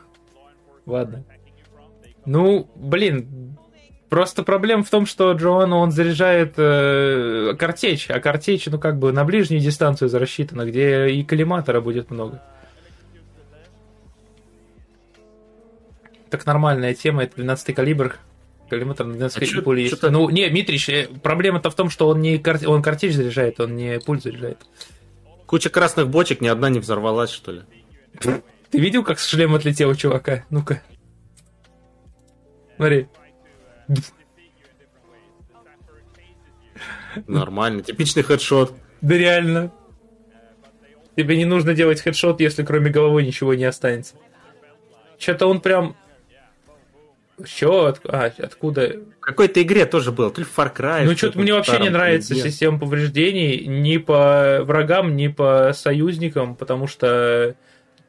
[0.85, 1.25] Ладно.
[2.25, 3.57] Ну, блин,
[4.09, 9.11] просто проблема в том, что Джоанна, он заряжает э, картечь, а картечь, ну, как бы
[9.11, 12.41] на ближнюю дистанцию рассчитана, где и коллиматора будет много.
[16.29, 18.17] Так нормальная тема, это 12 калибр.
[18.69, 20.01] На 12 А пули есть.
[20.03, 23.75] Ну, не, Митрич, э, проблема-то в том, что он не кар- он картечь заряжает, он
[23.75, 24.57] не пуль заряжает.
[25.45, 27.61] Куча красных бочек, ни одна не взорвалась, что ли?
[28.71, 30.43] Ты видел, как шлем отлетел у чувака?
[30.49, 30.81] Ну-ка.
[32.75, 33.07] Смотри.
[37.25, 37.81] Нормально.
[37.81, 38.73] Типичный хедшот.
[39.01, 39.71] Да реально.
[41.15, 44.15] Тебе не нужно делать хедшот, если кроме головы ничего не останется.
[45.17, 45.95] Что-то он прям...
[47.45, 47.85] Чё?
[47.85, 48.99] От- а, откуда?
[49.17, 50.31] В какой-то игре тоже был.
[50.31, 51.05] То ли в Far Cry.
[51.05, 52.49] Ну, что-то мне вообще не нравится игре.
[52.49, 57.55] система повреждений ни по врагам, ни по союзникам, потому что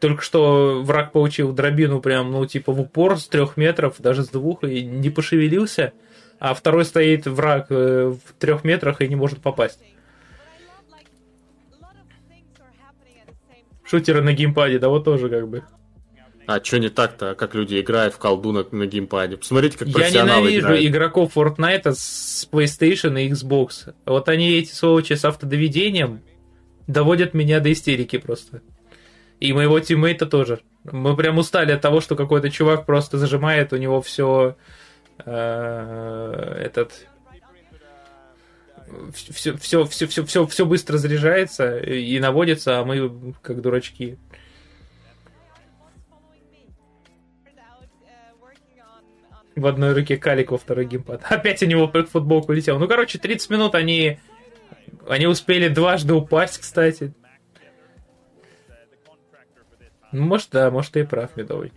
[0.01, 4.29] только что враг получил дробину прям, ну, типа в упор с трех метров, даже с
[4.29, 5.93] двух, и не пошевелился,
[6.39, 9.81] а второй стоит враг э, в трех метрах и не может попасть.
[13.85, 15.65] Шутеры на геймпаде, да вот тоже как бы.
[16.49, 17.33] А что не так-то?
[17.33, 19.37] А Как люди играют в колду на, на геймпаде?
[19.37, 20.87] Посмотрите, как Я профессионалы ненавижу играют.
[20.87, 23.93] игроков Fortnite с PlayStation и Xbox.
[24.07, 26.23] Вот они, эти сволочи с автодоведением,
[26.87, 28.63] доводят меня до истерики просто.
[29.41, 30.61] И моего тиммейта тоже.
[30.85, 34.57] Мы прям устали от того, что какой-то чувак просто зажимает, у него все
[35.19, 37.09] этот
[39.13, 44.17] все, все, все, все, все, все быстро заряжается и наводится, а мы как дурачки.
[49.59, 51.25] В одной руке калик, во второй геймпад.
[51.31, 52.79] Опять у него футболку летел.
[52.79, 54.21] Ну, короче, 30 минут они...
[55.09, 57.13] Они успели дважды упасть, кстати.
[60.13, 61.73] Ну, может, да, может, ты и прав, Медовый.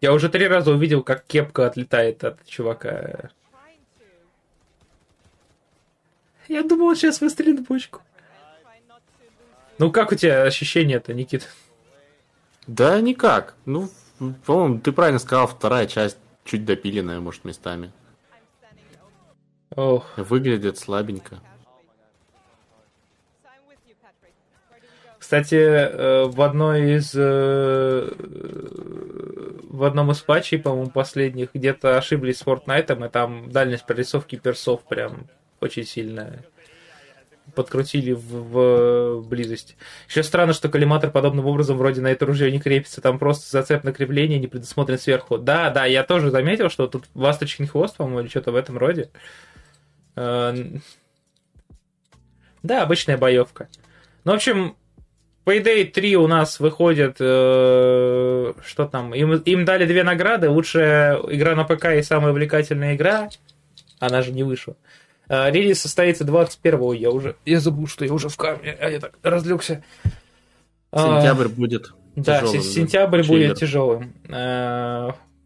[0.00, 3.30] Я уже три раза увидел, как кепка отлетает от чувака.
[6.48, 8.02] Я думал, сейчас выстрелит бочку.
[9.78, 11.48] Ну, как у тебя ощущения-то, Никит?
[12.68, 13.54] Да никак.
[13.64, 13.88] Ну,
[14.44, 17.90] по-моему, ты правильно сказал, вторая часть чуть допиленная, может, местами.
[19.74, 21.40] Ох, Выглядит слабенько.
[25.18, 28.10] Кстати, э, в одной из э,
[29.68, 34.82] в одном из патчей, по-моему, последних, где-то ошиблись с Fortnite, и там дальность прорисовки персов
[34.84, 35.26] прям
[35.60, 36.44] очень сильно
[37.54, 39.76] подкрутили в, в близость.
[40.08, 43.84] Еще странно, что коллиматор подобным образом вроде на это ружье не крепится, там просто зацеп
[43.84, 45.38] на крепление не предусмотрен сверху.
[45.38, 49.10] Да, да, я тоже заметил, что тут ласточкин хвост, по-моему, или что-то в этом роде.
[50.16, 50.54] Э,
[52.62, 53.68] Да, обычная боевка.
[54.24, 54.76] Ну, в общем,
[55.44, 61.54] Payday 3 у нас выходит, э, что там, им, им дали две награды, лучшая игра
[61.54, 63.30] на ПК и самая увлекательная игра,
[63.98, 64.74] она же не вышла.
[64.74, 69.00] Э, релиз состоится 21-го, я уже, я забыл, что я уже в камере, а я
[69.00, 69.84] так разлегся.
[70.94, 73.48] Сентябрь будет Да, тяжелым, с- сентябрь Чиллер.
[73.48, 74.14] будет тяжелым.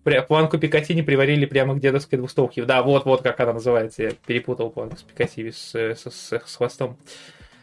[0.05, 2.65] Пря- Планку Пикатини приварили прямо к дедовской двухстолке.
[2.65, 4.03] Да, вот-вот как она называется.
[4.03, 6.97] Я перепутал планку с Пикатини с, с- с- с хвостом.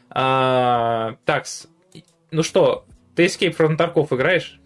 [0.10, 1.46] А, так,
[2.32, 2.86] ну что,
[3.16, 4.60] ты Escape from Tarkov играешь?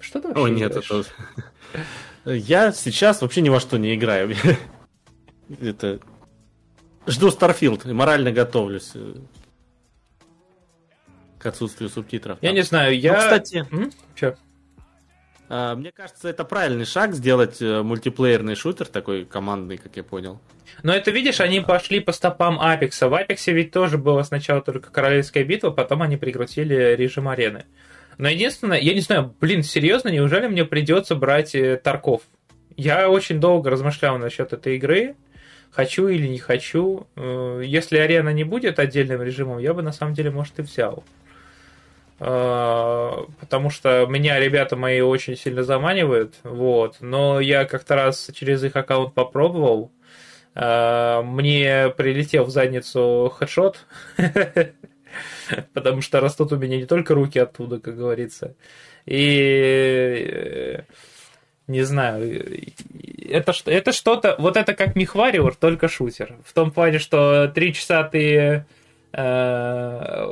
[0.00, 0.90] Что ты вообще О, нет, играешь?
[0.90, 1.84] это...
[2.34, 4.34] Я сейчас вообще ни во что не играю.
[5.60, 6.00] Это...
[7.08, 9.14] Жду и морально готовлюсь э,
[11.38, 12.38] к отсутствию субтитров.
[12.40, 12.56] Я там.
[12.56, 13.14] не знаю, я...
[13.14, 13.90] Ну, кстати, М?
[14.14, 14.34] Чё?
[15.48, 20.40] А, Мне кажется, это правильный шаг сделать э, мультиплеерный шутер такой командный, как я понял.
[20.82, 23.08] Но это, видишь, они пошли по стопам Апекса.
[23.08, 27.64] В Апексе ведь тоже была сначала только королевская битва, потом они прекратили режим арены.
[28.18, 32.22] Но единственное, я не знаю, блин, серьезно, неужели мне придется брать э, Тарков?
[32.76, 35.16] Я очень долго размышлял насчет этой игры,
[35.70, 37.06] хочу или не хочу.
[37.16, 41.04] Э, Если арена не будет отдельным режимом, я бы на самом деле, может, и взял.
[42.20, 46.96] Э, Потому что меня ребята мои очень сильно заманивают, вот.
[47.00, 49.92] Но я как-то раз через их аккаунт попробовал.
[50.54, 53.86] Э, Мне прилетел в задницу хедшот,
[55.72, 58.54] потому что растут у меня не только руки оттуда, как говорится.
[59.06, 60.80] И
[61.68, 62.44] не знаю,
[63.28, 66.36] это, что- это что-то, вот это как Михвариор, только шутер.
[66.44, 68.64] В том плане, что три часа ты
[69.12, 70.26] э,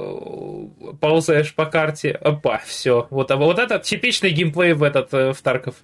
[1.01, 3.07] ползаешь по карте, опа, все.
[3.11, 5.77] Вот, а вот это типичный геймплей в этот, э, в Тарков.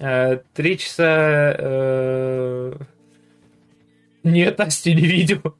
[0.00, 1.54] Э, Три часа...
[1.58, 2.72] э,
[4.22, 5.54] Нет, Настю не видел.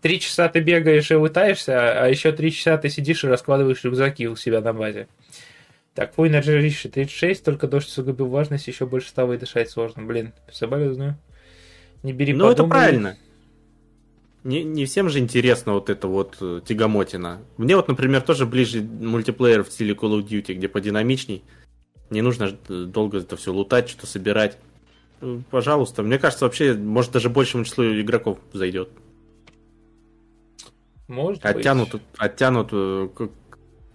[0.00, 4.26] Три часа ты бегаешь и лытаешься, а еще три часа ты сидишь и раскладываешь рюкзаки
[4.26, 5.06] у себя на базе.
[5.94, 10.02] Так, по Energy Rich 36, только дождь усугубил важность, еще больше стало и дышать сложно.
[10.04, 11.18] Блин, соболезную.
[12.02, 13.16] Не бери Ну, это правильно.
[14.42, 17.42] Не, не всем же интересно вот это вот э, тягомотина.
[17.58, 21.44] Мне вот, например, тоже ближе мультиплеер в стиле Call of Duty, где подинамичней.
[22.10, 24.58] Не нужно э, долго это все лутать, что-то собирать.
[25.20, 26.02] Э, Пожалуйста.
[26.02, 28.88] Мне кажется, вообще, может, даже большему числу игроков зайдет.
[31.06, 31.56] Может быть.
[31.56, 33.30] Оттянут, оттянут э, к-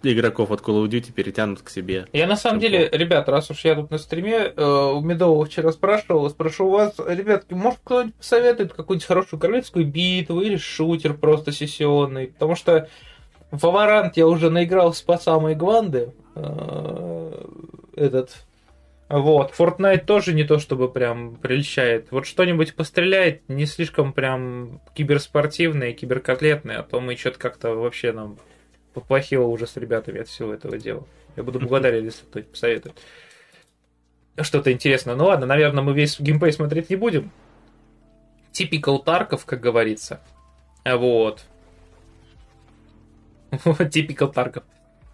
[0.02, 2.06] игроков от Call of Duty, перетянут к себе.
[2.12, 5.72] Я на самом деле, ребят, раз уж я тут на стриме, э, у Медового вчера
[5.72, 11.52] спрашивал, спрошу у вас, ребятки, может кто-нибудь посоветует какую-нибудь хорошую королевскую битву или шутер просто
[11.52, 12.28] сессионный?
[12.28, 12.88] Потому что
[13.50, 16.12] в Valorant я уже наигрался по самой Гванды.
[16.34, 17.44] э,
[17.96, 18.44] Этот.
[19.08, 19.54] Вот.
[19.58, 22.08] Fortnite тоже не то чтобы прям прельщает.
[22.10, 28.36] Вот что-нибудь постреляет, не слишком прям киберспортивное, киберкотлетное, а то мы что-то как-то вообще нам
[28.94, 31.04] поплохело уже с ребятами от всего этого дела.
[31.36, 32.96] Я буду благодарен, если кто-нибудь посоветует.
[34.40, 35.14] Что-то интересное.
[35.14, 37.30] Ну ладно, наверное, мы весь геймплей смотреть не будем.
[38.52, 40.20] Типикал Тарков, как говорится.
[40.84, 41.44] Вот.
[43.90, 44.64] Типикал Тарков.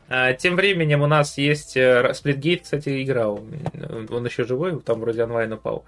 [0.09, 3.43] А, Тем временем у нас есть э, Сплитгейт, кстати, играл.
[4.11, 5.85] Он еще живой, там вроде онлайн упал.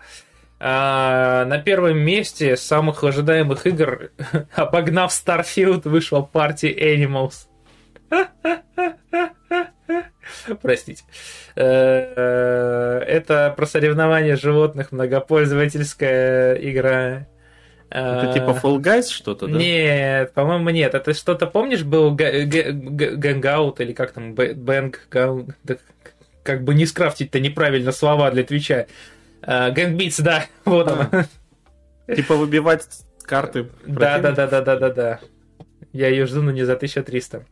[0.59, 4.11] А, на первом месте самых ожидаемых игр,
[4.55, 7.47] обогнав Starfield, вышел Party Animals.
[10.63, 11.05] Простите.
[11.55, 17.27] Э, Это про соревнования животных, многопользовательская игра.
[17.89, 19.57] Это типа Fall Guys что-то, да?
[19.57, 20.95] Нет, по-моему, нет.
[20.95, 28.31] Это что-то, помнишь, был Гэнгаут или как там, Бэнг, как бы не скрафтить-то неправильно слова
[28.31, 28.87] для Твича.
[29.43, 32.15] Gang Beasts, да, вот он.
[32.15, 32.87] Типа выбивать
[33.23, 33.69] карты.
[33.87, 35.21] Да, да, да, да, да, да, да.
[35.93, 37.45] Я ее жду, но не за 1300.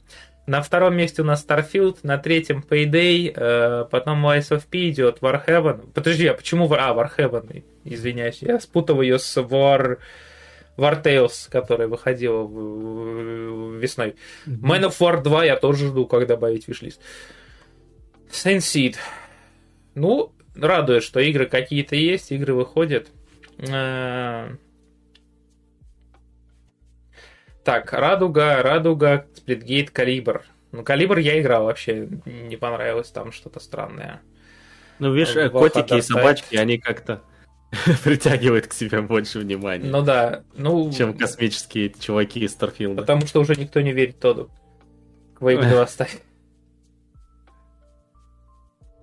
[0.46, 5.20] На втором месте у нас Starfield, на третьем Payday, э, потом Lies of P идет,
[5.20, 5.90] Warhaven.
[5.92, 6.68] Подожди, а почему...
[6.68, 9.98] War- А, Warhaven, извиняюсь, я спутал ее с War...
[10.76, 12.42] War Tales, которая выходила
[13.78, 14.16] весной.
[14.44, 17.00] Man of War 2 я тоже жду, как добавить вишлист.
[18.28, 18.96] Saint Seed.
[19.94, 23.06] Ну, радует, что игры какие-то есть, игры выходят.
[23.58, 24.56] Э,
[27.64, 30.44] Так, Радуга, Радуга, Сплитгейт, Калибр.
[30.72, 34.20] Ну, Калибр я играл вообще, не понравилось там что-то странное.
[34.98, 37.22] Ну, видишь, э, Волха котики и собачки, они как-то
[38.04, 43.02] притягивают к себе больше внимания, Ну да, ну, чем космические чуваки из Старфилда.
[43.02, 44.50] потому что уже никто не верит Тоду.
[45.40, 46.18] Quake 2 ставь.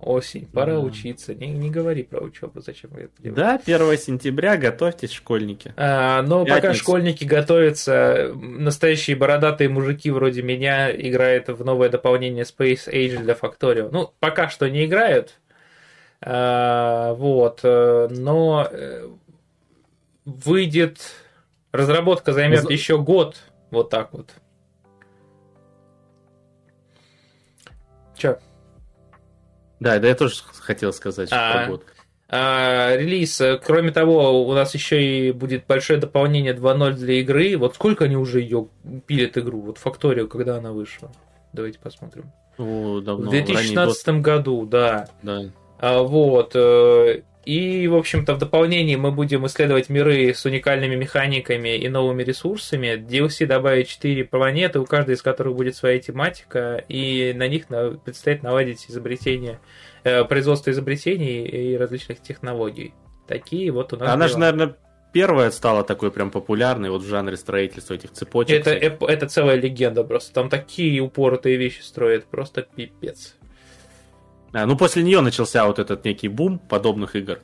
[0.02, 0.80] Осень, пора Да.
[0.80, 1.34] учиться.
[1.34, 3.40] Не, не говори про учебу, зачем вы это делаете.
[3.40, 5.72] Да, 1 сентября, готовьтесь, школьники.
[5.76, 6.80] А, но пока Пятница.
[6.80, 13.90] школьники готовятся, настоящие бородатые мужики вроде меня играют в новое дополнение Space Age для Factorio.
[13.92, 15.38] Ну, пока что не играют.
[16.20, 19.08] А, вот, э, но э,
[20.24, 20.98] выйдет...
[21.72, 23.36] Разработка займет За- еще год.
[23.70, 24.30] Вот так вот.
[28.16, 28.38] Че?
[29.82, 31.52] Да, да, я тоже хотел сказать, А.
[31.64, 31.84] про год.
[32.34, 33.40] А, релиз.
[33.42, 37.58] э, Кроме того, у нас еще и будет большое дополнение 2.0 для игры.
[37.58, 38.68] Вот сколько они уже ее
[39.06, 39.60] пилят игру?
[39.60, 41.10] Вот Факторию, когда она вышла?
[41.52, 42.32] Давайте посмотрим.
[42.56, 43.28] О, давно.
[43.28, 45.08] В ранний 2016 году, да.
[45.22, 45.42] Да.
[45.78, 46.52] А, вот.
[46.54, 52.22] э, И, в общем-то, в дополнении мы будем исследовать миры с уникальными механиками и новыми
[52.22, 52.94] ресурсами.
[52.96, 57.66] DLC добавит 4 планеты, у каждой из которых будет своя тематика, и на них
[58.04, 59.58] предстоит наладить изобретение
[60.04, 62.94] э, производства изобретений и различных технологий.
[63.26, 64.28] Такие вот у нас Она дела.
[64.28, 64.76] же, наверное,
[65.12, 68.60] первая стала такой прям популярной вот в жанре строительства этих цепочек.
[68.60, 69.02] это, всяких.
[69.08, 70.32] это целая легенда просто.
[70.32, 73.36] Там такие упоротые вещи строят, просто пипец.
[74.52, 77.40] А, ну, после нее начался вот этот некий бум подобных игр.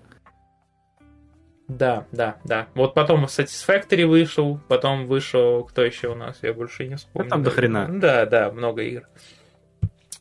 [1.68, 2.68] Да, да, да.
[2.74, 7.26] Вот потом Satisfactory вышел, потом вышел, кто еще у нас, я больше не вспомню.
[7.26, 7.88] Ну, там до хрена.
[7.90, 9.02] Да, да, много игр.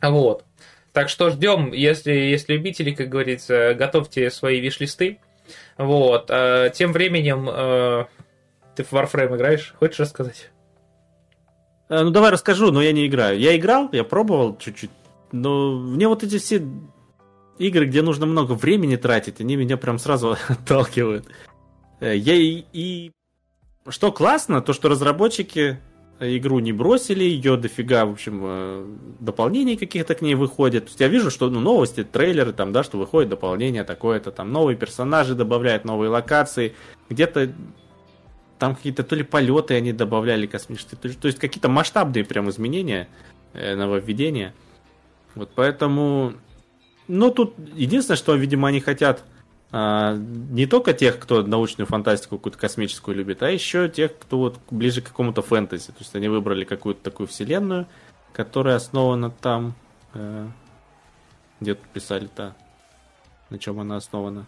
[0.02, 0.44] Вот.
[0.92, 5.20] Так что ждем, если есть любители, как говорится, готовьте свои виш-листы.
[5.78, 6.30] Вот.
[6.30, 8.06] А тем временем э,
[8.76, 9.74] ты в Warframe играешь?
[9.80, 10.50] Хочешь рассказать?
[11.88, 13.40] А, ну, давай расскажу, но я не играю.
[13.40, 14.92] Я играл, я пробовал чуть-чуть,
[15.32, 16.64] но мне вот эти все
[17.58, 21.26] игры, где нужно много времени тратить, они меня прям сразу отталкивают.
[22.00, 23.12] Э, Я и, и-
[23.88, 25.80] Что классно, то, что разработчики
[26.20, 28.86] игру не бросили, ее дофига, в общем, э,
[29.20, 30.86] дополнений каких-то к ней выходит.
[30.86, 34.52] То есть я вижу, что ну, новости, трейлеры, там, да, что выходит дополнение такое-то, там
[34.52, 36.74] новые персонажи добавляют, новые локации,
[37.10, 37.52] где-то
[38.58, 43.08] там какие-то то ли полеты они добавляли космические, то, то есть какие-то масштабные прям изменения,
[43.54, 44.54] э, нововведения.
[45.38, 46.34] Вот поэтому,
[47.08, 49.24] ну тут единственное, что, видимо, они хотят
[49.72, 54.60] а, не только тех, кто научную фантастику какую-то космическую любит, а еще тех, кто вот
[54.72, 55.88] ближе к какому-то фэнтези.
[55.88, 57.88] То есть они выбрали какую-то такую вселенную,
[58.34, 59.76] которая основана там,
[60.16, 60.48] э,
[61.60, 62.56] где тут писали-то,
[63.50, 64.48] на чем она основана.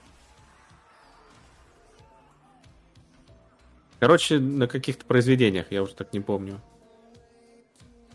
[3.99, 6.61] Короче, на каких-то произведениях, я уже так не помню.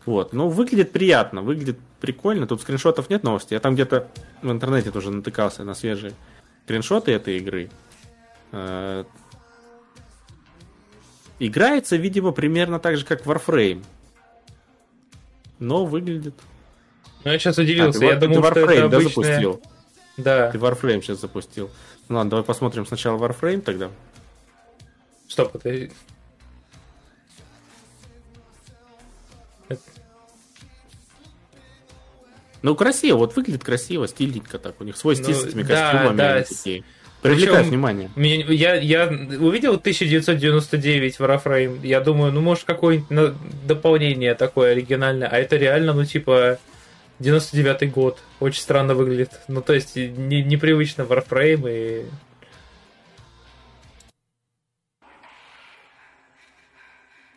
[0.06, 2.46] Вот, ну, выглядит приятно, выглядит прикольно.
[2.46, 3.54] Тут скриншотов нет новости.
[3.54, 4.08] Я там где-то
[4.42, 6.12] в интернете тоже натыкался на свежие
[6.64, 7.70] скриншоты этой игры.
[8.52, 9.04] Э,
[11.38, 13.84] Играется, видимо, примерно так же, как Warframe.
[15.58, 16.34] Но выглядит...
[17.24, 17.98] Ну, я сейчас А, удивился.
[17.98, 19.24] ты, я ты думал, что Warframe, это да, обычная...
[19.24, 19.62] запустил?
[20.16, 20.50] Да.
[20.50, 21.70] Ты Warframe сейчас запустил.
[22.08, 23.90] Ну ладно, давай посмотрим сначала Warframe тогда.
[25.26, 25.90] Стоп, это...
[32.64, 34.80] Ну, красиво, вот выглядит красиво, стильненько так.
[34.80, 36.16] У них свой стиль Ну, с этими да, костюмами.
[36.16, 36.82] да, такие.
[37.20, 38.10] Привлекает Причем- внимание.
[38.16, 43.34] Меня- я, я увидел 1999 Warframe, я думаю, ну, может, какое-нибудь на-
[43.66, 46.58] дополнение такое оригинальное, а это реально, ну, типа,
[47.18, 48.18] 99 год.
[48.40, 49.30] Очень странно выглядит.
[49.48, 52.04] Ну, то есть, не- непривычно Warframe и...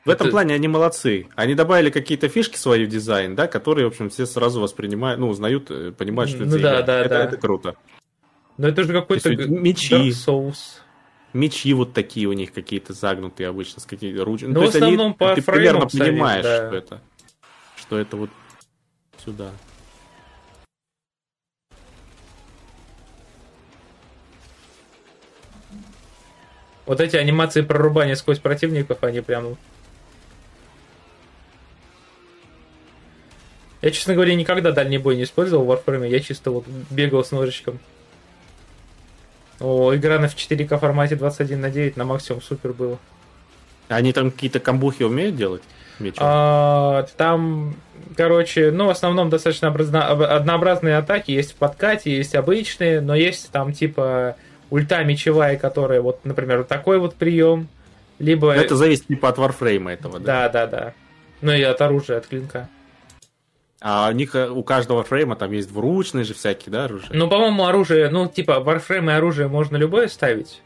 [0.07, 1.27] В этом Это- плане они молодцы.
[1.35, 5.27] Они добавили какие-то фишки свои в дизайн, да, которые, в общем, все сразу воспринимают, ну,
[5.27, 6.81] узнают, э, понимают, что это Ну за да, игра.
[6.83, 7.23] да, это, да.
[7.25, 7.75] это круто.
[8.57, 9.93] Ну, это же какой-то мечи.
[9.93, 10.79] Dark Souls.
[11.33, 14.53] Мечи вот такие у них какие-то загнутые обычно, с какими ручками.
[14.53, 16.67] Ну, в основном по ты примерно понимаешь, да.
[16.67, 17.01] что это.
[17.75, 18.29] Что это вот
[19.25, 19.51] сюда.
[26.85, 29.57] Вот эти анимации прорубания сквозь противников, они прям...
[33.81, 37.31] Я, честно говоря, никогда дальний бой не использовал в Warframe, я чисто вот бегал с
[37.31, 37.79] ножичком.
[39.59, 42.99] О, игра на в 4К формате 21 на 9 на максимум супер было.
[43.87, 45.63] Они там какие-то камбухи умеют делать?
[45.99, 46.19] Мечом?
[46.21, 47.75] А, там,
[48.15, 51.31] короче, ну, в основном достаточно однообразные атаки.
[51.31, 54.35] Есть в подкате, есть обычные, но есть там типа
[54.69, 57.67] ульта мечевая, которая вот, например, вот такой вот прием.
[58.19, 58.51] Либо...
[58.51, 60.49] Это зависит типа от варфрейма этого, да?
[60.49, 60.93] Да, да, да.
[61.41, 62.69] Ну и от оружия, от клинка.
[63.79, 67.11] А у них э, у каждого фрейма там есть двуручные же всякие, да, оружие?
[67.13, 70.61] Ну, по-моему, оружие, ну, типа, варфрейм и оружие можно любое ставить.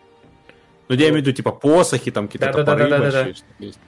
[0.88, 3.24] Ну, я имею в виду, типа, посохи, там какие-то топоры Да-да-да-да-да-да.
[3.24, 3.80] большие, что есть.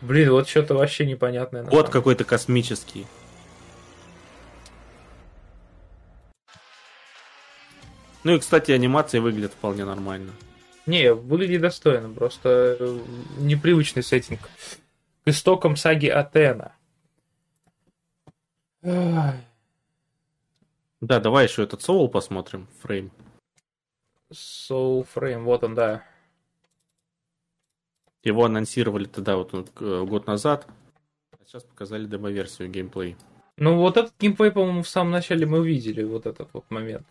[0.00, 1.62] Блин, вот что-то вообще непонятное.
[1.62, 3.06] Вот какой-то космический.
[8.24, 10.32] Ну и, кстати, анимации выглядят вполне нормально.
[10.86, 12.98] Не, выглядит достойно, просто э,
[13.38, 14.40] непривычный сеттинг.
[15.24, 16.72] К истокам саги Атена.
[18.82, 19.40] Да,
[21.00, 23.10] давай еще этот Soul посмотрим, фрейм.
[24.32, 26.04] Soul Frame, вот он, да.
[28.22, 30.66] Его анонсировали тогда вот э, год назад.
[31.32, 33.16] А сейчас показали демо-версию геймплей.
[33.56, 37.06] Ну, вот этот геймплей, по-моему, в самом начале мы увидели, вот этот вот момент.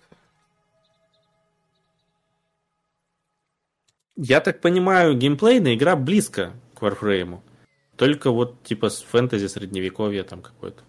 [4.15, 7.41] Я так понимаю, геймплейная игра близко к Warframe.
[7.97, 10.83] Только вот типа с фэнтези средневековья там какой-то.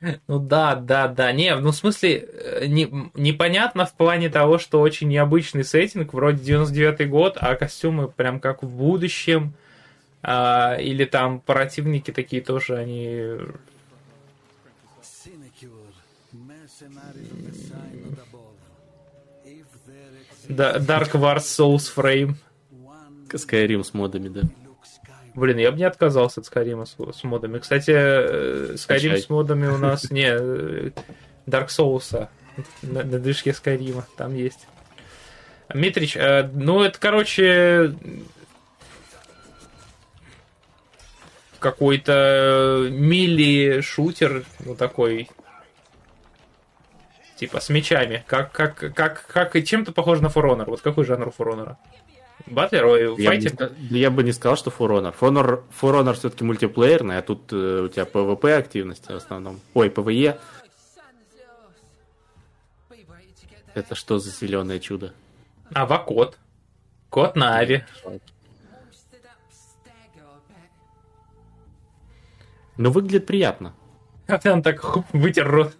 [0.00, 1.32] Ну да, да, да.
[1.32, 6.54] Не, ну в смысле, э, не, непонятно в плане того, что очень необычный сеттинг, вроде
[6.54, 9.54] 99-й год, а костюмы прям как в будущем.
[10.22, 13.38] А, или там противники такие тоже, они...
[20.48, 22.34] Да, Dark Wars Souls Frame.
[23.30, 24.42] Skyrim с модами, да.
[25.38, 27.60] Блин, я бы не отказался от Skyrim с, с модами.
[27.60, 29.20] Кстати, э, Скачай.
[29.20, 30.90] с модами у нас не э,
[31.46, 32.28] Dark Souls
[32.82, 34.66] на, на движке Skyrim, там есть.
[35.72, 37.94] Митрич, э, ну это, короче,
[41.60, 45.30] какой-то мили-шутер, ну такой,
[47.36, 48.24] типа с мечами.
[48.26, 50.64] Как, как, как, как и чем-то похож на For Honor.
[50.64, 51.76] Вот какой жанр у For Honor?
[52.50, 53.72] Батлер, ой, Я бы, не, файтинг?
[53.90, 55.14] я бы не сказал, что For Honor.
[55.18, 59.60] For Honor, For Honor все-таки мультиплеерный, а тут э, у тебя PvP активности в основном.
[59.74, 60.38] Ой, PvE.
[63.74, 65.12] Это что за зеленое чудо?
[65.72, 66.38] А, Вакот.
[67.10, 67.84] Кот Нави.
[72.76, 73.74] Ну, выглядит приятно.
[74.26, 75.74] А он так хуп, вытер рот.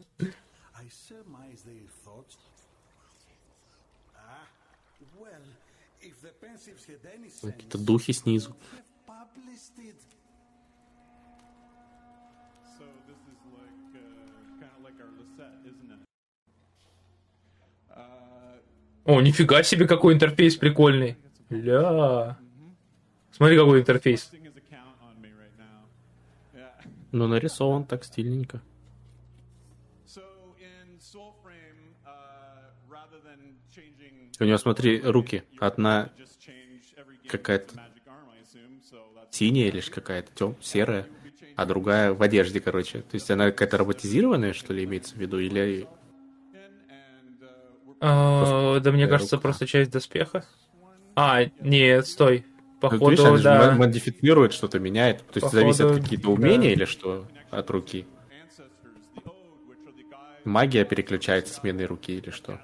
[7.43, 7.77] Isn't it?
[17.91, 18.61] Uh,
[19.05, 21.17] О, нифига себе, какой интерфейс прикольный.
[21.51, 22.39] Ля.
[23.33, 24.31] Смотри, какой интерфейс.
[27.11, 28.61] Ну, нарисован так стильненько.
[34.41, 35.43] У него, смотри, руки.
[35.59, 36.13] Одна
[37.29, 37.75] какая-то
[39.31, 41.07] синяя лишь какая-то, тем, серая,
[41.55, 43.01] а другая в одежде, короче.
[43.03, 45.39] То есть она какая-то роботизированная, что ли, имеется в виду?
[45.39, 45.87] Или
[48.01, 49.43] А, да мне кажется, рука.
[49.43, 50.45] просто часть доспеха.
[51.17, 52.45] А, нет, стой.
[52.49, 53.71] Ну, Походу, видишь, она же да.
[53.73, 55.27] мо- модифицирует, что-то меняет.
[55.33, 56.31] То есть зависит от какие-то да.
[56.31, 58.07] умения или что от руки.
[60.45, 62.61] Магия переключается сменой руки или что.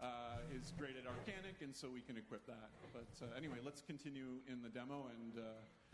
[0.00, 0.06] Uh,
[4.64, 5.38] uh, demo and.
[5.38, 5.42] Uh,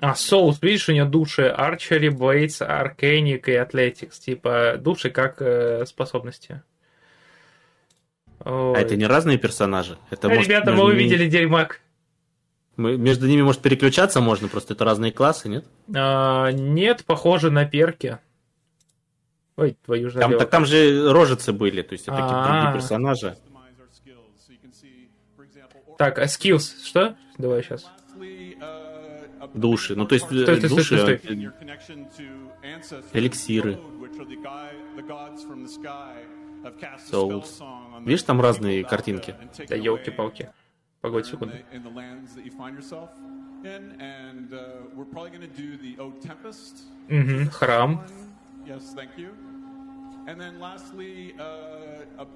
[0.02, 4.18] А, соус, видишь, у него души Арчери, Бейтс, Аркейник и Атлетикс.
[4.18, 6.62] Типа, души как э, способности.
[8.44, 8.74] Ой.
[8.76, 9.98] А это не разные персонажи?
[10.10, 11.80] Это может Ребята, между вы ними- увидели дерьмак.
[12.76, 15.64] мы- между ними может переключаться можно, просто это разные классы, нет?
[15.94, 18.18] А, нет, похоже на перки.
[19.56, 22.52] Ой, твою же Там, так там же рожицы были, то есть это какие-то А.
[22.62, 23.36] другие персонажи.
[25.36, 25.96] example, Orlik.
[25.98, 27.14] Так, а skills, что?
[27.36, 27.86] Давай сейчас.
[29.54, 29.96] Души.
[29.96, 30.98] Ну, то есть э, Стой, стой, стой, души...
[30.98, 31.36] стой, э, стой.
[32.62, 33.78] ancestors, Эликсиры.
[37.10, 37.60] Souls.
[38.06, 39.34] Видишь, там разные картинки.
[39.68, 40.50] Да елки-палки.
[41.00, 41.54] Погодь секунду.
[47.08, 47.08] uh.
[47.08, 48.04] Мгм, храм.
[51.38, 52.26] Uh,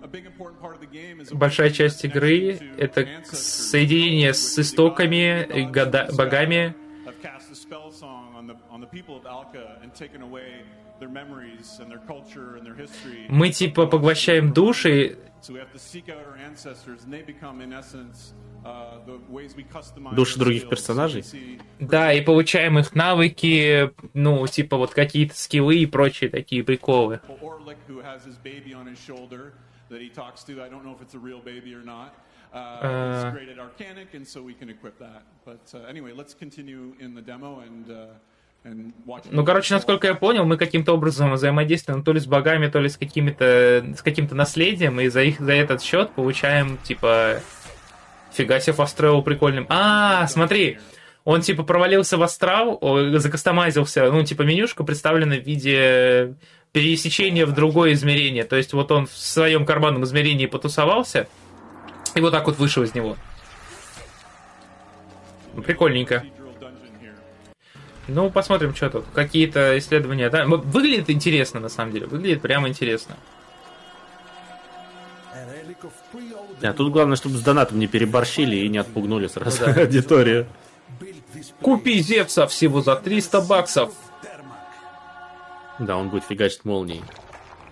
[1.37, 3.01] Большая часть игры— это
[3.37, 6.75] соединение с истоками, и года- богами.
[13.29, 15.19] Мы типа поглощаем души,
[18.65, 21.25] uh, Души других персонажей?
[21.79, 27.21] Да, и получаем их навыки, ну, типа вот какие-то скиллы и прочие такие приколы.
[32.57, 33.35] Uh,
[39.31, 42.89] Ну, короче, насколько я понял, мы каким-то образом взаимодействуем то ли с богами, то ли
[42.89, 47.41] с какими-то с каким-то наследием, и за их за этот счет получаем, типа,
[48.33, 49.67] фига себе Travel прикольным.
[49.69, 50.79] А, смотри,
[51.25, 52.81] он типа провалился в астрал,
[53.17, 56.35] закастомайзился, ну, типа, менюшка представлена в виде
[56.73, 58.45] пересечения в другое измерение.
[58.45, 61.29] То есть вот он в своем карманном измерении потусовался,
[62.15, 63.17] и вот так вот вышел из него.
[65.55, 66.25] Ну, Прикольненько.
[68.09, 69.05] Ну, посмотрим, что тут.
[69.15, 70.29] Какие-то исследования.
[70.31, 72.07] Да, выглядит интересно, на самом деле.
[72.07, 73.17] Выглядит прямо интересно.
[76.61, 79.81] Да, тут главное, чтобы с донатом не переборщили и не отпугнули сразу Ну да.
[79.83, 80.47] аудиторию.
[81.61, 83.93] Купи Зевса всего за 300 баксов.
[85.79, 87.03] Да, он будет фигачить молнией.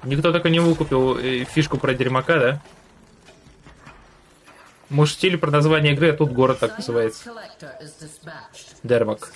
[0.03, 2.63] Никто так и не выкупил э, фишку про дерьмака, да?
[4.91, 7.31] Может, стиль про название игры, а тут город так называется.
[8.83, 9.33] Дермак.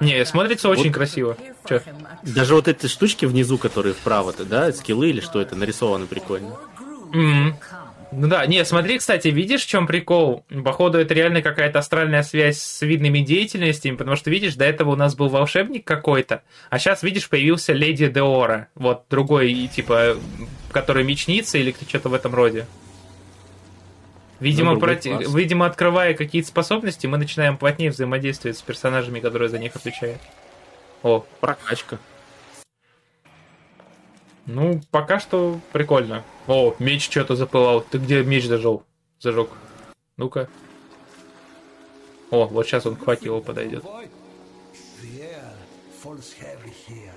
[0.00, 1.36] Не, смотрится очень красиво.
[1.68, 1.80] Чё?
[2.22, 6.56] Даже вот эти штучки внизу, которые вправо-то, да, скиллы или что это, нарисованы прикольно.
[7.12, 7.56] М.
[8.12, 10.44] Ну да, не, смотри, кстати, видишь, в чем прикол?
[10.64, 14.96] Походу, это реально какая-то астральная связь с видными деятельностями, потому что, видишь, до этого у
[14.96, 20.16] нас был волшебник какой-то, а сейчас, видишь, появился Леди Деора, вот другой, и, типа,
[20.70, 22.66] который мечница или что-то в этом роде.
[24.40, 29.74] Видимо, проти- видимо, открывая какие-то способности, мы начинаем плотнее взаимодействовать с персонажами, которые за них
[29.76, 30.20] отвечают.
[31.02, 31.98] О, Прокачка.
[34.46, 36.22] ну, пока что прикольно.
[36.46, 37.80] О, меч что-то запылал.
[37.80, 38.82] Ты где меч зажег?
[39.20, 39.48] Зажег.
[40.16, 40.48] Ну-ка.
[42.30, 43.84] О, вот сейчас он к факелу подойдет.
[46.04, 47.12] Falls heavy here.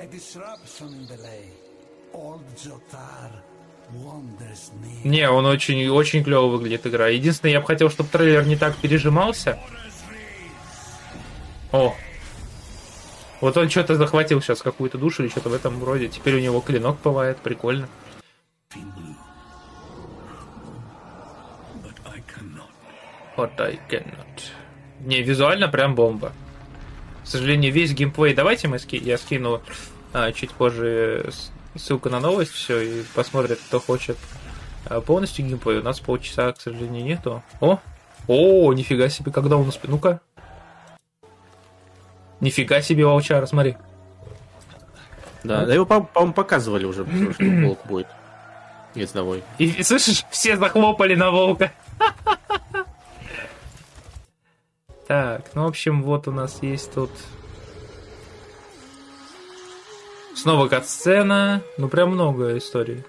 [0.00, 1.54] A disruption in the lake.
[2.12, 3.30] Old Jotar.
[5.04, 7.08] Не, он очень, очень клево выглядит игра.
[7.08, 9.58] Единственное, я бы хотел, чтобы трейлер не так пережимался.
[11.72, 11.94] О.
[13.40, 16.08] Вот он что-то захватил сейчас какую-то душу или что-то в этом роде.
[16.08, 17.88] Теперь у него клинок бывает, прикольно.
[23.36, 24.50] But I cannot.
[25.00, 26.32] Не, визуально прям бомба.
[27.22, 28.34] К сожалению, весь геймплей...
[28.34, 28.96] Давайте мы ски...
[28.96, 29.62] я скину
[30.12, 31.30] а, чуть позже
[31.78, 34.16] с- ссылку на новость, все, и посмотрит, кто хочет
[34.86, 35.78] а, полностью геймплей.
[35.78, 37.42] У нас полчаса, к сожалению, нету.
[37.60, 37.78] О!
[38.26, 39.90] О, нифига себе, когда он успел...
[39.92, 40.20] Ну-ка.
[42.40, 43.76] Нифига себе, волчара, смотри.
[45.44, 48.06] Да, да его, по- по-моему, показывали уже, что волк будет.
[48.94, 49.42] Ездовой.
[49.58, 51.72] И, и слышишь, все захлопали на волка.
[55.06, 57.10] Так, ну, в общем, вот у нас есть тут...
[60.38, 61.62] Снова кат-сцена.
[61.78, 63.02] Ну, прям много историй.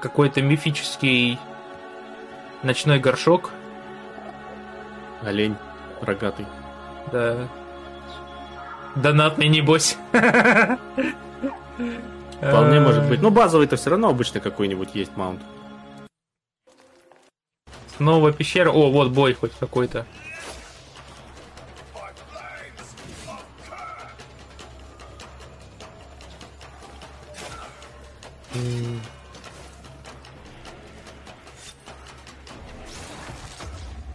[0.00, 1.38] Какой-то мифический
[2.62, 3.50] ночной горшок.
[5.22, 5.56] Олень
[6.02, 6.44] рогатый.
[7.10, 7.48] Да.
[8.96, 9.96] Донатный, небось.
[12.36, 13.22] Вполне может быть.
[13.22, 15.40] Ну, базовый-то все равно обычно какой-нибудь есть маунт.
[17.96, 18.70] Снова пещера.
[18.70, 20.04] О, вот бой хоть какой-то.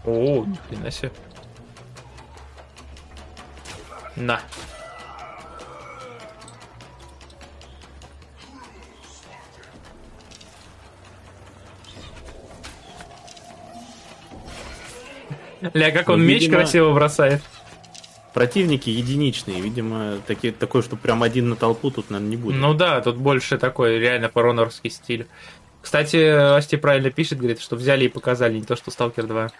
[0.05, 1.11] О, ни хрена себе.
[4.15, 4.41] На.
[15.73, 17.41] Ля, как он Ну, меч видимо- красиво бросает.
[18.33, 22.59] Противники единичные, видимо, такие, такой, что прям один на толпу тут, наверное, не будет.
[22.59, 25.27] Ну да, тут больше такой реально поронорский стиль.
[25.81, 26.17] Кстати,
[26.55, 29.51] Асти правильно пишет, говорит, что взяли и показали, не то что Сталкер 2.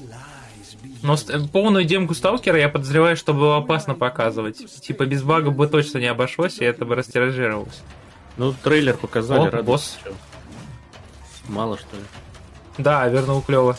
[0.00, 4.58] Lies be Но полную демку Сталкера я подозреваю, что было опасно показывать.
[4.82, 7.80] Типа без багов бы точно не обошлось, и это бы растиражировалось.
[8.36, 9.98] Ну, трейлер показали, О, босс.
[11.48, 12.02] Мало, что ли?
[12.76, 13.76] Да, вернул клево.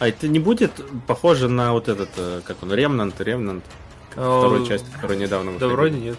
[0.00, 0.72] А это не будет
[1.06, 3.62] похоже на вот этот, э, как он, Ремнант, Ремнант,
[4.10, 5.76] второй часть, которая недавно Э, Да выходила.
[5.76, 6.18] вроде нет.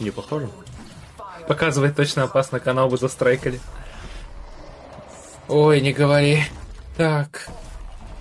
[0.00, 0.48] Не похоже?
[1.48, 3.60] Показывать точно опасно, канал бы застрайкали.
[5.48, 6.44] Ой, не говори.
[6.96, 7.48] Так.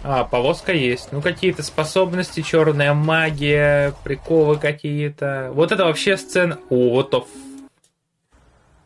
[0.04, 1.14] А, повозка есть.
[1.14, 5.52] Ну, какие-то способности, черная магия, приколы какие-то.
[5.54, 6.58] Вот это вообще сцена...
[6.70, 7.26] О, вот то...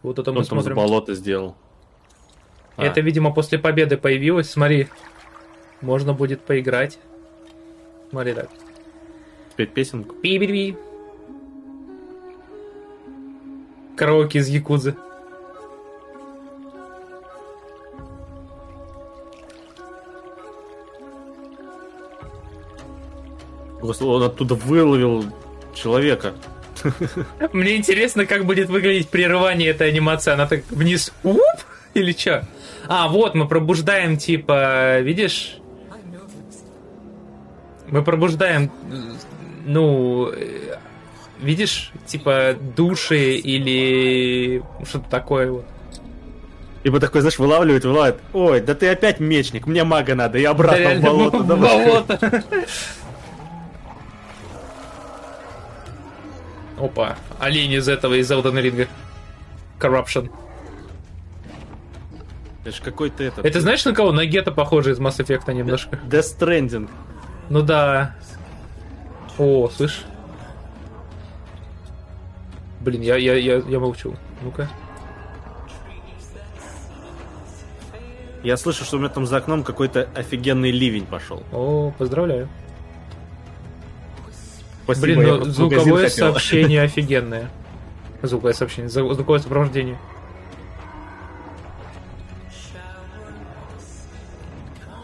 [0.03, 0.75] Вот это мы Он там с смотрим.
[0.75, 1.55] болота сделал.
[2.75, 4.51] А, Это, видимо, после победы появилось.
[4.51, 4.89] Смотри.
[5.81, 6.97] Можно будет поиграть.
[8.09, 8.49] Смотри так.
[9.51, 10.15] спеть песенку.
[10.15, 10.77] Пи-би-би.
[13.95, 14.95] Караоке из Якудзы.
[23.81, 25.25] Он оттуда выловил
[25.73, 26.33] человека.
[27.53, 30.31] Мне интересно, как будет выглядеть прерывание этой анимации.
[30.31, 31.41] Она так вниз уп,
[31.93, 32.47] или что?
[32.87, 35.57] А, вот, мы пробуждаем, типа, видишь?
[37.89, 38.71] Мы пробуждаем,
[39.65, 40.31] ну,
[41.39, 45.65] видишь, типа, души или что-то такое вот.
[46.83, 48.21] Ибо такой, знаешь, вылавливает, вылавливает.
[48.33, 51.37] Ой, да ты опять мечник, мне мага надо, и обратно Да в реально, болото.
[51.39, 51.85] в давай».
[51.85, 52.43] болото.
[56.79, 58.87] Опа, олень из этого, из Elden Ring.
[59.79, 60.29] Corruption.
[62.63, 63.45] Это ж какой-то этот...
[63.45, 64.11] Это знаешь, на кого?
[64.11, 65.97] На Гетто похоже из Mass Effect немножко.
[66.09, 66.89] Death Stranding.
[67.49, 68.15] Ну да.
[69.37, 70.03] О, слышь.
[72.81, 74.15] Блин, я, я, я, я молчу.
[74.41, 74.69] Ну-ка.
[78.43, 81.43] Я слышу, что у меня там за окном какой-то офигенный ливень пошел.
[81.51, 82.47] О, поздравляю.
[84.83, 87.49] Спасибо, Блин, ну, звуковое сообщение офигенное.
[88.21, 89.97] Звуковое сообщение, звуковое сопровождение.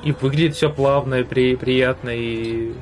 [0.04, 2.74] И выглядит все плавно, и при, приятно, и...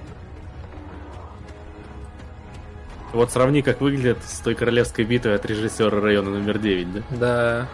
[3.14, 7.02] Вот сравни, как выглядит с той королевской битвой от режиссера района номер 9, да?
[7.11, 7.68] Да.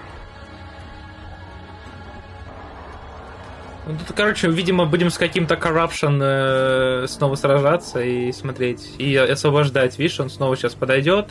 [3.88, 8.96] Ну, тут, короче, видимо, будем с каким-то corruption э, снова сражаться и смотреть.
[8.98, 9.98] И освобождать.
[9.98, 11.30] Видишь, он снова сейчас подойдет.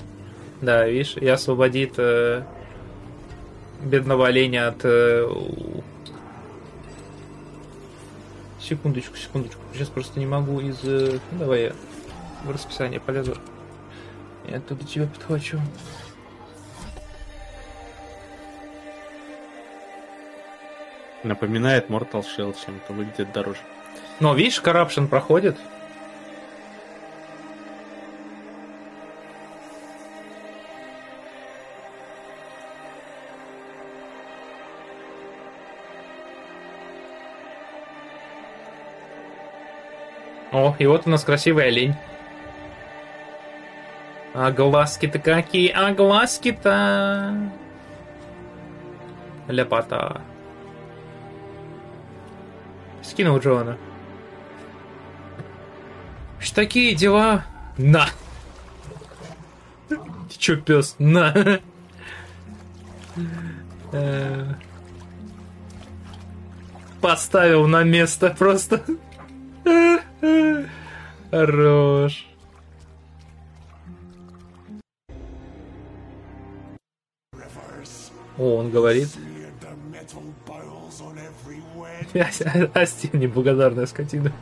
[0.63, 2.45] Да, видишь, и освободит э,
[3.83, 4.81] бедного оленя от...
[4.85, 5.29] э,
[8.69, 9.61] Секундочку, секундочку.
[9.73, 10.83] Сейчас просто не могу из...
[10.83, 11.73] э, ну, давай я
[12.43, 13.37] в расписание полезу.
[14.45, 15.61] Я оттуда тебя подхвачу.
[21.23, 23.61] Напоминает Mortal Shell чем-то, выглядит дороже.
[24.19, 25.57] Но, видишь, corruption проходит.
[40.79, 41.95] И вот у нас красивый олень.
[44.35, 47.51] А глазки-то какие, а глазки-то...
[49.49, 50.21] Ляпота.
[53.03, 53.79] Скинул Джоана.
[56.41, 57.45] Что такие дела?
[57.79, 58.07] На!
[59.89, 59.99] Ты
[60.39, 60.97] чё, пес?
[60.99, 61.33] На!
[63.93, 64.55] Э,
[67.01, 68.83] Поставил на место просто.
[71.31, 72.27] Хорош.
[78.39, 79.09] О, он говорит.
[79.09, 82.71] cleared the metal bowels on every wedge.
[82.75, 84.33] Асти, неблагодарная скотина.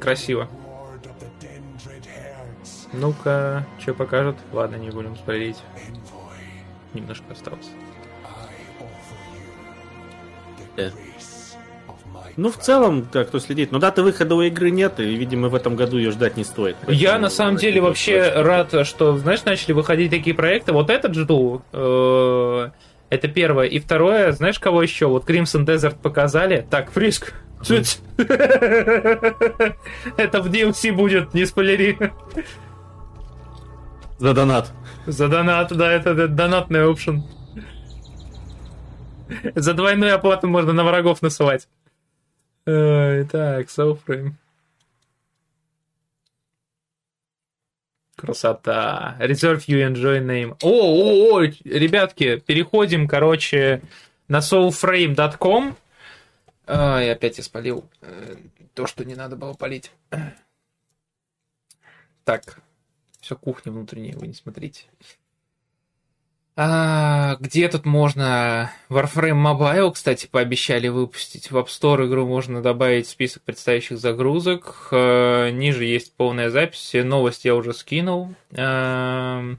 [0.00, 0.48] Красиво.
[2.92, 4.36] Ну-ка, что покажут?
[4.52, 5.56] Ладно, не будем спорить.
[5.76, 6.34] envoy.
[6.94, 7.68] Немножко осталось.
[10.76, 13.70] Of my Ну, в целом, как кто следит.
[13.72, 16.76] Но даты выхода у игры нет, и, видимо, в этом году ее ждать не стоит.
[16.88, 18.42] Я на самом деле вообще точно.
[18.42, 20.72] рад, что, знаешь, начали выходить такие проекты.
[20.72, 21.62] Вот этот жду.
[21.72, 22.70] э,
[23.10, 23.66] Это первое.
[23.66, 25.06] И второе, знаешь, кого еще?
[25.06, 26.66] Вот Crimson Desert показали.
[26.70, 27.34] Так, Фриск.
[27.62, 28.00] Чуть.
[28.16, 29.76] Это
[30.40, 31.98] в DLC будет, не спойлери.
[34.18, 34.72] За донат.
[35.06, 37.24] За донат, да, это, это донатный опшен.
[39.54, 41.68] За двойную оплату можно на врагов насылать.
[42.66, 44.32] Ой, так, Soulframe.
[48.16, 49.16] Красота.
[49.18, 50.56] Reserve you enjoy name.
[50.62, 53.80] О, о, о, ребятки, переходим, короче,
[54.28, 55.74] на soulframe.com.
[56.72, 58.36] Ай, опять я спалил э,
[58.74, 59.90] то, что не надо было палить.
[62.22, 62.60] Так,
[63.20, 64.84] все кухня внутренняя, вы не смотрите.
[66.54, 68.70] А, где тут можно...
[68.88, 71.50] Warframe Mobile, кстати, пообещали выпустить.
[71.50, 74.88] В App Store игру можно добавить в список предстоящих загрузок.
[74.92, 76.92] Э, Ниже есть полная запись.
[76.94, 78.34] Новость я уже скинул.
[78.52, 79.58] Эм,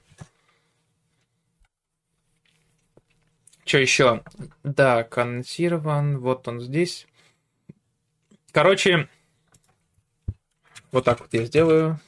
[3.65, 4.23] Что еще?
[4.63, 6.19] Да, консерван.
[6.19, 7.07] Вот он здесь.
[8.51, 9.07] Короче,
[10.91, 11.99] вот так вот я сделаю.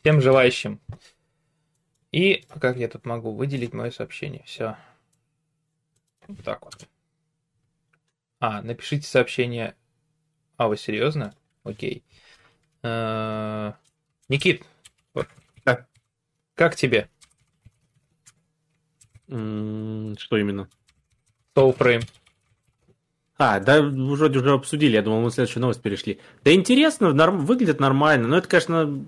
[0.00, 0.80] Всем желающим.
[2.12, 4.42] И как я тут могу выделить мое сообщение?
[4.44, 4.76] Все.
[6.26, 6.88] Вот так вот.
[8.38, 9.74] А, напишите сообщение.
[10.56, 11.34] А, вы серьезно?
[11.62, 12.04] Окей.
[12.82, 13.72] Э,
[14.28, 14.64] Никит.
[15.64, 15.86] Да.
[16.54, 17.08] как тебе?
[19.26, 20.68] Что именно?
[21.54, 22.04] Soulframe.
[23.36, 26.20] А, да, вроде уже обсудили, я думал, мы в следующую новость перешли.
[26.44, 29.04] Да интересно, норм- выглядит нормально, но это, конечно,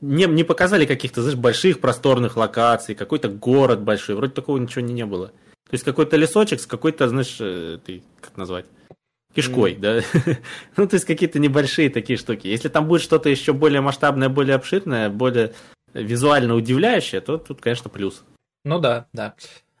[0.00, 4.92] не, не показали каких-то, знаешь, больших просторных локаций, какой-то город большой, вроде такого ничего не,
[4.92, 5.28] не было.
[5.28, 8.66] То есть какой-то лесочек с какой-то, знаешь, э, ты как назвать?
[9.36, 10.00] Кишкой, да?
[10.76, 12.48] ну, то есть какие-то небольшие такие штуки.
[12.48, 15.52] Если там будет что-то еще более масштабное, более обширное, более
[15.94, 18.24] визуально удивляющее, то тут, конечно, плюс.
[18.64, 19.34] Ну да, да.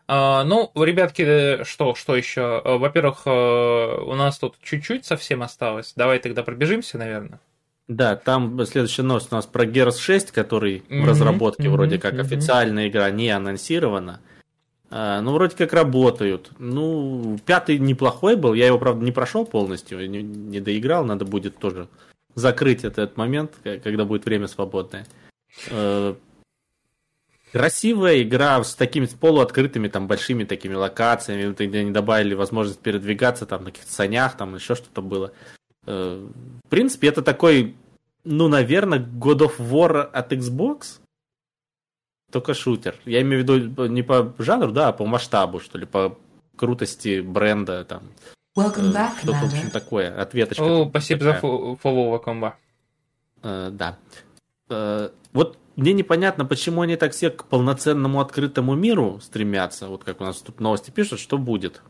[0.08, 2.62] А, ну, ребятки, э, что, что еще?
[2.64, 5.94] Э, Во-первых, э, у нас тут чуть-чуть совсем осталось.
[5.96, 7.40] Давай тогда пробежимся, наверное.
[7.88, 11.98] Да, там следующая новость у нас про Gears 6, который в Мгм, разработке мгм, вроде
[11.98, 12.22] как мгм.
[12.22, 14.20] официальная игра не анонсирована.
[14.90, 16.50] Ну, вроде как работают.
[16.58, 21.58] Ну, пятый неплохой был, я его, правда, не прошел полностью, не, не доиграл, надо будет
[21.58, 21.88] тоже
[22.34, 25.06] закрыть этот момент, когда будет время свободное.
[25.70, 26.14] Э,
[27.52, 33.64] Красивая игра с такими полуоткрытыми там большими такими локациями, где они добавили возможность передвигаться там
[33.64, 35.32] на каких-то санях, там еще что-то было.
[35.86, 36.22] Э,
[36.64, 37.74] В принципе, это такой,
[38.24, 41.00] ну, наверное, God of War от Xbox,
[42.36, 42.96] только шутер.
[43.06, 46.18] Я имею в виду не по жанру, да, а по масштабу, что ли, по
[46.54, 48.02] крутости бренда, там,
[48.56, 50.62] э, Welcome back, что-то, в общем, такое, ответочка.
[50.62, 51.50] О, спасибо за такая.
[51.50, 52.56] фо- фоллоу, комба.
[53.42, 53.96] Э, да.
[54.68, 59.88] Э, вот мне непонятно, почему они так все к полноценному открытому миру стремятся.
[59.88, 61.80] Вот как у нас тут новости пишут, что будет.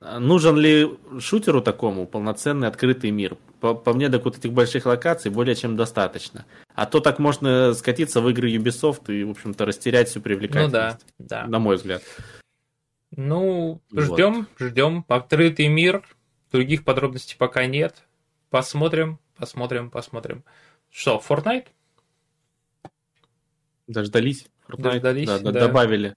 [0.00, 3.36] А Нужен ли шутеру такому полноценный открытый мир?
[3.62, 6.44] По, по мне, так вот этих больших локаций более чем достаточно.
[6.74, 10.72] А то так можно скатиться в игры Ubisoft и, в общем-то, растерять всю Ну привлекательность.
[10.72, 11.46] да, да.
[11.46, 12.02] На мой взгляд.
[13.12, 14.02] Ну, Вот.
[14.02, 15.04] ждем, ждем.
[15.06, 16.02] Открытый мир.
[16.50, 18.02] Других подробностей пока нет.
[18.50, 20.42] Посмотрим, посмотрим, посмотрим.
[20.90, 21.68] Что, Fortnite?
[23.86, 24.46] Дождались.
[24.68, 25.60] Fortnite, Дождались, да, да, да.
[25.68, 26.16] Добавили.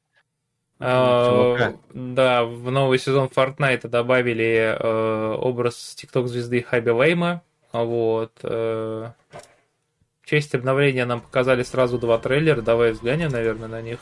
[0.78, 1.74] Чувака.
[1.94, 7.42] да, в новый сезон Fortnite добавили э, образ TikTok звезды Хаби Лейма.
[7.72, 8.34] Вот.
[8.44, 9.10] э,
[10.22, 12.62] в честь обновления нам показали сразу два трейлера.
[12.62, 14.00] Давай взглянем, наверное, на них.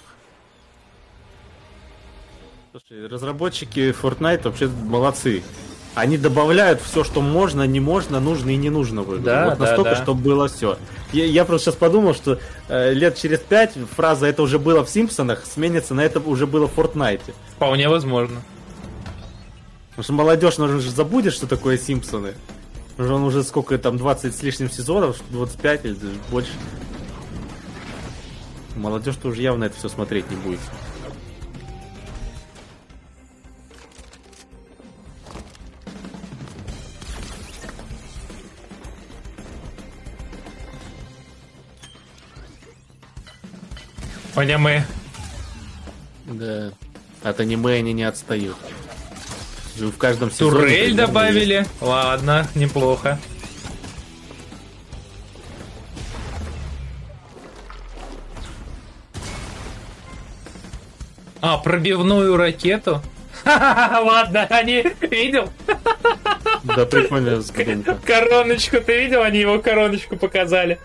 [2.72, 5.44] Слушай, разработчики Fortnite вообще молодцы.
[5.96, 9.24] Они добавляют все, что можно, не можно, нужно и не нужно в игру.
[9.24, 9.96] Да, вот да, настолько, да.
[9.96, 10.78] чтобы было все.
[11.12, 14.90] Я, я просто сейчас подумал, что э, лет через пять фраза «это уже было в
[14.90, 17.22] Симпсонах» сменится на «это уже было в Fortnite».
[17.56, 18.42] Вполне возможно.
[19.90, 22.34] Потому что молодежь, наверное, же забудет, что такое Симпсоны.
[22.96, 25.98] Что он уже сколько там, 20 с лишним сезонов, 25 или
[26.32, 26.52] больше.
[28.76, 30.60] Молодежь-то уже явно это все смотреть не будет.
[44.36, 44.86] Аниме.
[46.26, 46.72] Да.
[47.24, 48.58] От аниме они не отстают.
[49.76, 50.60] В каждом сезоне...
[50.60, 51.66] Турель добавили.
[51.82, 53.20] Ладно, неплохо.
[61.42, 63.02] А, пробивную ракету?
[63.46, 64.86] Ладно, они...
[65.02, 65.50] Видел?
[66.64, 66.78] есть.
[66.78, 67.98] Да, прикольная задумка.
[68.06, 69.22] Короночку ты видел?
[69.24, 70.80] Они его короночку показали.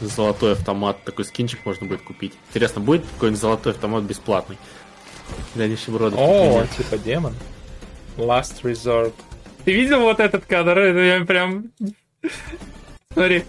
[0.00, 2.32] Золотой автомат, такой скинчик можно будет купить.
[2.48, 4.56] Интересно, будет какой-нибудь золотой автомат бесплатный?
[5.54, 6.18] Для нищебродов.
[6.18, 7.34] О, типа демон.
[8.16, 9.12] Last Resort.
[9.64, 10.78] Ты видел вот этот кадр?
[10.78, 11.70] Это я прям...
[13.12, 13.44] Смотри.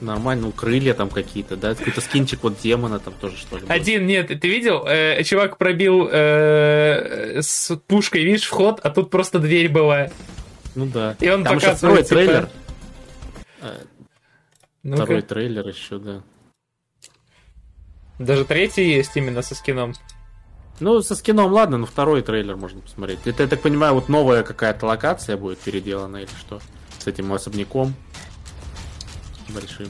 [0.00, 1.74] Нормально, ну крылья там какие-то, да?
[1.74, 3.64] Какой-то скинчик вот демона там тоже, что ли?
[3.68, 4.84] Один, нет, ты видел?
[4.86, 10.08] Э, чувак пробил э, с пушкой, видишь, вход, а тут просто дверь была.
[10.74, 11.16] Ну да.
[11.20, 12.48] И он там еще второй показывает, типа, трейлер.
[14.84, 15.04] Ну-ка.
[15.04, 16.22] Второй трейлер еще, да.
[18.18, 19.94] Даже третий есть именно со скином.
[20.78, 23.20] Ну, со скином, ладно, но второй трейлер можно посмотреть.
[23.24, 26.60] Это, я так понимаю, вот новая какая-то локация будет переделана или что?
[26.98, 27.94] С этим особняком
[29.48, 29.88] большим.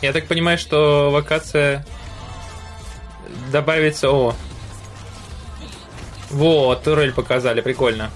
[0.00, 1.86] Я так понимаю, что локация
[3.52, 4.10] добавится...
[4.10, 4.34] О!
[6.30, 8.10] Вот, турель показали, прикольно.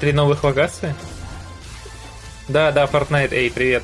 [0.00, 0.94] Три новых локации?
[2.48, 3.82] Да, да, Fortnite, эй, привет.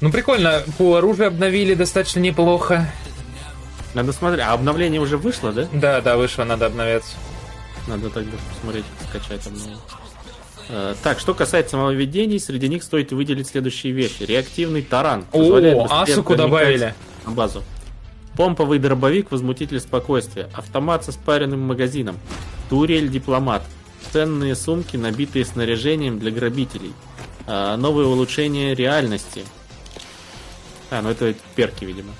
[0.00, 2.90] Ну прикольно, по оружию обновили достаточно неплохо.
[3.94, 4.42] Надо смотреть.
[4.44, 5.68] А обновление уже вышло, да?
[5.72, 7.14] Да, да, вышло, надо обновляться.
[7.86, 9.78] Надо тогда посмотреть, скачать обновление.
[10.70, 14.22] Э, Так, что касается нововведений, среди них стоит выделить следующие вещи.
[14.22, 15.26] Реактивный таран.
[15.32, 16.94] О, Асуку добавили.
[17.26, 17.62] На базу.
[18.36, 20.48] Помповый дробовик, возмутитель спокойствия.
[20.54, 22.16] Автомат со спаренным магазином.
[22.70, 23.62] Турель дипломат.
[24.12, 26.92] Ценные сумки, набитые снаряжением для грабителей.
[27.46, 29.44] А, новые улучшения реальности.
[30.90, 32.12] А, ну это перки, видимо.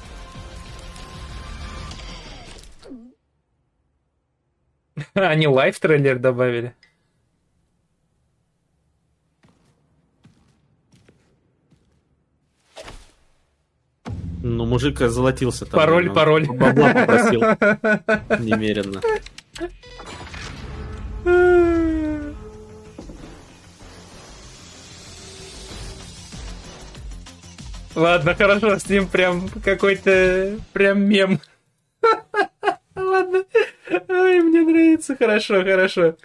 [5.14, 6.74] Они live-трейлер добавили.
[14.42, 15.78] Ну, мужик золотился там.
[15.78, 16.46] Пароль, он пароль.
[16.46, 17.40] Бабла попросил.
[18.40, 19.00] Немеренно.
[27.94, 31.40] Ладно, хорошо, с ним прям какой-то прям мем.
[32.94, 33.44] Ладно.
[34.08, 35.16] Ай, мне нравится.
[35.16, 36.16] Хорошо, хорошо.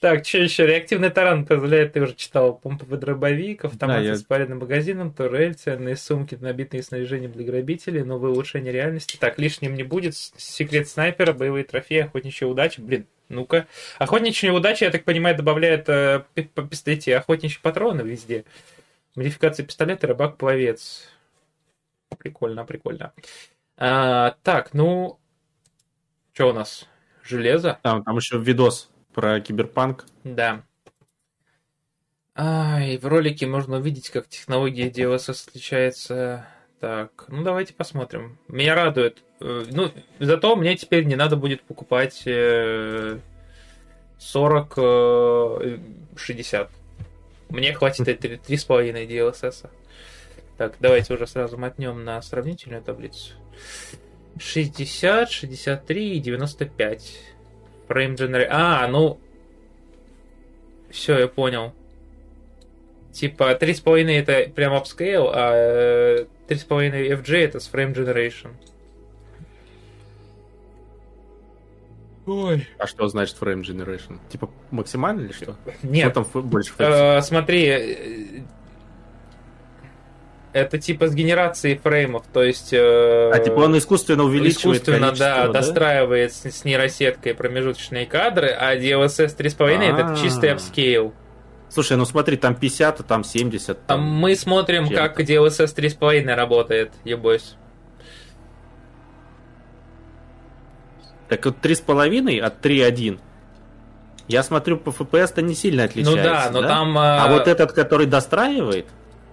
[0.00, 0.66] Так, что еще?
[0.66, 5.54] Реактивный таран позволяет, ты уже читал, помповый дробовик, автомат Да, я- с спаренным магазином, турель,
[5.54, 9.18] ценные сумки, набитые снаряжением для грабителей, новые улучшения реальности.
[9.20, 10.14] Так, лишним не будет.
[10.16, 12.80] Секрет снайпера, боевые трофеи, охотничья удача.
[12.80, 13.66] Блин, ну-ка.
[13.98, 18.44] Охотничья удача, я так понимаю, добавляет э, пистолете охотничьи патроны везде.
[19.16, 21.08] Модификация пистолета, рыбак-пловец.
[22.18, 23.12] Прикольно, прикольно.
[23.76, 25.18] А, так, ну...
[26.32, 26.86] Что у нас?
[27.24, 27.78] Железо?
[27.82, 30.06] Там, там еще видос про киберпанк.
[30.24, 30.62] Да.
[32.36, 36.46] Ай, в ролике можно увидеть, как технология DLSS отличается.
[36.78, 38.38] Так, ну давайте посмотрим.
[38.48, 39.22] Меня радует.
[39.40, 43.18] Э, Ну, зато мне теперь не надо будет покупать э,
[44.18, 45.78] 40, э,
[46.16, 46.70] 60.
[47.50, 49.68] Мне хватит этой 3,5 DLSS.
[50.56, 53.34] Так, давайте уже сразу мотнем на сравнительную таблицу.
[54.38, 57.18] 60, 63 и 95.
[57.88, 58.48] Frame Generation.
[58.50, 59.18] А, ну...
[60.90, 61.72] Все, я понял.
[63.12, 68.50] Типа 3,5 это прям upscale, а э, 3,5 FG это с Frame Generation.
[72.30, 72.68] Ой.
[72.78, 74.18] А что значит frame generation?
[74.28, 75.56] Типа максимально или что?
[75.82, 76.72] Нет, Что там больше?
[76.78, 78.42] Э, смотри, э,
[80.52, 82.72] это типа с генерацией фреймов, то есть...
[82.72, 88.48] э, А типа он искусственно увеличивает искусственно, да, количество, достраивает с, с нейросеткой промежуточные кадры,
[88.48, 90.16] а DLSS 3.5 это А.
[90.16, 91.12] чистый апскейл.
[91.68, 93.70] Слушай, ну смотри, там 50, а там 70.
[93.70, 94.02] А Там...
[94.02, 97.56] мы смотрим, как DLSS 3.5 работает, е, boys.
[101.30, 103.20] Так вот 3,5 от 3,1.
[104.26, 106.20] Я смотрю, по FPS-то не сильно отличается.
[106.20, 106.98] Ну да, но там...
[106.98, 108.86] А э, вот этот, который достраивает,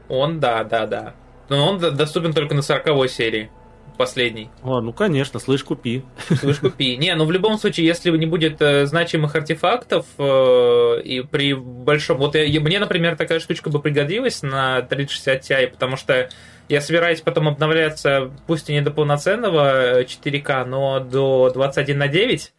[0.07, 1.13] Он, да, да, да.
[1.49, 3.49] Но он доступен только на 40 серии.
[3.97, 4.49] Последний.
[4.63, 6.03] о, ну конечно, слышь, купи.
[6.39, 6.95] Слышь, купи.
[6.97, 12.17] Не, ну в любом случае, если не будет э, значимых артефактов э, и при большом...
[12.19, 16.29] Вот я- я- мне, например, такая штучка бы пригодилась на 3060 Ti, потому что
[16.69, 22.07] я собираюсь потом обновляться, пусть и не до полноценного э, 4К, но до 21 на
[22.07, 22.53] 9.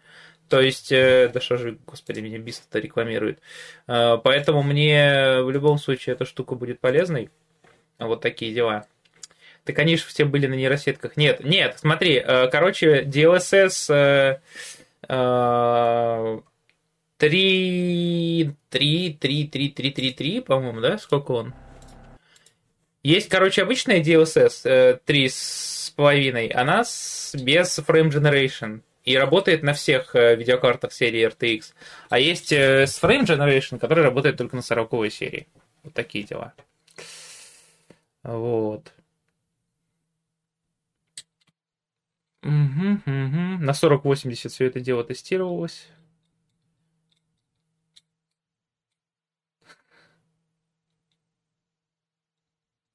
[0.49, 3.39] То есть, э, да что же, господи, меня Бист-то рекламирует.
[3.87, 7.31] Э, поэтому мне в любом случае эта штука будет полезной.
[7.99, 8.87] Вот такие дела.
[9.73, 11.17] Так же все были на нейросетках.
[11.17, 14.41] Нет, нет, смотри, э, короче, DLSS э,
[15.09, 16.41] э,
[17.19, 20.99] 3, 3, 3, 3, 3, 3, 3, по-моему, да?
[20.99, 21.55] Сколько он?
[23.03, 28.81] Есть, короче, обычная DLSS э, 3,5, она с, без Frame Generation.
[29.05, 31.73] И работает на всех э, видеокартах серии RTX.
[32.11, 35.47] А есть с Frame Generation, который работает только на 40 серии.
[35.83, 36.53] Вот такие дела.
[38.23, 38.93] Вот.
[42.43, 43.65] Мгм, мгм.
[43.65, 45.89] На 4080 все это дело тестировалось.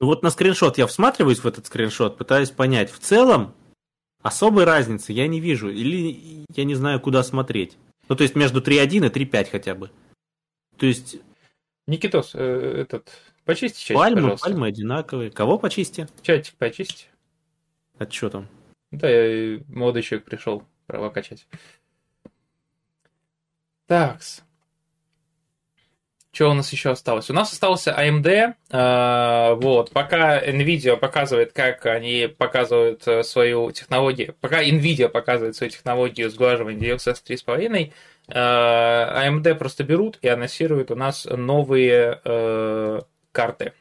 [0.00, 2.90] Ну вот на скриншот я всматриваюсь в этот скриншот, пытаюсь понять.
[2.90, 3.54] В целом,
[4.22, 5.70] особой разницы я не вижу.
[5.70, 7.76] Или я не знаю, куда смотреть.
[8.08, 9.90] Ну, то есть между 3.1 и 3.5 хотя бы.
[10.76, 11.16] То есть
[11.86, 13.10] Никитос, э, этот,
[13.44, 14.46] почисти чатик, пальмы, пожалуйста.
[14.46, 15.30] пальмы одинаковые.
[15.30, 16.08] Кого почисти?
[16.22, 17.06] Чатик почисти.
[17.98, 18.48] А что там?
[18.98, 21.46] Да, я- молодой человек пришел права качать.
[23.86, 24.42] Такс.
[26.32, 27.30] Что у нас еще осталось?
[27.30, 28.54] У нас остался AMD.
[28.70, 35.70] э, вот, пока Nvidia показывает, как они показывают э, свою технологию, пока Nvidia показывает свою
[35.70, 37.92] технологию сглаживания DLSS 3.5,
[38.26, 43.00] э, AMD просто берут и анонсируют у нас новые э,
[43.30, 43.72] карты.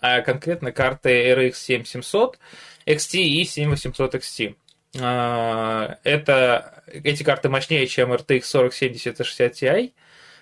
[0.00, 2.38] А конкретно карты RX 7700,
[2.86, 4.54] XT и 7800 XT.
[5.00, 9.92] А, Это, эти карты мощнее, чем RTX 4070 и 60 Ti.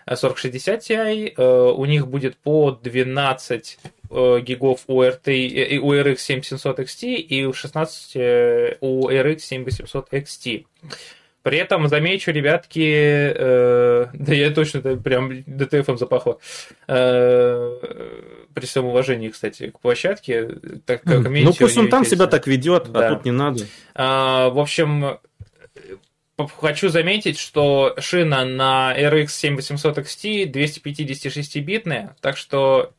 [0.06, 1.34] а 4060 Ti.
[1.36, 3.78] Э, У них будет по 12
[4.10, 9.38] э, гигов у, RT, э, у RX 7700 XT и у 16 э, у RX
[9.40, 10.66] 7800 XT.
[11.48, 16.40] При этом замечу, ребятки, э, да я точно да, прям ДТФом запахло.
[16.86, 17.72] Э,
[18.52, 20.46] при всем уважении, кстати, к площадке.
[20.84, 23.06] Так как Ну комьюнити пусть он там себя так ведет, Да.
[23.08, 23.64] а тут не надо.
[23.94, 25.18] А, в общем,
[26.36, 32.92] п- хочу заметить, что шина на RX 7800 XT 256-битная, так что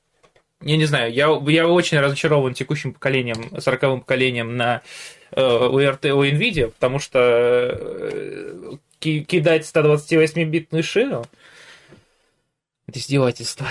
[0.64, 6.10] я не знаю, я, я очень разочарован текущим поколением, 40 поколением на э, у, RT,
[6.12, 11.26] у NVIDIA, потому что э, ки- кидать 128-битную шину
[12.88, 13.68] это издевательство.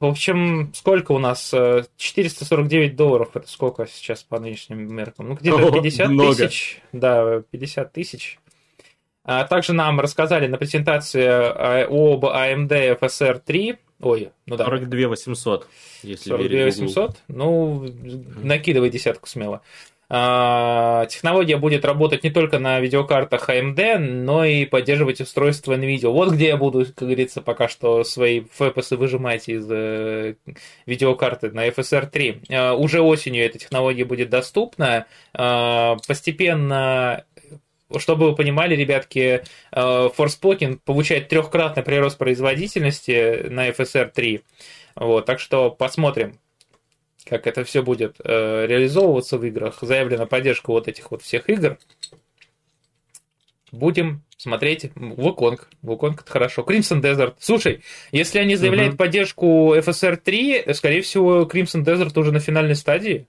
[0.00, 1.52] В общем, сколько у нас?
[1.52, 3.30] Э, 449 долларов.
[3.34, 5.28] Это сколько сейчас по нынешним меркам?
[5.28, 6.34] Ну, где-то О, 50 много.
[6.48, 6.80] тысяч.
[6.92, 8.38] Да, 50 тысяч.
[9.24, 13.76] А также нам рассказали на презентации об AMD FSR 3.
[14.00, 15.68] Ой, ну да, 42 800,
[16.02, 16.86] если 42 верить Гуглу.
[16.88, 17.16] 800.
[17.28, 17.86] Ну,
[18.42, 19.60] накидывай десятку смело.
[20.12, 26.08] А, Технология будет работать не только на видеокартах AMD, но и поддерживать устройство NVIDIA.
[26.08, 30.34] Вот где я буду, как говорится, пока что свои фэпосы выжимать из э,
[30.84, 32.42] видеокарты на FSR 3.
[32.50, 35.06] А, Уже осенью эта технология будет доступна.
[35.32, 37.24] А, Постепенно
[37.98, 39.42] чтобы вы понимали, ребятки,
[39.72, 44.42] Forspoken получает трехкратный прирост производительности на FSR 3.
[44.94, 46.38] Вот, так что посмотрим,
[47.24, 49.78] как это все будет э, реализовываться в играх.
[49.80, 51.78] Заявлена поддержка вот этих вот всех игр.
[53.72, 55.68] Будем смотреть Вуконг.
[55.82, 56.62] Вуконг это хорошо.
[56.62, 57.34] Crimson Desert.
[57.38, 58.98] Слушай, если они заявляют Мгм.
[58.98, 63.26] поддержку FSR 3, скорее всего, Crimson Desert уже на финальной стадии.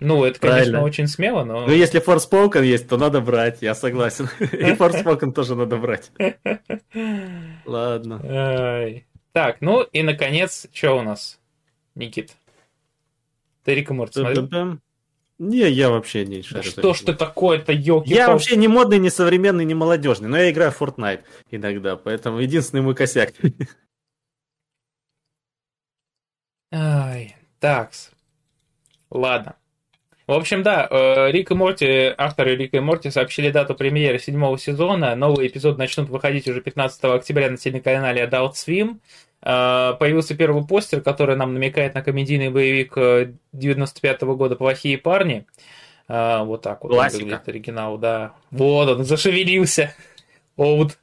[0.00, 0.82] Ну, это, конечно, Правильно.
[0.82, 1.66] очень смело, но...
[1.66, 4.26] Ну, если Forspoken есть, то надо брать, я согласен.
[4.40, 6.10] И Forspoken тоже надо брать.
[7.66, 8.20] Ладно.
[9.32, 11.38] Так, ну и наконец, что у нас,
[11.94, 12.36] Никит?
[13.64, 14.78] Ты Рик и Морти смотрел?
[15.38, 16.62] Не, я вообще не Да шарю.
[16.62, 20.50] что ж ты такое-то, елки Я вообще не модный, не современный, не молодежный, но я
[20.50, 23.32] играю в Fortnite иногда, поэтому единственный мой косяк.
[26.72, 28.12] Ай, такс.
[29.10, 29.56] Ладно.
[30.26, 34.56] В общем, да, э, Рик и Морти, авторы Рика и Морти сообщили дату премьеры седьмого
[34.56, 35.14] сезона.
[35.16, 39.00] Новые эпизоды начнут выходить уже 15 октября на телеканале Adult Swim.
[39.42, 45.46] Э, Появился первый постер, который нам намекает на комедийный боевик э, 95 года «Плохие парни».
[46.08, 47.24] Э, Вот так вот Классика.
[47.24, 48.34] выглядит оригинал, да.
[48.50, 49.94] Вот он, зашевелился.
[50.56, 50.98] Оуд.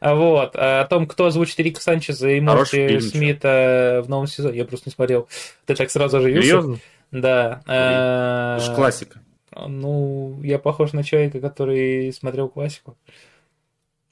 [0.00, 0.56] Вот.
[0.56, 2.98] О том, кто озвучит Рика Санчеза и Морти.
[3.00, 4.58] Смита в новом сезоне.
[4.58, 5.28] Я просто не смотрел.
[5.66, 6.48] Ты так сразу оживился?
[6.48, 6.78] Серьезно?
[7.12, 7.60] Да.
[7.66, 9.20] Это ж Э, классика.
[9.68, 12.96] Ну, я похож на человека, который смотрел классику.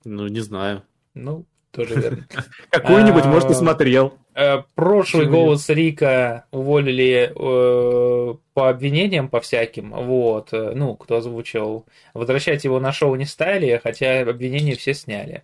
[0.04, 0.82] Ну, не знаю.
[1.14, 1.44] Ну,
[1.74, 2.26] тоже верно.
[2.70, 4.14] Какую-нибудь, А, может, и смотрел.
[4.34, 9.90] Э, Прошлый голос Рика уволили э, по обвинениям, по всяким.
[9.92, 10.52] Вот.
[10.52, 11.86] э, Ну, кто озвучил.
[12.14, 15.42] Возвращать его на шоу не стали, хотя обвинения все сняли.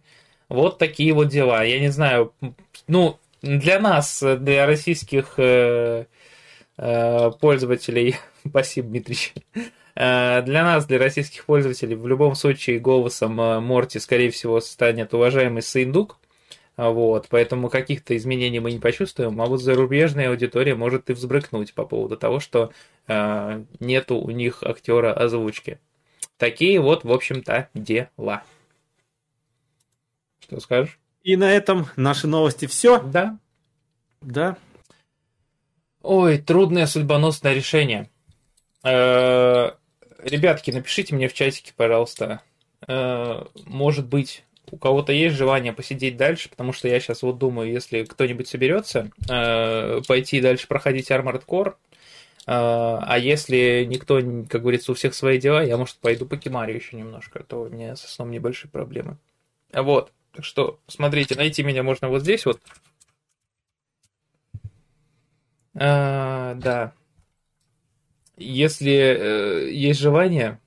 [0.48, 1.62] Вот такие вот дела.
[1.62, 2.32] Я не знаю.
[2.88, 5.38] Ну, для нас, для российских
[6.76, 8.16] пользователей,
[8.48, 9.34] спасибо, Дмитрич,
[9.94, 16.19] для нас, для российских пользователей, в любом случае голосом Морти, скорее всего, станет уважаемый Сындук.
[16.88, 21.84] Вот, поэтому каких-то изменений мы не почувствуем, а вот зарубежная аудитория может и взбрыкнуть по
[21.84, 22.72] поводу того, что
[23.06, 25.78] э, нету у них актера озвучки.
[26.38, 28.44] Такие вот, в общем-то, дела.
[30.40, 30.98] Что скажешь?
[31.22, 32.98] И на этом наши новости все.
[32.98, 33.38] Да.
[34.22, 34.56] Да.
[36.00, 38.08] Ой, трудное судьбоносное решение.
[38.84, 39.72] Э,
[40.22, 42.40] Ребятки, напишите мне в чатике, пожалуйста.
[42.88, 47.70] Э, Может быть, у кого-то есть желание посидеть дальше, потому что я сейчас вот думаю,
[47.70, 51.74] если кто-нибудь соберется, э, пойти дальше проходить Armored Core, э,
[52.46, 56.96] а если никто, как говорится, у всех свои дела, я, может, пойду по Кимаре еще
[56.96, 59.16] немножко, а то у меня со сном небольшие проблемы.
[59.72, 62.60] Вот, так что, смотрите, найти меня можно вот здесь вот.
[65.74, 66.92] А, да.
[68.36, 70.58] Если э, есть желание,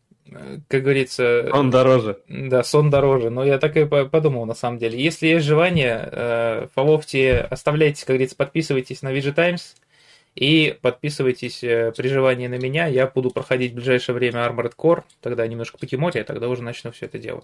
[0.67, 2.19] как говорится, Он дороже.
[2.27, 3.29] да, сон дороже.
[3.29, 5.01] Но я так и по- подумал, на самом деле.
[5.01, 9.75] Если есть желание, э, фоловьте, оставляйте, как говорится, подписывайтесь на VG Times
[10.35, 12.87] и подписывайтесь э, при желании на меня.
[12.87, 16.63] Я буду проходить в ближайшее время Armored Core, тогда немножко по Киморе, а тогда уже
[16.63, 17.43] начну все это дело.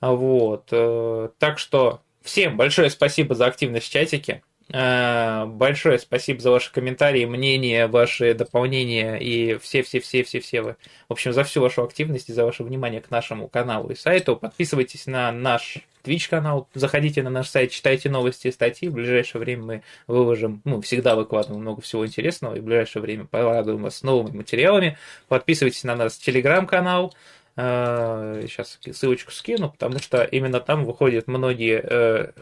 [0.00, 0.68] Вот.
[0.72, 4.42] э, Так что всем большое спасибо за активность в чатике.
[4.72, 10.76] Э, Большое спасибо за ваши комментарии, мнения, ваши дополнения и все-все-все-все-все вы.
[11.08, 14.36] В общем, за всю вашу активность и за ваше внимание к нашему каналу и сайту.
[14.36, 18.88] Подписывайтесь на наш Twitch канал, заходите на наш сайт, читайте новости и статьи.
[18.88, 23.24] В ближайшее время мы выложим, ну, всегда выкладываем много всего интересного, и в ближайшее время
[23.24, 24.98] порадуем вас новыми материалами.
[25.28, 27.14] Подписывайтесь на наш телеграм-канал.
[27.56, 32.32] Э, Сейчас ссылочку скину, потому что именно там выходят многие э,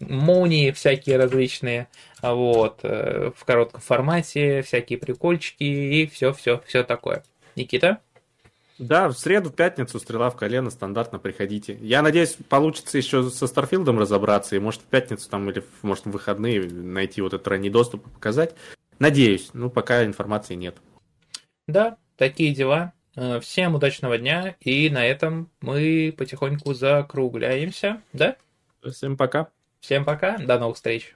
[0.00, 1.88] молнии всякие различные,
[2.20, 7.24] а вот, э, в коротком формате, всякие прикольчики и все-все-все такое.
[7.56, 8.00] Никита?
[8.78, 11.78] Да, в среду, в пятницу стрела в колено, стандартно приходите.
[11.80, 16.10] Я надеюсь, получится еще со Старфилдом разобраться, и может в пятницу там или может в
[16.10, 18.54] выходные найти вот этот ранний доступ и показать.
[18.98, 20.76] Надеюсь, ну пока информации нет.
[21.68, 22.92] Да, такие дела.
[23.16, 28.36] Э, Всем удачного дня, и на этом мы потихоньку закругляемся, да?
[28.90, 29.48] Всем пока.
[29.84, 31.14] Всем пока, до новых встреч.